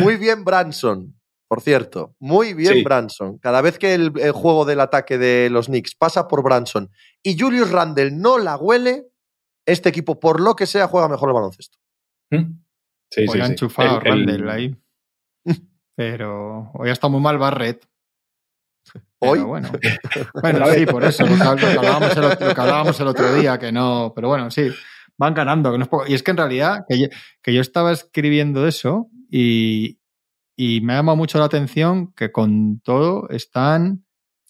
Muy 0.00 0.16
bien, 0.16 0.44
Branson. 0.44 1.14
Por 1.48 1.60
cierto, 1.62 2.14
muy 2.20 2.54
bien 2.54 2.74
Sí. 2.74 2.84
Branson. 2.84 3.38
Cada 3.38 3.60
vez 3.60 3.78
que 3.78 3.94
el, 3.94 4.12
el 4.20 4.30
juego 4.32 4.64
del 4.64 4.80
ataque 4.80 5.18
de 5.18 5.48
los 5.50 5.66
Knicks 5.66 5.94
pasa 5.96 6.28
por 6.28 6.42
Branson 6.44 6.90
y 7.24 7.36
Julius 7.38 7.70
Randle 7.72 8.12
no 8.12 8.38
la 8.38 8.56
huele, 8.56 9.06
este 9.66 9.88
equipo, 9.88 10.20
por 10.20 10.40
lo 10.40 10.54
que 10.54 10.66
sea, 10.66 10.86
juega 10.86 11.08
mejor 11.08 11.28
el 11.30 11.34
baloncesto. 11.34 11.76
¿Mm? 12.30 12.60
Sí, 13.12 13.20
Hoy 13.22 13.28
sí, 13.28 13.40
ha 13.40 13.46
sí. 13.46 13.50
enchufado 13.52 14.00
El- 14.00 14.06
el- 14.06 14.28
Randall 14.28 14.50
ahí. 14.50 14.76
Pero 15.96 16.70
hoy 16.74 16.88
ha 16.88 16.92
estado 16.92 17.10
muy 17.10 17.20
mal 17.20 17.38
Barrett. 17.38 17.84
Pero 18.92 19.32
Hoy, 19.32 19.40
bueno, 19.40 19.70
bueno 20.42 20.66
sí, 20.72 20.86
por 20.86 21.04
eso, 21.04 21.24
lo 21.26 21.36
que, 21.36 21.44
lo 21.44 21.56
que 21.56 21.78
hablábamos 21.78 22.16
el, 22.16 22.24
otro- 22.24 22.48
lo 22.48 22.54
que 22.54 22.60
hablábamos 22.60 23.00
el 23.00 23.06
otro 23.08 23.34
día, 23.34 23.58
que 23.58 23.70
no, 23.70 24.12
pero 24.14 24.28
bueno, 24.28 24.50
sí, 24.50 24.70
van 25.20 25.34
ganando. 25.34 25.70
Que 25.70 25.78
no 25.78 25.84
es 25.84 25.88
poco. 25.88 26.04
Y 26.08 26.14
es 26.14 26.22
que 26.22 26.30
en 26.32 26.38
realidad, 26.38 26.84
que 26.88 26.98
yo, 26.98 27.06
que 27.42 27.52
yo 27.54 27.60
estaba 27.60 27.92
escribiendo 27.92 28.66
eso 28.66 29.08
y, 29.30 30.00
y 30.56 30.80
me 30.80 30.94
ha 30.94 30.96
llamado 30.96 31.16
mucho 31.16 31.38
la 31.38 31.44
atención 31.44 32.12
que 32.14 32.32
con 32.32 32.80
todo 32.80 33.28
están, 33.28 34.04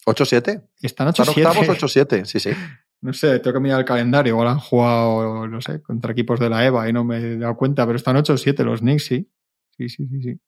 8-7. 0.05 0.63
están 0.81 1.09
Están 1.09 1.27
8-7. 1.27 1.45
octavos 1.45 1.67
8-7, 1.67 2.25
sí, 2.25 2.39
sí. 2.39 2.49
No 3.03 3.13
sé, 3.13 3.39
tengo 3.39 3.55
que 3.55 3.61
mirar 3.61 3.79
el 3.79 3.85
calendario. 3.85 4.33
Igual 4.33 4.47
han 4.47 4.59
jugado, 4.59 5.47
no 5.47 5.59
sé, 5.59 5.81
contra 5.81 6.11
equipos 6.11 6.39
de 6.39 6.51
la 6.51 6.63
EVA 6.63 6.87
y 6.87 6.93
no 6.93 7.03
me 7.03 7.17
he 7.17 7.35
dado 7.35 7.57
cuenta, 7.57 7.83
pero 7.87 7.97
están 7.97 8.15
8-7 8.15 8.63
los 8.63 8.81
Knicks, 8.81 9.05
sí. 9.05 9.27
Sí, 9.75 9.89
sí, 9.89 10.07
sí, 10.07 10.21
sí. 10.21 10.39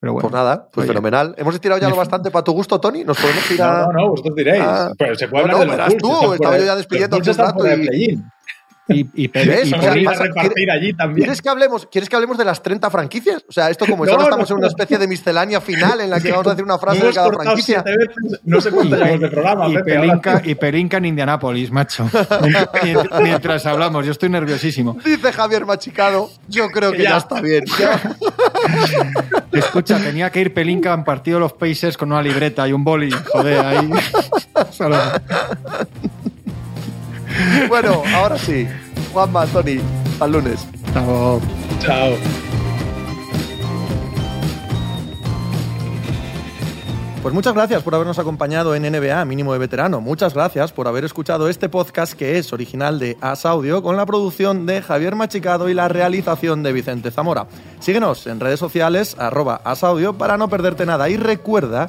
Pero 0.00 0.14
bueno. 0.14 0.28
Pues 0.28 0.32
nada, 0.34 0.68
pues 0.72 0.84
Oye. 0.84 0.88
fenomenal. 0.88 1.34
Hemos 1.36 1.54
estirado 1.54 1.78
ya 1.78 1.90
lo 1.90 1.96
bastante 1.96 2.30
para 2.30 2.42
tu 2.42 2.52
gusto, 2.52 2.80
Tony. 2.80 3.04
Nos 3.04 3.18
podemos 3.18 3.50
ir 3.50 3.60
a. 3.62 3.82
No, 3.82 3.86
no, 3.86 3.92
no, 3.92 4.08
vosotros 4.10 4.34
diréis. 4.34 4.62
Ah. 4.66 4.92
Pero 4.96 5.14
se 5.14 5.28
puede 5.28 5.46
No, 5.46 5.56
hablar 5.56 5.56
no, 5.56 5.60
de 5.60 5.66
los 5.66 5.76
verás 5.76 6.02
Bulls, 6.02 6.20
tú, 6.24 6.32
estaba 6.32 6.58
yo 6.58 6.64
ya 6.64 6.76
despidiendo 6.76 7.16
hace 7.18 7.30
un 7.30 7.36
rato 7.36 7.62
de 7.64 7.74
y-. 7.96 8.22
Y, 8.88 9.06
y, 9.14 9.28
Pe- 9.28 9.46
¿Ves? 9.46 9.68
y 9.70 9.74
O 9.74 9.80
sea, 9.80 9.80
Vamos 9.80 9.86
a 9.86 9.92
Pelín- 9.94 10.02
ir 10.02 10.08
a 10.08 10.10
pasa- 10.12 10.24
repartir 10.24 10.70
allí 10.70 10.92
también. 10.92 11.24
¿Quieres 11.24 11.40
que, 11.42 11.48
hablemos, 11.48 11.86
¿Quieres 11.86 12.08
que 12.08 12.16
hablemos 12.16 12.36
de 12.38 12.44
las 12.44 12.62
30 12.62 12.90
franquicias? 12.90 13.44
O 13.48 13.52
sea, 13.52 13.70
esto 13.70 13.86
como 13.86 14.04
es 14.04 14.08
No, 14.10 14.14
ahora 14.14 14.24
no, 14.24 14.28
estamos 14.30 14.50
en 14.50 14.56
una 14.58 14.66
especie 14.66 14.98
de 14.98 15.08
miscelánea 15.08 15.60
final 15.60 16.00
en 16.02 16.10
la 16.10 16.20
que 16.20 16.30
vamos 16.32 16.46
a 16.46 16.50
decir 16.50 16.64
una 16.64 16.78
frase 16.78 17.06
de 17.06 17.12
cada 17.12 17.32
franquicia. 17.32 17.82
veces, 17.82 18.40
no 18.44 18.60
sé 18.60 18.70
cuánto 18.70 18.96
llevamos 18.96 19.20
de 19.20 19.28
programa. 19.28 19.68
y, 19.68 19.82
Pelinka, 19.82 20.42
y 20.44 20.54
Pelinka 20.54 20.96
en 20.98 21.04
Indianápolis, 21.06 21.70
macho. 21.70 22.04
Mient- 22.04 23.22
Mientras 23.22 23.64
hablamos, 23.66 24.04
yo 24.04 24.12
estoy 24.12 24.28
nerviosísimo. 24.28 24.96
Dice 25.04 25.32
Javier 25.32 25.64
Machicado, 25.64 26.30
yo 26.48 26.68
creo 26.68 26.92
que 26.92 27.04
Ya. 27.04 27.10
ya, 27.10 27.16
está 27.18 27.40
bien. 27.40 27.64
Ya. 27.78 28.00
Escucha, 29.52 29.98
tenía 29.98 30.30
que 30.30 30.40
ir 30.40 30.52
Pelinka 30.52 30.92
en 30.92 31.04
partido 31.04 31.36
de 31.36 31.40
los 31.40 31.52
Pacers 31.54 31.96
con 31.96 32.12
una 32.12 32.22
libreta 32.22 32.66
y 32.68 32.72
un 32.72 32.84
boli. 32.84 33.10
Joder, 33.32 33.64
ahí. 33.64 33.90
Bueno, 37.68 38.02
ahora 38.14 38.38
sí. 38.38 38.66
Juanma, 39.12 39.46
Tony, 39.46 39.80
al 40.20 40.32
lunes. 40.32 40.66
Chao. 40.92 41.40
Chao. 41.80 42.14
Pues 47.24 47.32
muchas 47.32 47.54
gracias 47.54 47.82
por 47.82 47.94
habernos 47.94 48.18
acompañado 48.18 48.74
en 48.74 48.82
NBA 48.82 49.24
Mínimo 49.24 49.54
de 49.54 49.58
Veterano. 49.58 50.02
Muchas 50.02 50.34
gracias 50.34 50.72
por 50.72 50.86
haber 50.88 51.06
escuchado 51.06 51.48
este 51.48 51.70
podcast 51.70 52.12
que 52.12 52.36
es 52.36 52.52
original 52.52 52.98
de 52.98 53.16
As 53.22 53.46
Audio 53.46 53.82
con 53.82 53.96
la 53.96 54.04
producción 54.04 54.66
de 54.66 54.82
Javier 54.82 55.14
Machicado 55.14 55.70
y 55.70 55.74
la 55.74 55.88
realización 55.88 56.62
de 56.62 56.74
Vicente 56.74 57.10
Zamora. 57.10 57.46
Síguenos 57.80 58.26
en 58.26 58.40
redes 58.40 58.60
sociales 58.60 59.16
arroba 59.18 59.62
As 59.64 59.82
Audio 59.84 60.12
para 60.18 60.36
no 60.36 60.50
perderte 60.50 60.84
nada 60.84 61.08
y 61.08 61.16
recuerda 61.16 61.88